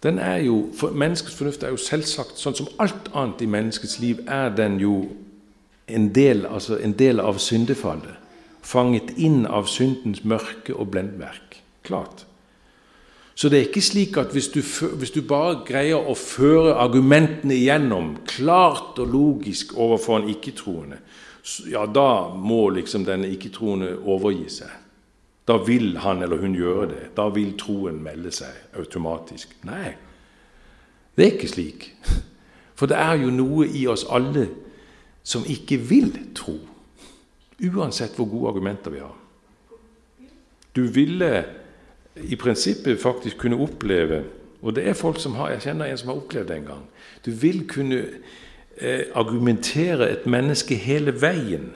Den 0.03 0.19
er 0.19 0.37
jo, 0.37 0.69
for 0.75 0.91
Menneskets 0.91 1.35
fornuft 1.35 1.63
er 1.63 1.75
jo 1.75 1.81
selvsagt, 1.83 2.39
sånn 2.39 2.55
som 2.55 2.69
alt 2.79 3.11
annet 3.19 3.43
i 3.43 3.51
menneskets 3.51 3.99
liv, 3.99 4.21
er 4.31 4.53
den 4.55 4.79
jo 4.79 5.09
en 5.91 6.13
del, 6.15 6.47
altså 6.47 6.79
en 6.79 6.95
del 6.95 7.19
av 7.21 7.41
syndefallet. 7.43 8.15
Fanget 8.63 9.17
inn 9.17 9.47
av 9.47 9.67
syndens 9.67 10.23
mørke 10.25 10.77
og 10.77 10.93
blendverk. 10.93 11.59
Klart. 11.83 12.29
Så 13.39 13.49
det 13.49 13.59
er 13.59 13.69
ikke 13.69 13.83
slik 13.83 14.17
at 14.19 14.33
hvis 14.35 14.49
du, 14.51 14.61
hvis 14.99 15.15
du, 15.15 15.21
bare 15.23 15.61
greier 15.67 16.11
å 16.11 16.15
føre 16.19 16.75
argumentene 16.79 17.55
igjennom 17.55 18.17
klart 18.27 18.99
og 18.99 19.13
logisk 19.13 19.77
overfor 19.79 20.19
en 20.19 20.31
ikke-troende, 20.33 20.99
ja, 21.71 21.87
da 21.87 22.35
må 22.35 22.69
liksom 22.75 23.07
denne 23.07 23.31
ikke-troende 23.31 23.95
overgi 24.05 24.49
seg. 24.61 24.73
Da 25.49 25.57
vil 25.65 25.97
han 25.99 26.23
eller 26.23 26.37
hun 26.37 26.55
gjøre 26.55 26.89
det. 26.91 27.05
Da 27.17 27.29
vil 27.33 27.55
troen 27.59 28.03
melde 28.05 28.33
seg 28.35 28.77
automatisk. 28.77 29.55
Nei, 29.65 29.95
det 31.17 31.25
er 31.25 31.37
ikke 31.39 31.49
slik. 31.49 31.87
For 32.79 32.87
det 32.87 32.99
er 33.01 33.17
jo 33.23 33.31
noe 33.35 33.67
i 33.67 33.87
oss 33.91 34.05
alle 34.13 34.47
som 35.27 35.47
ikke 35.49 35.81
vil 35.89 36.13
tro. 36.37 36.59
Uansett 37.59 38.15
hvor 38.17 38.29
gode 38.31 38.53
argumenter 38.53 38.93
vi 38.95 39.01
har. 39.03 39.17
Du 40.77 40.85
ville 40.95 41.33
i 42.23 42.37
prinsippet 42.37 43.01
faktisk 43.01 43.39
kunne 43.39 43.57
oppleve 43.57 44.25
Og 44.63 44.75
det 44.75 44.89
er 44.89 44.93
folk 44.93 45.21
som 45.21 45.35
har 45.39 45.51
Jeg 45.51 45.61
kjenner 45.63 45.87
en 45.87 45.99
som 45.99 46.09
har 46.09 46.17
opplevd 46.17 46.49
det 46.49 46.57
en 46.57 46.65
gang. 46.67 46.85
Du 47.27 47.31
vil 47.31 47.61
kunne 47.69 47.99
eh, 48.77 49.05
argumentere 49.15 50.11
et 50.11 50.27
menneske 50.27 50.75
hele 50.75 51.15
veien 51.23 51.69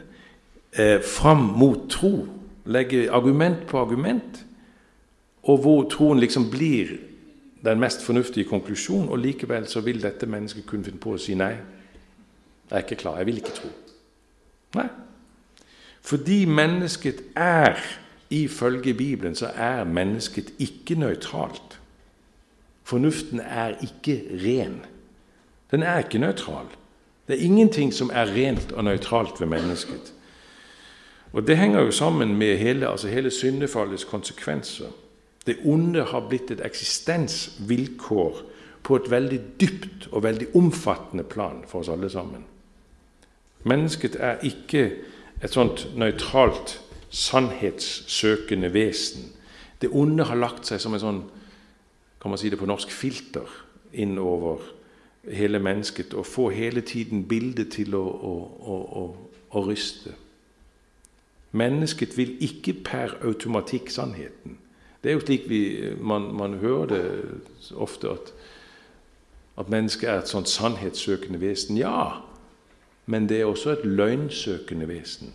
eh, 0.72 0.98
fram 0.98 1.44
mot 1.58 1.90
tro. 1.90 2.26
Legge 2.64 3.10
argument 3.10 3.66
på 3.66 3.80
argument. 3.80 4.44
Og 5.42 5.58
hvor 5.58 5.88
troen 5.90 6.20
liksom 6.22 6.50
blir 6.50 6.96
den 7.64 7.80
mest 7.80 8.02
fornuftige 8.02 8.48
konklusjonen, 8.48 9.08
og 9.08 9.18
likevel 9.18 9.66
så 9.70 9.80
vil 9.80 10.02
dette 10.02 10.26
mennesket 10.26 10.66
kunne 10.66 10.84
finne 10.84 11.02
på 11.02 11.14
å 11.14 11.22
si 11.22 11.34
nei. 11.38 11.54
Jeg 12.70 12.78
er 12.78 12.84
ikke 12.84 13.00
klar. 13.02 13.18
Jeg 13.18 13.28
vil 13.28 13.42
ikke 13.42 13.56
tro. 13.56 13.72
Nei. 14.78 14.88
Fordi 16.02 16.44
mennesket 16.50 17.22
er 17.38 17.78
Ifølge 18.32 18.94
Bibelen 18.94 19.34
så 19.34 19.50
er 19.54 19.84
mennesket 19.84 20.52
ikke 20.58 20.94
nøytralt. 20.94 21.80
Fornuften 22.82 23.40
er 23.40 23.74
ikke 23.82 24.22
ren. 24.44 24.78
Den 25.70 25.82
er 25.82 25.98
ikke 25.98 26.18
nøytral. 26.18 26.66
Det 27.28 27.36
er 27.36 27.44
ingenting 27.44 27.92
som 27.92 28.10
er 28.12 28.32
rent 28.32 28.72
og 28.72 28.84
nøytralt 28.84 29.40
ved 29.40 29.46
mennesket. 29.46 30.14
Og 31.32 31.46
Det 31.46 31.56
henger 31.56 31.80
jo 31.80 31.90
sammen 31.90 32.36
med 32.36 32.58
hele, 32.58 32.88
altså 32.88 33.08
hele 33.08 33.30
syndefallets 33.30 34.04
konsekvenser. 34.04 34.86
Det 35.46 35.56
onde 35.64 36.02
har 36.04 36.28
blitt 36.28 36.50
et 36.50 36.60
eksistensvilkår 36.64 38.42
på 38.82 38.96
et 38.96 39.10
veldig 39.10 39.40
dypt 39.60 40.08
og 40.12 40.22
veldig 40.22 40.46
omfattende 40.54 41.24
plan 41.24 41.64
for 41.68 41.78
oss 41.78 41.88
alle 41.88 42.10
sammen. 42.10 42.44
Mennesket 43.64 44.16
er 44.20 44.36
ikke 44.42 44.90
et 45.42 45.50
sånt 45.50 45.88
nøytralt, 45.96 46.80
sannhetssøkende 47.10 48.72
vesen. 48.74 49.32
Det 49.82 49.90
onde 49.92 50.24
har 50.24 50.36
lagt 50.36 50.66
seg 50.66 50.80
som 50.80 50.94
en 50.94 51.02
sånn 51.02 51.22
kan 52.22 52.30
man 52.30 52.38
si 52.38 52.50
det 52.50 52.58
på 52.58 52.66
norsk 52.70 52.90
filter 52.90 53.48
innover 53.92 54.62
hele 55.26 55.58
mennesket 55.58 56.14
og 56.14 56.26
får 56.26 56.50
hele 56.50 56.80
tiden 56.86 57.24
bildet 57.28 57.72
til 57.74 57.94
å, 57.98 58.02
å, 58.02 58.34
å, 59.02 59.04
å 59.50 59.62
ryste. 59.66 60.14
Mennesket 61.52 62.16
vil 62.16 62.36
ikke 62.40 62.72
per 62.84 63.14
automatikk 63.22 63.90
sannheten. 63.90 64.58
Det 65.02 65.10
er 65.10 65.14
jo 65.14 65.20
slik 65.20 65.48
vi, 65.48 65.60
man, 66.00 66.22
man 66.34 66.54
hører 66.54 66.86
det 66.86 67.04
ofte, 67.74 68.10
at, 68.10 68.32
at 69.58 69.68
mennesket 69.68 70.08
er 70.08 70.18
et 70.18 70.28
sånt 70.28 70.48
sannhetssøkende 70.48 71.40
vesen. 71.40 71.76
Ja, 71.76 72.22
men 73.06 73.28
det 73.28 73.40
er 73.40 73.44
også 73.44 73.70
et 73.70 73.84
løgnsøkende 73.84 74.88
vesen. 74.88 75.34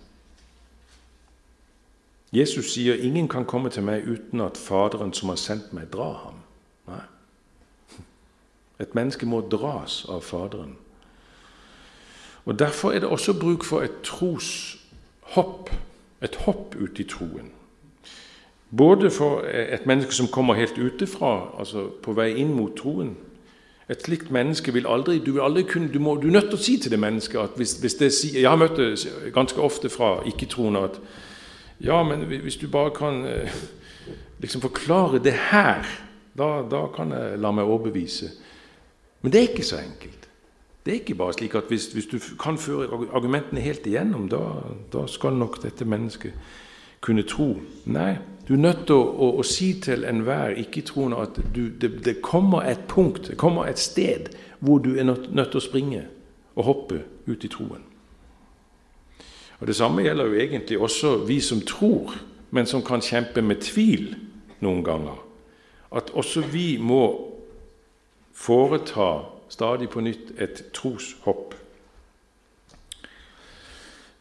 Jesus 2.33 2.73
sier 2.73 2.95
'ingen 2.95 3.27
kan 3.27 3.45
komme 3.45 3.69
til 3.69 3.83
meg 3.83 4.07
uten 4.07 4.41
at 4.41 4.57
Faderen 4.57 5.13
som 5.13 5.29
har 5.29 5.35
sendt 5.35 5.73
meg, 5.73 5.93
drar 5.93 6.13
ham'. 6.13 6.41
Nei. 6.87 7.01
Et 8.79 8.95
menneske 8.95 9.25
må 9.25 9.41
dras 9.41 10.05
av 10.09 10.21
Faderen. 10.21 10.75
Og 12.45 12.59
Derfor 12.59 12.91
er 12.91 12.99
det 12.99 13.09
også 13.09 13.39
bruk 13.39 13.63
for 13.63 13.81
et 13.81 14.01
troshopp, 14.03 15.69
et 16.21 16.35
hopp 16.45 16.75
ut 16.79 16.99
i 16.99 17.03
troen. 17.03 17.51
Både 18.77 19.11
for 19.11 19.45
et 19.47 19.85
menneske 19.85 20.13
som 20.13 20.27
kommer 20.27 20.53
helt 20.53 20.77
utefra, 20.77 21.53
altså 21.59 21.87
på 22.03 22.13
vei 22.17 22.33
inn 22.41 22.51
mot 22.55 22.75
troen. 22.75 23.15
Et 23.87 24.01
slikt 24.03 24.31
menneske 24.31 24.73
vil 24.75 24.87
aldri 24.87 25.21
Du 25.23 25.31
vil 25.31 25.41
aldri 25.41 25.63
kunne, 25.63 25.87
du, 25.93 25.99
må, 25.99 26.17
du 26.19 26.27
er 26.27 26.31
nødt 26.31 26.49
til 26.51 26.57
å 26.57 26.63
si 26.63 26.73
til 26.77 26.91
det 26.91 26.99
mennesket 26.99 27.39
at 27.39 27.53
hvis, 27.55 27.77
hvis 27.79 27.95
det 27.95 28.09
Jeg 28.33 28.49
har 28.49 28.59
møtt 28.59 28.75
det 28.75 29.31
ganske 29.33 29.61
ofte 29.63 29.89
fra 29.89 30.17
ikke-troende 30.27 30.81
at 30.89 30.99
Ja, 31.79 32.03
men 32.03 32.25
hvis 32.27 32.57
du 32.57 32.67
bare 32.67 32.91
kan 32.91 33.25
eh, 33.25 33.53
liksom 34.39 34.61
forklare 34.61 35.23
det 35.23 35.33
her, 35.51 35.85
da, 36.37 36.63
da 36.71 36.87
kan 36.95 37.11
jeg 37.11 37.39
la 37.39 37.51
meg 37.51 37.69
overbevise. 37.69 38.31
Men 39.21 39.31
det 39.31 39.39
er 39.39 39.49
ikke 39.51 39.63
så 39.63 39.77
enkelt. 39.77 40.26
Det 40.87 40.93
er 40.93 40.99
ikke 41.01 41.15
bare 41.19 41.33
slik 41.35 41.55
at 41.55 41.63
hvis, 41.67 41.85
hvis 41.91 42.05
du 42.07 42.17
kan 42.39 42.55
føre 42.57 42.87
argumentene 43.11 43.59
helt 43.59 43.83
igjennom, 43.85 44.29
da, 44.31 44.39
da 44.93 45.01
skal 45.11 45.35
nok 45.35 45.59
dette 45.59 45.83
mennesket 45.83 46.31
kunne 47.03 47.25
tro. 47.27 47.57
Nei, 47.91 48.13
du 48.47 48.53
er 48.53 48.61
nødt 48.61 48.85
til 48.87 48.95
å, 48.95 49.03
å, 49.03 49.27
å 49.41 49.43
si 49.43 49.73
til 49.83 50.07
enhver 50.07 50.55
ikke-troende 50.63 51.19
at 51.25 51.41
du, 51.51 51.65
det, 51.75 51.91
det, 52.05 52.21
kommer 52.23 52.63
et 52.71 52.87
punkt, 52.87 53.27
det 53.27 53.35
kommer 53.35 53.67
et 53.67 53.83
sted 53.83 54.31
hvor 54.63 54.79
du 54.79 54.93
er 54.95 55.03
nødt, 55.03 55.27
nødt 55.35 55.51
til 55.51 55.59
å 55.59 55.65
springe 55.67 56.07
og 56.55 56.69
hoppe 56.69 57.03
ut 57.27 57.43
i 57.43 57.51
troen. 57.51 57.83
Og 59.59 59.67
Det 59.67 59.75
samme 59.75 60.07
gjelder 60.07 60.31
jo 60.31 60.39
egentlig 60.39 60.79
også 60.79 61.17
vi 61.27 61.41
som 61.43 61.59
tror, 61.67 62.15
men 62.55 62.65
som 62.65 62.79
kan 62.79 63.03
kjempe 63.03 63.43
med 63.43 63.59
tvil 63.67 64.13
noen 64.63 64.85
ganger. 64.87 65.19
At 65.91 66.15
også 66.15 66.47
vi 66.47 66.77
må 66.79 67.01
foreta 68.31 69.36
stadig 69.49 69.89
på 69.93 70.03
nytt 70.03 70.33
et 70.41 70.63
troshopp. 70.75 71.55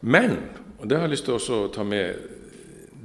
Men, 0.06 0.38
og 0.78 0.88
det 0.88 0.98
har 0.98 1.06
jeg 1.06 1.14
lyst 1.16 1.28
til 1.28 1.38
å 1.38 1.62
ta 1.74 1.84
med 1.86 2.34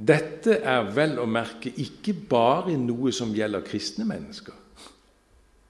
dette 0.02 0.56
er 0.66 0.88
vel 0.94 1.18
å 1.22 1.28
merke 1.30 1.70
ikke 1.78 2.14
bare 2.28 2.74
noe 2.80 3.12
som 3.14 3.30
gjelder 3.34 3.62
kristne 3.66 4.06
mennesker. 4.08 4.54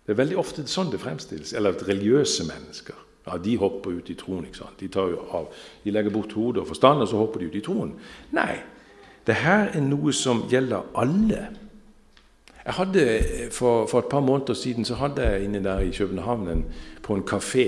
Det 0.03 0.15
er 0.15 0.19
veldig 0.19 0.39
ofte 0.41 0.65
sånn 0.67 0.91
det 0.93 1.01
fremstilles. 1.03 1.53
Eller 1.55 1.77
at 1.77 1.85
religiøse 1.87 2.47
mennesker. 2.49 2.97
Ja, 3.27 3.37
De 3.39 3.57
hopper 3.61 3.99
ut 3.99 4.11
i 4.11 4.17
troen. 4.19 4.47
ikke 4.47 4.63
sant? 4.65 4.81
De, 4.81 4.89
av, 5.37 5.51
de 5.85 5.93
legger 5.95 6.15
bort 6.15 6.33
hodet 6.33 6.63
og 6.63 6.71
forstand, 6.73 7.05
og 7.05 7.11
så 7.11 7.21
hopper 7.21 7.43
de 7.43 7.51
ut 7.53 7.59
i 7.61 7.65
troen. 7.65 7.93
Nei, 8.35 8.57
det 9.27 9.37
her 9.45 9.71
er 9.71 9.85
noe 9.85 10.15
som 10.17 10.47
gjelder 10.51 10.89
alle. 10.99 11.45
Jeg 12.65 12.75
hadde, 12.75 13.05
for, 13.51 13.87
for, 13.87 13.99
et 13.99 14.11
par 14.11 14.21
måneder 14.21 14.55
siden 14.55 14.85
så 14.85 14.95
hadde 14.95 15.23
jeg 15.23 15.45
inne 15.45 15.65
der 15.65 15.81
i 15.83 15.91
København 15.91 16.49
en, 16.49 16.65
på 17.03 17.15
en 17.15 17.25
kafé 17.27 17.67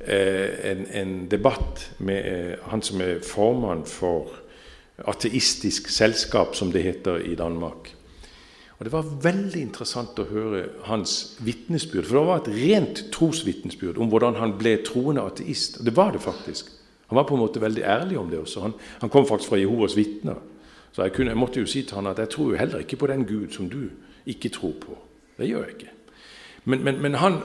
eh, 0.00 0.70
en, 0.70 0.86
en, 0.92 1.30
debatt 1.30 1.92
med 1.98 2.24
eh, 2.26 2.56
han 2.70 2.82
som 2.82 3.00
er 3.00 3.22
formann 3.22 3.84
for 3.86 4.32
ateistisk 5.06 5.88
selskap, 5.88 6.56
som 6.58 6.72
det 6.72 6.82
heter 6.82 7.16
i 7.16 7.34
Danmark. 7.34 7.94
Og 8.78 8.84
Det 8.84 8.92
var 8.92 9.06
veldig 9.22 9.60
interessant 9.62 10.18
å 10.18 10.26
høre 10.26 10.64
hans 10.86 11.36
vitnesbyrd. 11.42 12.06
For 12.06 12.18
det 12.18 12.26
var 12.26 12.42
et 12.42 12.52
rent 12.54 13.04
trosvitnesbyrd 13.14 13.98
om 13.98 14.10
hvordan 14.10 14.38
han 14.38 14.54
ble 14.58 14.76
troende 14.86 15.22
ateist. 15.22 15.80
Og 15.80 15.86
det 15.86 15.96
var 15.96 16.12
det 16.14 16.22
faktisk. 16.22 16.70
Han 17.10 17.18
var 17.18 17.26
på 17.26 17.34
en 17.34 17.42
måte 17.42 17.62
veldig 17.62 17.82
ærlig 17.82 18.18
om 18.18 18.30
det 18.30 18.38
også. 18.38 18.60
Han, 18.66 18.74
han 19.00 19.10
kom 19.10 19.26
faktisk 19.26 19.50
fra 19.50 19.58
Jehovas 19.58 19.96
vitner. 19.98 20.38
Så 20.92 21.02
jeg, 21.02 21.12
kunne, 21.12 21.30
jeg, 21.30 21.38
måtte 21.38 21.62
jo 21.62 21.66
si 21.66 21.82
til 21.82 21.98
han 21.98 22.10
at 22.10 22.18
jeg 22.22 22.30
tror 22.34 22.52
jo 22.52 22.60
heller 22.60 22.82
ikke 22.82 22.98
på 22.98 23.10
den 23.10 23.26
Gud 23.26 23.50
som 23.54 23.70
du 23.70 23.88
ikke 24.26 24.48
tror 24.48 24.74
på. 24.80 24.98
Det 25.38 25.48
gjør 25.48 25.64
jeg 25.64 25.74
ikke. 25.78 25.92
Men, 26.64 26.84
men, 26.84 27.02
men 27.02 27.14
han, 27.14 27.38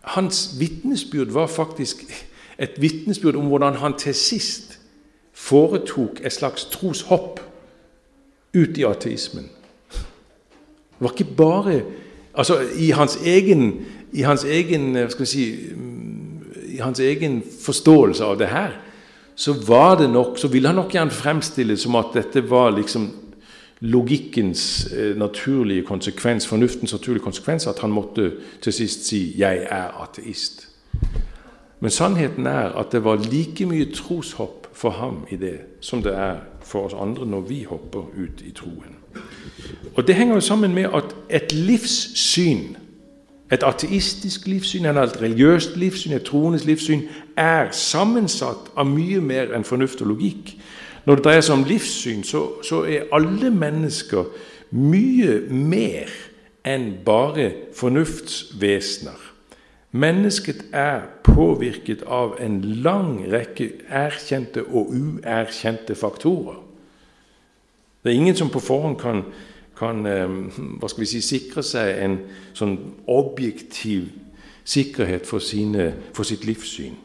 hans 0.00 0.56
vitnesbyrd 0.60 1.32
var 1.34 1.46
faktisk 1.46 2.04
et 2.58 2.80
vitnesbyrd 2.80 3.36
om 3.36 3.50
hvordan 3.50 3.74
han 3.82 3.98
til 3.98 4.14
sist 4.14 4.78
foretok 5.34 6.20
et 6.24 6.32
slags 6.32 6.64
troshopp 6.70 7.40
ut 8.54 8.78
i 8.78 8.86
ateismen. 8.86 9.50
Det 10.94 11.02
var 11.02 11.10
ikke 11.10 11.36
bare 11.36 11.82
altså 12.34 12.60
I 12.78 12.90
hans 12.90 13.16
egen, 13.16 13.86
i 14.12 14.22
hans 14.22 14.44
egen, 14.44 14.96
eh, 14.96 15.10
skal 15.10 15.26
si, 15.26 15.44
i 16.66 16.80
hans 16.82 17.00
egen 17.00 17.42
forståelse 17.62 18.24
av 18.24 18.38
det 18.38 18.48
her, 18.50 18.72
så 19.36 19.54
var 19.66 19.98
det 19.98 20.10
nok, 20.10 20.38
så 20.38 20.48
ville 20.48 20.68
han 20.68 20.78
nok 20.78 20.92
gjerne 20.92 21.10
fremstille 21.10 21.76
som 21.76 21.96
at 21.98 22.14
dette 22.14 22.44
var 22.50 22.70
liksom 22.70 23.10
logikkens 23.84 24.88
eh, 24.96 25.16
naturlige 25.16 25.82
konsekvens, 25.82 26.46
fornuftens 26.46 26.92
naturlige 26.92 27.22
konsekvens, 27.22 27.66
at 27.66 27.78
han 27.78 27.90
måtte 27.90 28.32
til 28.62 28.72
sist 28.72 29.06
si 29.06 29.34
'jeg 29.38 29.66
er 29.70 29.88
ateist'. 29.88 30.68
Men 31.80 31.90
sannheten 31.90 32.46
er 32.46 32.78
at 32.78 32.92
det 32.92 33.04
var 33.04 33.16
like 33.30 33.66
mye 33.66 33.92
troshopp 33.94 34.66
for 34.72 34.90
ham 34.90 35.26
i 35.30 35.36
det 35.36 35.58
som 35.80 36.02
det 36.02 36.14
er 36.14 36.36
for 36.60 36.86
oss 36.86 36.94
andre 37.00 37.26
når 37.26 37.40
vi 37.40 37.62
hopper 37.62 37.98
ut 37.98 38.42
i 38.46 38.50
troen. 38.50 38.96
Og 39.96 40.06
Det 40.06 40.14
henger 40.14 40.34
jo 40.34 40.40
sammen 40.40 40.74
med 40.74 40.84
at 40.94 41.16
et 41.30 41.52
livssyn, 41.52 42.76
et 43.52 43.62
ateistisk 43.62 44.46
livssyn 44.46 44.84
et 44.84 45.20
religiøst 45.22 45.76
livssyn, 45.76 46.12
et 46.12 46.22
troendes 46.22 46.64
livssyn, 46.64 47.02
er 47.36 47.70
sammensatt 47.70 48.72
av 48.76 48.86
mye 48.86 49.20
mer 49.20 49.54
enn 49.54 49.64
fornuft 49.64 50.00
og 50.02 50.06
logikk. 50.06 50.56
Når 51.04 51.14
det 51.18 51.24
dreier 51.24 51.44
seg 51.44 51.58
om 51.58 51.66
livssyn, 51.68 52.24
så, 52.24 52.44
så 52.64 52.82
er 52.88 53.10
alle 53.12 53.50
mennesker 53.52 54.30
mye 54.74 55.40
mer 55.50 56.10
enn 56.64 56.90
bare 57.04 57.50
fornuftsvesener. 57.76 59.20
Mennesket 59.94 60.64
er 60.74 61.04
påvirket 61.22 62.02
av 62.10 62.38
en 62.42 62.56
lang 62.82 63.20
rekke 63.30 63.68
erkjente 63.86 64.64
og 64.64 64.90
uerkjente 64.90 65.94
faktorer. 65.94 66.58
Det 68.02 68.10
er 68.10 68.18
ingen 68.18 68.36
som 68.36 68.50
på 68.50 68.60
forhånd 68.60 68.98
kan, 69.00 69.22
kan 69.78 70.02
eh, 70.06 70.34
hva 70.80 70.90
skal 70.90 71.04
vi 71.04 71.10
si, 71.12 71.22
sikre 71.24 71.62
seg 71.64 72.02
en 72.02 72.18
sånn 72.58 72.74
objektiv 73.06 74.10
sikkerhet 74.64 75.28
for, 75.28 75.38
sine, 75.38 75.92
for 76.12 76.26
sitt 76.26 76.44
livssyn. 76.48 76.98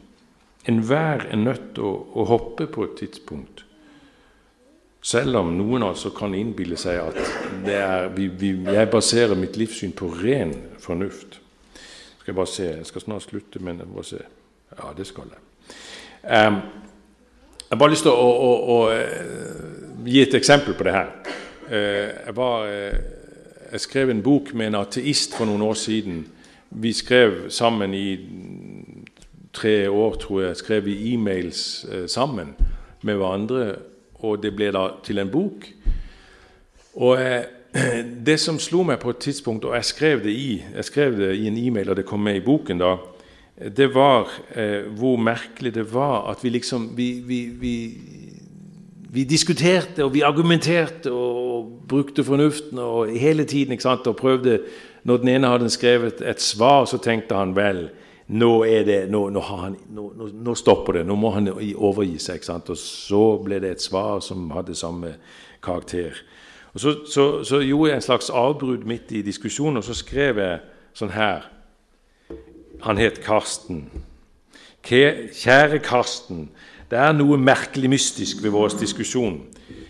Enhver 0.67 1.27
er 1.29 1.39
nødt 1.39 1.73
til 1.75 1.87
å, 1.87 1.93
å, 2.15 2.25
hoppe 2.27 2.67
på 2.67 2.87
et 2.87 2.97
tidspunkt. 2.99 3.63
Selv 5.01 5.37
om 5.39 5.53
noen 5.55 5.83
altså 5.87 6.11
kan 6.11 6.33
innbille 6.35 6.77
seg 6.77 6.99
at 6.99 7.19
er, 7.71 8.09
vi, 8.11 8.27
vi, 8.27 8.51
jeg 8.67 8.89
baserer 8.91 9.37
mitt 9.39 9.55
livssyn 9.57 9.93
på 9.95 10.09
ren 10.11 10.51
fornuft. 10.83 11.39
Skal 12.19 12.33
jeg 12.33 12.35
bare 12.35 12.51
se, 12.51 12.65
jeg 12.67 12.85
skal 12.89 13.05
snart 13.05 13.23
slutte, 13.23 13.61
men 13.63 13.79
jeg 13.79 13.87
bare 13.93 14.09
se. 14.09 14.19
Ja, 14.75 14.91
det 14.97 15.07
skal 15.07 15.31
jeg. 15.31 15.45
Um, 16.23 16.59
jeg 17.69 17.75
har 17.75 17.79
bare 17.79 17.93
lyst 17.93 18.03
til 18.03 18.11
å, 18.11 18.27
å, 18.27 18.51
å, 18.73 18.77
eh, 18.91 20.03
gi 20.09 20.23
et 20.23 20.35
eksempel 20.35 20.75
på 20.75 20.87
det 20.87 20.93
her. 20.93 21.13
Uh, 21.69 22.09
jeg, 22.25 22.35
var, 22.35 22.67
uh, 22.67 23.65
jeg, 23.71 23.83
skrev 23.85 24.11
en 24.11 24.23
bok 24.25 24.51
med 24.53 24.71
en 24.71 24.81
ateist 24.81 25.37
for 25.37 25.47
noen 25.47 25.63
år 25.63 25.77
siden. 25.79 26.25
Vi 26.69 26.91
skrev 26.93 27.45
sammen 27.53 27.93
i 27.95 28.07
tre 29.55 29.87
år, 29.87 30.19
tror 30.21 30.43
jeg, 30.43 30.59
skrev 30.59 30.83
vi 30.89 31.13
e-mails 31.13 31.85
sammen 32.11 32.51
med 33.01 33.15
hverandre. 33.15 33.63
Og 34.19 34.41
det 34.43 34.51
ble 34.55 34.71
da 34.75 34.87
til 35.03 35.21
en 35.21 35.31
bok. 35.31 35.67
Og 36.99 37.21
det 38.27 38.39
som 38.41 38.59
slo 38.59 38.83
meg 38.87 38.99
på 39.01 39.13
et 39.13 39.23
tidspunkt, 39.23 39.65
og 39.65 39.75
jeg 39.77 39.85
skrev 39.85 40.23
det 40.25 40.33
i, 40.33 40.49
skrev 40.81 41.17
det 41.19 41.35
i 41.37 41.47
en 41.47 41.57
e-mail, 41.57 41.91
og 41.91 41.99
det 41.99 42.07
kom 42.09 42.23
med 42.25 42.39
i 42.39 42.45
boken 42.45 42.81
da, 42.81 42.95
det 43.59 43.89
var 43.91 44.29
eh, 44.55 44.87
hvor 44.95 45.17
merkelig 45.19 45.73
det 45.75 45.83
var 45.93 46.29
at 46.31 46.43
vi 46.43 46.49
liksom 46.49 46.93
vi, 46.95 47.09
vi, 47.27 47.39
vi, 47.59 47.73
vi, 49.11 49.23
diskuterte 49.27 50.05
og 50.05 50.13
vi 50.13 50.23
argumenterte 50.23 51.11
og 51.11 51.81
brukte 51.87 52.23
fornuften 52.23 52.79
og 52.79 53.11
hele 53.11 53.43
tiden 53.43 53.75
ikke 53.75 53.83
sant, 53.83 54.07
og 54.07 54.15
prøvde 54.15 54.61
Når 55.03 55.17
den 55.17 55.27
ene 55.27 55.47
hadde 55.47 55.69
skrevet 55.69 56.21
et 56.21 56.41
svar, 56.41 56.85
så 56.85 56.97
tenkte 56.97 57.35
han 57.35 57.55
vel 57.55 57.89
nå, 58.29 58.51
det, 58.85 58.99
nå, 59.09 59.23
nå, 59.33 59.41
han, 59.41 59.75
nå, 59.89 60.55
stopper 60.55 60.99
det, 60.99 61.05
nå 61.09 61.15
må 61.17 61.31
han 61.33 61.49
overgi 61.49 62.19
seg. 62.21 62.45
Og 62.61 62.77
så 62.77 63.23
ble 63.41 63.57
det 63.63 63.71
et 63.75 63.83
svar 63.83 64.21
som 64.21 64.51
hadde 64.53 64.77
samme 64.77 65.15
karakter. 65.65 66.21
Og 66.73 66.79
Så, 66.79 66.93
så, 67.09 67.43
så 67.43 67.61
gjorde 67.65 67.89
jeg 67.89 67.97
en 67.97 68.05
slags 68.05 68.29
avbrudd 68.29 68.85
midt 68.85 69.11
i 69.11 69.23
diskusjonen, 69.25 69.81
og 69.81 69.83
så 69.83 69.97
skrev 69.97 70.37
jeg 70.37 70.59
sånn 70.93 71.15
her 71.15 71.49
Han 72.85 73.01
het 73.01 73.17
Karsten. 73.19 73.89
Kjære 74.85 75.81
Karsten. 75.83 76.45
Det 76.89 76.97
er 76.97 77.11
noe 77.11 77.37
merkelig 77.37 77.89
mystisk 77.91 78.39
ved 78.43 78.53
vår 78.55 78.77
diskusjon. 78.79 79.41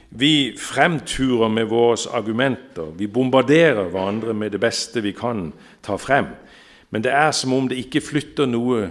Vi 0.09 0.55
fremturer 0.57 1.51
med 1.53 1.69
våre 1.69 1.99
argumenter. 2.17 2.89
Vi 2.97 3.07
bombarderer 3.07 3.91
hverandre 3.91 4.33
med 4.33 4.51
det 4.51 4.59
beste 4.59 5.03
vi 5.05 5.13
kan 5.13 5.51
ta 5.85 5.99
frem. 6.01 6.33
Men 6.89 7.05
det 7.05 7.13
er 7.13 7.31
som 7.35 7.53
om 7.53 7.67
det 7.69 7.79
ikke 7.83 8.01
flytter 8.01 8.49
noe 8.49 8.87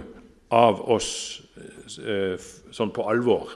av 0.55 0.79
oss 0.89 1.09
eh, 1.99 2.39
sånn 2.73 2.93
på 2.95 3.05
alvor. 3.11 3.51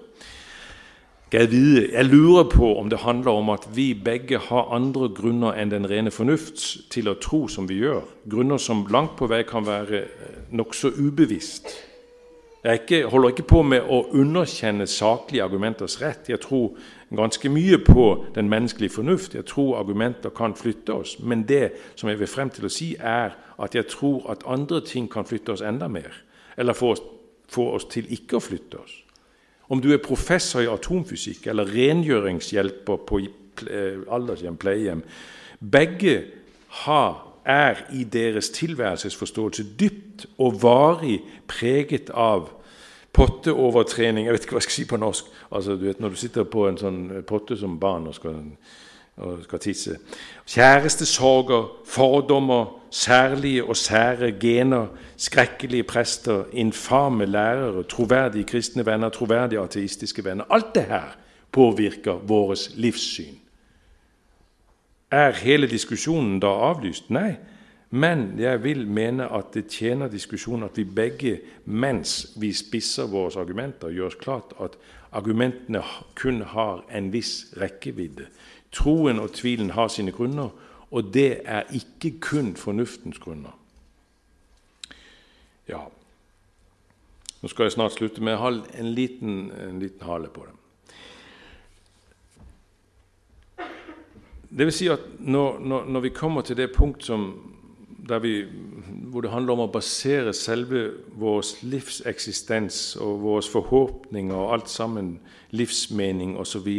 Jeg 1.34 2.06
lurer 2.06 2.44
på 2.46 2.68
om 2.78 2.92
det 2.92 3.00
handler 3.02 3.40
om 3.40 3.48
at 3.50 3.64
vi 3.74 3.88
begge 3.98 4.38
har 4.52 4.68
andre 4.76 5.08
grunner 5.18 5.56
enn 5.58 5.72
den 5.72 5.88
rene 5.90 6.12
fornuft 6.14 6.62
til 6.94 7.10
å 7.10 7.16
tro 7.18 7.48
som 7.50 7.66
vi 7.66 7.80
gjør. 7.80 8.04
Grunner 8.30 8.62
som 8.62 8.84
langt 8.94 9.16
på 9.18 9.26
vei 9.32 9.42
kan 9.48 9.66
være 9.66 10.04
eh, 10.04 10.38
nokså 10.54 10.94
ubevisst. 11.00 11.74
Jeg 12.64 12.74
ikke, 12.74 13.06
holder 13.06 13.30
ikke 13.30 13.44
på 13.44 13.62
med 13.68 13.84
å 13.92 14.06
underkjenne 14.16 14.86
saklige 14.88 15.44
argumenters 15.44 15.98
rett. 16.02 16.30
Jeg 16.32 16.40
tror 16.46 16.78
ganske 17.12 17.50
mye 17.52 17.80
på 17.84 18.06
den 18.36 18.48
menneskelige 18.50 18.96
fornuft. 18.96 19.36
Jeg 19.36 19.46
tror 19.50 19.82
argumenter 19.82 20.32
kan 20.32 20.56
flytte 20.56 20.94
oss. 20.96 21.18
Men 21.20 21.44
det 21.48 21.74
som 21.96 22.10
jeg 22.10 22.22
vil 22.22 22.32
frem 22.32 22.50
til 22.56 22.70
å 22.70 22.72
si, 22.72 22.94
er 23.00 23.36
at 23.60 23.76
jeg 23.76 23.90
tror 23.92 24.30
at 24.32 24.46
andre 24.48 24.80
ting 24.88 25.10
kan 25.12 25.28
flytte 25.28 25.58
oss 25.58 25.66
enda 25.66 25.92
mer. 25.92 26.16
Eller 26.58 26.74
få 26.74 26.94
oss, 26.96 27.04
få 27.52 27.68
oss 27.76 27.90
til 27.92 28.08
ikke 28.16 28.40
å 28.40 28.44
flytte 28.44 28.80
oss. 28.80 28.96
Om 29.68 29.82
du 29.84 29.92
er 29.92 30.00
professor 30.04 30.64
i 30.64 30.72
atomfysikk 30.72 31.48
eller 31.52 31.68
rengjøringshjelper 31.68 33.04
på 33.08 33.20
eh, 33.24 34.00
aldershjem, 34.12 34.58
pleiehjem 34.60 35.04
Begge 35.64 36.16
har, 36.84 37.22
er 37.46 37.76
i 37.94 38.04
deres 38.04 38.50
tilværelsesforståelse 38.50 39.66
dypt 39.80 40.26
og 40.38 40.64
varig 40.64 41.20
preget 41.48 42.10
av 42.14 42.50
potteovertrening 43.14 44.26
Jeg 44.26 44.34
vet 44.34 44.46
ikke 44.46 44.56
hva 44.56 44.62
jeg 44.64 44.70
skal 44.70 44.80
si 44.80 44.86
på 44.90 44.98
norsk. 44.98 45.26
Altså, 45.52 45.76
du 45.76 45.86
vet, 45.86 46.00
Når 46.00 46.10
du 46.10 46.16
sitter 46.16 46.44
på 46.44 46.68
en 46.68 46.78
sånn 46.78 47.24
potte 47.28 47.58
som 47.58 47.80
barn 47.80 48.08
og 48.08 48.16
skal 48.16 48.40
og 49.18 49.44
skal 49.44 49.60
tisse. 49.60 49.98
Kjærestesorger, 50.50 51.68
fordommer, 51.86 52.80
særlige 52.92 53.64
og 53.64 53.78
sære 53.78 54.32
gener, 54.42 54.88
skrekkelige 55.18 55.84
prester, 55.84 56.44
infame 56.52 57.26
lærere, 57.26 57.84
troverdige 57.84 58.44
kristne 58.44 58.86
venner, 58.86 59.10
troverdige 59.10 59.62
ateistiske 59.62 60.26
venner. 60.26 60.46
Alt 60.50 60.76
det 60.76 60.84
her 60.84 61.18
påvirker 61.52 62.26
vårt 62.28 62.70
livssyn. 62.76 63.38
Er 65.14 65.36
hele 65.38 65.68
diskusjonen 65.70 66.40
da 66.42 66.50
avlyst? 66.72 67.12
Nei. 67.14 67.36
Men 67.94 68.40
jeg 68.42 68.64
vil 68.64 68.88
mene 68.90 69.28
at 69.30 69.52
det 69.54 69.68
tjener 69.70 70.10
diskusjonen 70.10 70.66
at 70.66 70.78
vi 70.80 70.86
begge, 70.90 71.34
mens 71.70 72.32
vi 72.42 72.50
spisser 72.58 73.06
våre 73.12 73.38
argumenter, 73.44 73.94
gjør 73.94 74.10
oss 74.10 74.18
klart 74.18 74.56
at 74.58 74.80
argumentene 75.14 75.84
kun 76.18 76.42
har 76.56 76.82
en 76.90 77.12
viss 77.14 77.52
rekkevidde. 77.62 78.26
Troen 78.74 79.22
og 79.22 79.36
tvilen 79.38 79.76
har 79.78 79.92
sine 79.94 80.16
grunner, 80.16 80.50
og 80.90 81.14
det 81.14 81.44
er 81.46 81.70
ikke 81.78 82.16
kun 82.32 82.56
fornuftens 82.58 83.22
grunner. 83.22 83.54
Ja 85.70 85.86
Nå 87.44 87.50
skal 87.52 87.68
jeg 87.68 87.76
snart 87.76 87.94
slutte, 87.94 88.22
men 88.24 88.32
jeg 88.34 88.40
har 88.40 88.58
en 88.80 88.92
liten, 88.96 89.40
en 89.52 89.80
liten 89.80 90.08
hale 90.08 90.30
på 90.32 90.46
det. 90.48 90.63
Det 94.58 94.68
vil 94.68 94.74
si 94.76 94.88
at 94.88 95.02
når, 95.20 95.60
når, 95.60 95.86
når 95.86 96.00
vi 96.00 96.10
kommer 96.14 96.42
til 96.42 96.58
det 96.58 96.72
punkt 96.76 97.06
som, 97.06 97.32
vi, 98.22 98.46
hvor 99.10 99.22
det 99.22 99.32
handler 99.32 99.54
om 99.54 99.64
å 99.66 99.72
basere 99.74 100.34
selve 100.38 100.84
vår 101.18 101.42
livseksistens 101.66 102.96
og 103.02 103.22
våre 103.24 103.46
forhåpninger 103.50 104.36
og 104.36 104.54
alt 104.54 104.70
sammen, 104.70 105.16
livsmening 105.52 106.38
osv., 106.38 106.70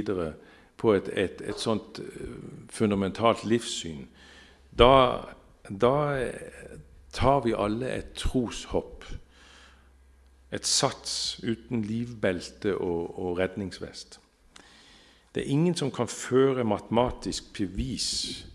på 0.77 0.93
et, 0.93 1.09
et, 1.17 1.41
et 1.49 1.59
sånt 1.59 1.99
eh, 2.03 2.33
fundamentalt 2.69 3.45
livssyn, 3.49 4.05
da, 4.79 5.23
da, 5.71 5.95
tar 7.15 7.45
vi 7.45 7.55
alle 7.57 7.89
et 7.95 8.11
troshopp. 8.19 9.07
Et 10.55 10.67
sats 10.67 11.41
uten 11.43 11.83
livbelte 11.83 12.75
og, 12.77 13.15
og 13.19 13.39
redningsvest. 13.39 14.21
Det 15.35 15.43
er 15.43 15.51
ingen 15.51 15.75
som 15.75 15.91
kan 15.91 16.09
føre 16.09 16.65
matematisk 16.65 17.53
bevis 17.57 18.47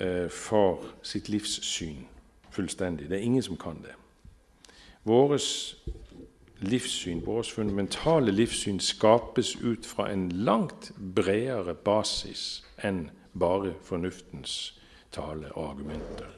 eh, 0.00 0.28
for 0.28 0.84
sitt 1.02 1.30
livssyn 1.32 2.04
fullstendig. 2.52 3.08
Det 3.08 3.18
er 3.18 3.24
ingen 3.24 3.42
som 3.42 3.56
kan 3.56 3.80
det. 3.82 3.94
Våres 5.08 5.76
livssyn, 6.60 7.22
vårt 7.24 7.46
fundamentale 7.54 8.32
livssyn, 8.34 8.80
skapes 8.80 9.56
ut 9.62 9.86
fra 9.86 10.10
en 10.12 10.28
langt 10.28 10.90
bredere 11.14 11.74
basis 11.74 12.64
enn 12.84 13.06
bare 13.38 13.72
fornuftens 13.86 14.74
tale 15.14 15.52
og 15.54 15.70
argumenter. 15.70 16.34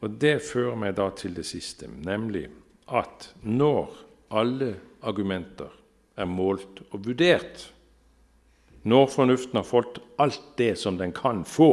Og 0.00 0.10
Det 0.20 0.38
fører 0.42 0.76
meg 0.78 0.94
da 0.94 1.08
til 1.10 1.34
det 1.34 1.46
siste, 1.46 1.88
nemlig 1.88 2.46
at 2.86 3.32
når 3.42 3.96
alle 4.30 4.76
argumenter 5.02 5.72
er 6.16 6.28
målt 6.30 6.84
og 6.92 7.02
vurdert, 7.06 7.72
når 8.88 9.10
fornuften 9.12 9.60
har 9.60 9.66
fått 9.66 10.00
alt 10.18 10.42
det 10.58 10.74
som 10.78 10.98
den 10.98 11.12
kan 11.12 11.44
få, 11.44 11.72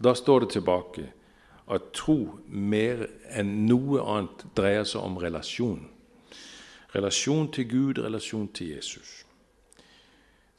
da 0.00 0.14
står 0.16 0.44
det 0.44 0.50
tilbake 0.56 1.06
at 1.70 1.92
tro 1.94 2.18
mer 2.46 3.04
enn 3.30 3.66
noe 3.68 4.02
annet 4.02 4.46
dreier 4.58 4.86
seg 4.88 5.04
om 5.04 5.18
relasjon. 5.22 5.84
Relasjon 6.94 7.50
til 7.54 7.68
Gud, 7.70 8.00
relasjon 8.02 8.48
til 8.54 8.74
Jesus. 8.74 9.20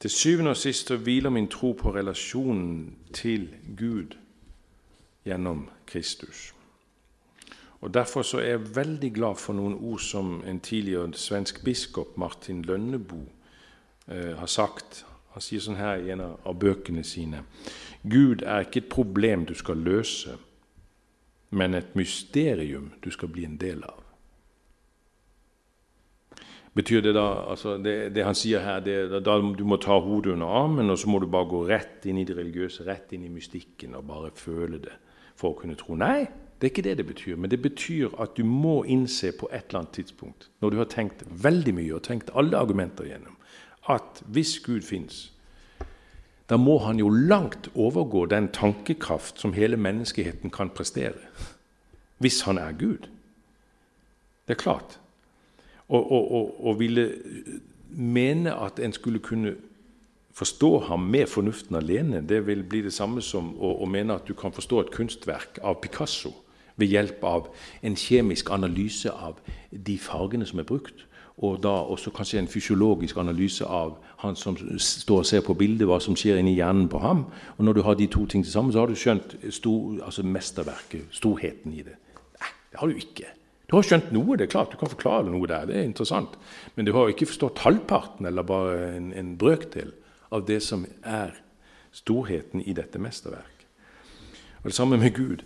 Til 0.02 0.10
syvende 0.10 0.56
og 0.56 0.58
sist 0.58 0.90
hviler 0.92 1.30
min 1.30 1.50
tro 1.52 1.74
på 1.78 1.92
relasjonen 1.94 2.96
til 3.14 3.50
Gud 3.78 4.16
gjennom 5.28 5.68
Kristus. 5.86 6.54
Og 7.82 7.94
Derfor 7.94 8.22
så 8.22 8.40
er 8.40 8.56
jeg 8.56 8.76
veldig 8.76 9.12
glad 9.14 9.36
for 9.42 9.58
noen 9.58 9.76
ord 9.76 10.00
som 10.00 10.40
en 10.46 10.60
tidligere 10.60 11.14
svensk 11.18 11.64
biskop, 11.66 12.18
Martin 12.18 12.62
Lønneboe, 12.62 13.26
har 14.08 14.50
sagt. 14.50 15.04
Han 15.36 15.44
sier 15.44 15.62
sånn 15.64 15.80
her 15.80 16.02
i 16.02 16.10
en 16.12 16.24
av 16.26 16.56
bøkene 16.60 17.04
sine 17.08 17.46
Gud 18.02 18.42
er 18.42 18.66
ikke 18.66 18.82
et 18.82 18.90
problem 18.92 19.46
du 19.48 19.54
skal 19.56 19.80
løse 19.80 20.34
men 21.52 21.76
et 21.76 21.96
mysterium 22.00 22.92
du 23.04 23.12
skal 23.12 23.32
bli 23.32 23.46
en 23.46 23.58
del 23.60 23.84
av. 23.84 24.00
Betyr 26.72 27.02
det 27.04 27.12
da 27.18 27.26
altså 27.52 27.76
det, 27.84 28.14
det, 28.16 28.24
han 28.24 28.38
sier 28.38 28.64
her, 28.64 28.80
det, 28.80 29.24
da 29.26 29.34
du 29.44 29.64
må 29.68 29.76
ta 29.84 29.98
hodet 30.00 30.38
under 30.38 30.54
armen, 30.62 30.90
og 30.94 31.00
så 31.00 31.10
må 31.12 31.20
du 31.20 31.28
bare 31.28 31.50
gå 31.52 31.66
rett 31.68 32.08
inn 32.08 32.22
i 32.22 32.28
det 32.28 32.38
religiøse, 32.38 32.86
rett 32.88 33.12
inn 33.12 33.26
i 33.28 33.34
mystikken 33.34 33.98
og 34.00 34.08
bare 34.08 34.32
føle 34.40 34.80
det 34.80 34.96
for 35.36 35.52
å 35.52 35.60
kunne 35.60 35.76
tro? 35.76 35.98
Nei, 36.00 36.24
det 36.56 36.70
er 36.70 36.72
ikke 36.72 36.86
det 36.88 36.96
det 37.02 37.08
betyr. 37.10 37.36
Men 37.36 37.52
det 37.52 37.60
betyr 37.60 38.16
at 38.24 38.40
du 38.40 38.48
må 38.48 38.86
innse 38.88 39.34
på 39.36 39.52
et 39.52 39.66
eller 39.66 39.82
annet 39.82 39.98
tidspunkt, 40.00 40.48
når 40.64 40.72
du 40.72 40.80
har 40.80 40.90
tenkt 40.96 41.28
veldig 41.28 41.76
mye 41.76 41.98
og 41.98 42.06
tenkt 42.08 42.32
alle 42.40 42.56
argumenter 42.56 43.10
gjennom, 43.10 43.36
at 43.90 44.22
hvis 44.26 44.60
Gud 44.60 44.82
fins, 44.82 45.32
da 46.50 46.58
må 46.58 46.78
han 46.84 47.00
jo 47.00 47.10
langt 47.10 47.70
overgå 47.76 48.26
den 48.26 48.50
tankekraft 48.52 49.40
som 49.40 49.54
hele 49.54 49.78
menneskeheten 49.78 50.52
kan 50.52 50.70
prestere, 50.70 51.16
hvis 52.18 52.42
han 52.42 52.58
er 52.58 52.76
Gud. 52.76 53.08
Det 54.48 54.58
er 54.58 54.62
klart. 54.64 55.00
Og 55.88 56.80
ville 56.80 57.08
mene 57.90 58.56
at 58.56 58.80
en 58.80 58.94
skulle 58.94 59.20
kunne 59.20 59.56
forstå 60.32 60.80
ham 60.80 61.00
med 61.00 61.28
fornuften 61.28 61.76
alene, 61.76 62.22
det 62.30 62.48
vil 62.48 62.64
bli 62.64 62.82
det 62.82 62.94
samme 62.94 63.22
som 63.22 63.54
å, 63.60 63.74
å 63.84 63.88
mene 63.88 64.16
at 64.16 64.28
du 64.28 64.34
kan 64.34 64.54
forstå 64.56 64.80
et 64.80 64.92
kunstverk 64.92 65.60
av 65.64 65.82
Picasso 65.84 66.34
ved 66.76 66.88
hjelp 66.88 67.24
av 67.24 67.50
en 67.84 67.96
kjemisk 67.96 68.52
analyse 68.52 69.12
av 69.12 69.40
de 69.72 69.98
fargene 70.00 70.48
som 70.48 70.60
er 70.60 70.68
brukt 70.68 71.06
og 71.42 71.58
da 71.64 71.72
også 71.90 72.12
kanskje 72.14 72.40
en 72.40 72.48
fysiologisk 72.48 73.18
analyse 73.18 73.66
av 73.66 73.96
han 74.22 74.36
som 74.38 74.58
står 74.78 75.24
og 75.24 75.26
ser 75.26 75.42
på 75.46 75.56
bildet, 75.58 75.88
hva 75.90 75.98
som 76.04 76.16
skjer 76.18 76.38
inni 76.38 76.54
hjernen 76.54 76.86
på 76.90 77.02
ham. 77.02 77.26
Og 77.58 77.66
når 77.66 77.74
du 77.78 77.82
har 77.88 77.98
de 77.98 78.08
to 78.14 78.28
ting 78.30 78.46
til 78.46 78.54
sammen, 78.54 78.74
så 78.74 78.84
har 78.84 78.92
du 78.92 78.98
skjønt 79.00 79.34
stor, 79.50 79.96
altså 80.06 80.24
mesterverket, 80.24 81.08
storheten 81.18 81.74
i 81.74 81.82
det. 81.88 81.98
Nei, 82.38 82.52
Det 82.72 82.80
har 82.80 82.88
du 82.88 83.02
ikke. 83.02 83.32
Du 83.72 83.78
har 83.78 83.88
skjønt 83.88 84.12
noe, 84.14 84.38
det 84.38 84.46
er 84.46 84.52
klart, 84.52 84.74
du 84.74 84.78
kan 84.78 84.92
forklare 84.92 85.32
noe 85.32 85.48
der, 85.48 85.66
det 85.66 85.80
er 85.80 85.88
interessant. 85.88 86.38
Men 86.76 86.86
du 86.86 86.94
har 86.94 87.10
ikke 87.10 87.30
forstått 87.30 87.64
halvparten, 87.66 88.28
eller 88.30 88.46
bare 88.46 88.92
en, 88.98 89.14
en 89.14 89.38
brøkdel, 89.40 89.94
av 90.32 90.46
det 90.48 90.62
som 90.64 90.86
er 91.04 91.34
storheten 91.92 92.62
i 92.64 92.76
dette 92.76 93.00
mesterverk. 93.02 93.66
Og 94.62 94.70
Det 94.70 94.76
samme 94.78 94.98
med 94.98 95.16
Gud. 95.16 95.42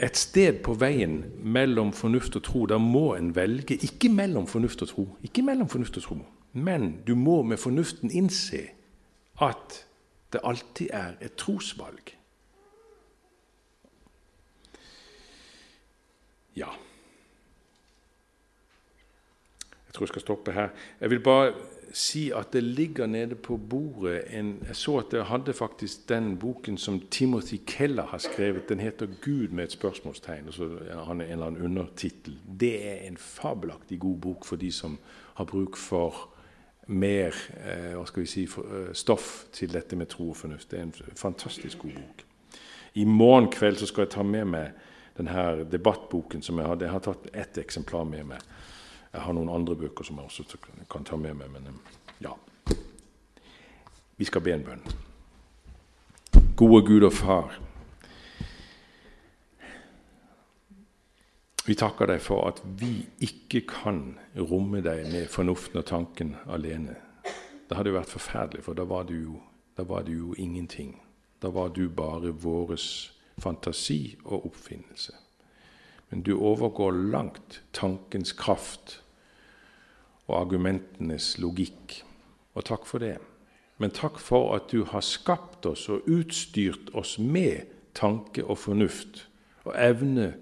Et 0.00 0.16
sted 0.16 0.62
på 0.64 0.74
veien 0.80 1.18
mellom 1.44 1.92
fornuft 1.92 2.36
og 2.38 2.44
tro, 2.46 2.64
da 2.66 2.78
må 2.80 3.14
en 3.18 3.34
velge 3.36 3.76
ikke 3.84 4.08
mellom 4.08 4.46
fornuft 4.48 4.82
og 4.82 4.88
tro, 4.88 5.04
ikke 5.22 5.44
mellom 5.44 5.68
fornuft 5.68 5.98
og 6.00 6.06
tro, 6.06 6.16
men 6.52 6.94
du 7.06 7.12
må 7.14 7.42
med 7.42 7.60
fornuften 7.60 8.10
innse 8.10 8.62
at 9.40 9.82
det 10.32 10.40
alltid 10.44 10.88
er 10.96 11.18
et 11.20 11.36
trosvalg. 11.36 12.14
Ja. 16.56 16.70
Jeg 19.86 19.94
tror 19.94 20.04
jeg 20.04 20.12
skal 20.14 20.22
stoppe 20.22 20.52
her. 20.52 20.68
Jeg 21.00 21.10
vil 21.10 21.20
bare 21.20 21.52
si 21.92 22.30
at 22.30 22.52
det 22.52 22.62
ligger 22.62 23.06
nede 23.06 23.34
på 23.34 23.56
bordet 23.56 24.22
en 24.30 24.58
Jeg 24.68 24.76
så 24.76 24.98
at 24.98 25.12
jeg 25.12 25.24
hadde 25.24 25.52
faktisk 25.52 26.08
den 26.08 26.36
boken 26.38 26.78
som 26.78 27.00
Timothy 27.10 27.60
Keller 27.66 28.06
har 28.06 28.18
skrevet. 28.18 28.68
Den 28.68 28.80
heter 28.80 29.06
'Gud' 29.06 29.50
med 29.50 29.64
et 29.64 29.72
spørsmålstegn. 29.72 30.48
og 30.48 30.54
så 30.54 30.68
har 31.04 31.12
en 31.12 31.20
eller 31.20 31.46
annen 31.46 31.62
undertittel. 31.62 32.38
Det 32.60 32.88
er 32.88 32.94
en 33.08 33.16
fabelaktig 33.16 34.00
god 34.00 34.18
bok 34.18 34.44
for 34.44 34.56
de 34.56 34.72
som 34.72 34.98
har 35.34 35.44
bruk 35.44 35.76
for 35.76 36.30
mer 36.86 37.34
eh, 37.66 37.94
hva 37.94 38.06
skal 38.06 38.22
vi 38.22 38.26
si, 38.26 38.44
eh, 38.44 38.92
stoff 38.92 39.44
til 39.52 39.72
dette 39.72 39.96
med 39.96 40.08
tro 40.08 40.30
og 40.30 40.36
fornuft. 40.36 40.70
Det 40.70 40.78
er 40.78 40.82
en 40.82 40.94
fantastisk 41.16 41.78
god 41.78 41.90
bok. 41.90 42.24
I 42.94 43.04
morgen 43.04 43.50
kveld 43.52 43.76
så 43.76 43.86
skal 43.86 44.02
jeg 44.02 44.10
ta 44.10 44.22
med 44.22 44.44
meg 44.44 44.72
denne 45.18 45.64
debattboken 45.70 46.42
som 46.42 46.58
jeg 46.58 46.66
hadde. 46.66 46.84
Jeg 46.84 46.92
har 46.92 47.04
tatt 47.04 47.30
ett 47.34 47.58
eksemplar 47.58 48.04
med 48.04 48.24
meg. 48.32 48.42
Jeg 49.12 49.24
har 49.24 49.34
noen 49.34 49.50
andre 49.50 49.74
bøker 49.76 50.06
som 50.06 50.20
jeg 50.20 50.30
også 50.30 50.58
kan 50.90 51.04
ta 51.04 51.16
med 51.18 51.34
meg, 51.34 51.50
men 51.50 51.80
ja. 52.22 52.34
Vi 54.16 54.28
skal 54.28 54.44
be 54.44 54.54
en 54.54 54.64
bønn. 54.64 54.84
Gode 56.56 56.82
Gud 56.86 57.06
og 57.08 57.12
Far. 57.16 57.58
Vi 61.66 61.76
takker 61.78 62.10
deg 62.10 62.22
for 62.22 62.48
at 62.48 62.60
vi 62.80 63.06
ikke 63.22 63.62
kan 63.68 64.18
romme 64.36 64.82
deg 64.84 65.06
med 65.12 65.28
fornuften 65.32 65.80
og 65.80 65.86
tanken 65.88 66.34
alene. 66.50 66.96
Det 67.68 67.78
hadde 67.78 67.92
jo 67.92 67.98
vært 67.98 68.12
forferdelig, 68.12 68.64
for 68.66 68.74
da 68.74 68.86
var 68.88 69.06
du 69.08 69.14
jo, 69.14 69.40
var 69.78 70.04
du 70.04 70.12
jo 70.12 70.34
ingenting. 70.36 70.96
Da 71.42 71.48
var 71.54 71.70
du 71.72 71.88
bare 71.88 72.34
våres 72.34 73.12
fantasi 73.40 74.16
og 74.24 74.50
oppfinnelse. 74.50 75.14
Men 76.10 76.22
du 76.26 76.34
overgår 76.36 76.92
langt 77.12 77.60
tankens 77.72 78.32
kraft 78.34 78.98
og 80.26 80.40
argumentenes 80.40 81.36
logikk. 81.38 82.00
Og 82.54 82.66
takk 82.66 82.86
for 82.86 83.02
det. 83.02 83.16
Men 83.78 83.94
takk 83.94 84.18
for 84.20 84.54
at 84.56 84.68
du 84.74 84.84
har 84.90 85.04
skapt 85.06 85.66
oss 85.70 85.86
og 85.88 86.08
utstyrt 86.10 86.90
oss 86.98 87.16
med 87.18 87.70
tanke 87.96 88.44
og 88.44 88.58
fornuft 88.58 89.24
og 89.64 89.74
evne 89.78 90.32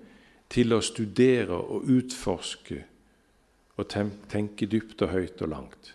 til 0.51 0.73
å 0.73 0.81
studere 0.85 1.59
og 1.59 1.89
utforske 1.93 2.83
og 3.79 3.87
tenke 3.93 4.67
dypt 4.67 5.05
og 5.05 5.13
høyt 5.13 5.43
og 5.45 5.53
langt. 5.53 5.93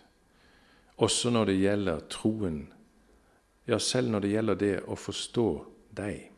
Også 1.02 1.30
når 1.34 1.50
det 1.50 1.58
gjelder 1.58 2.06
troen, 2.08 2.60
ja, 3.66 3.78
selv 3.78 4.14
når 4.14 4.24
det 4.24 4.30
gjelder 4.30 4.60
det 4.60 4.76
å 4.86 4.96
forstå 4.96 5.48
deg. 5.98 6.30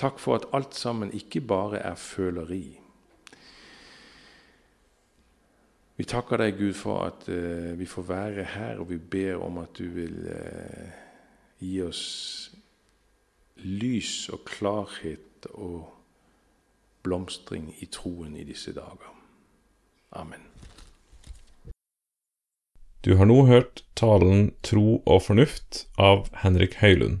Takk 0.00 0.20
for 0.22 0.38
at 0.38 0.46
alt 0.56 0.74
sammen 0.74 1.12
ikke 1.12 1.42
bare 1.44 1.82
er 1.84 1.94
føleri. 1.94 2.80
Vi 6.00 6.06
takker 6.08 6.40
deg, 6.40 6.56
Gud, 6.56 6.72
for 6.72 7.02
at 7.04 7.26
uh, 7.28 7.76
vi 7.76 7.84
får 7.84 8.06
være 8.08 8.44
her, 8.54 8.78
og 8.80 8.88
vi 8.88 8.96
ber 8.96 9.42
om 9.44 9.58
at 9.60 9.76
du 9.76 9.90
vil 9.92 10.16
uh, 10.32 10.88
gi 11.60 11.82
oss 11.84 12.04
lys 13.60 14.30
og 14.32 14.46
klarhet 14.48 15.50
og 15.52 15.90
blomstring 17.04 17.68
i 17.84 17.88
troen 17.92 18.36
i 18.40 18.44
disse 18.48 18.72
dager. 18.72 19.12
Amen. 20.16 20.48
Du 23.04 23.16
har 23.16 23.28
nå 23.28 23.42
hørt 23.48 23.84
talen 23.96 24.54
Tro 24.64 25.02
og 25.04 25.22
fornuft 25.28 25.86
av 26.00 26.28
Henrik 26.40 26.80
Høylund. 26.80 27.20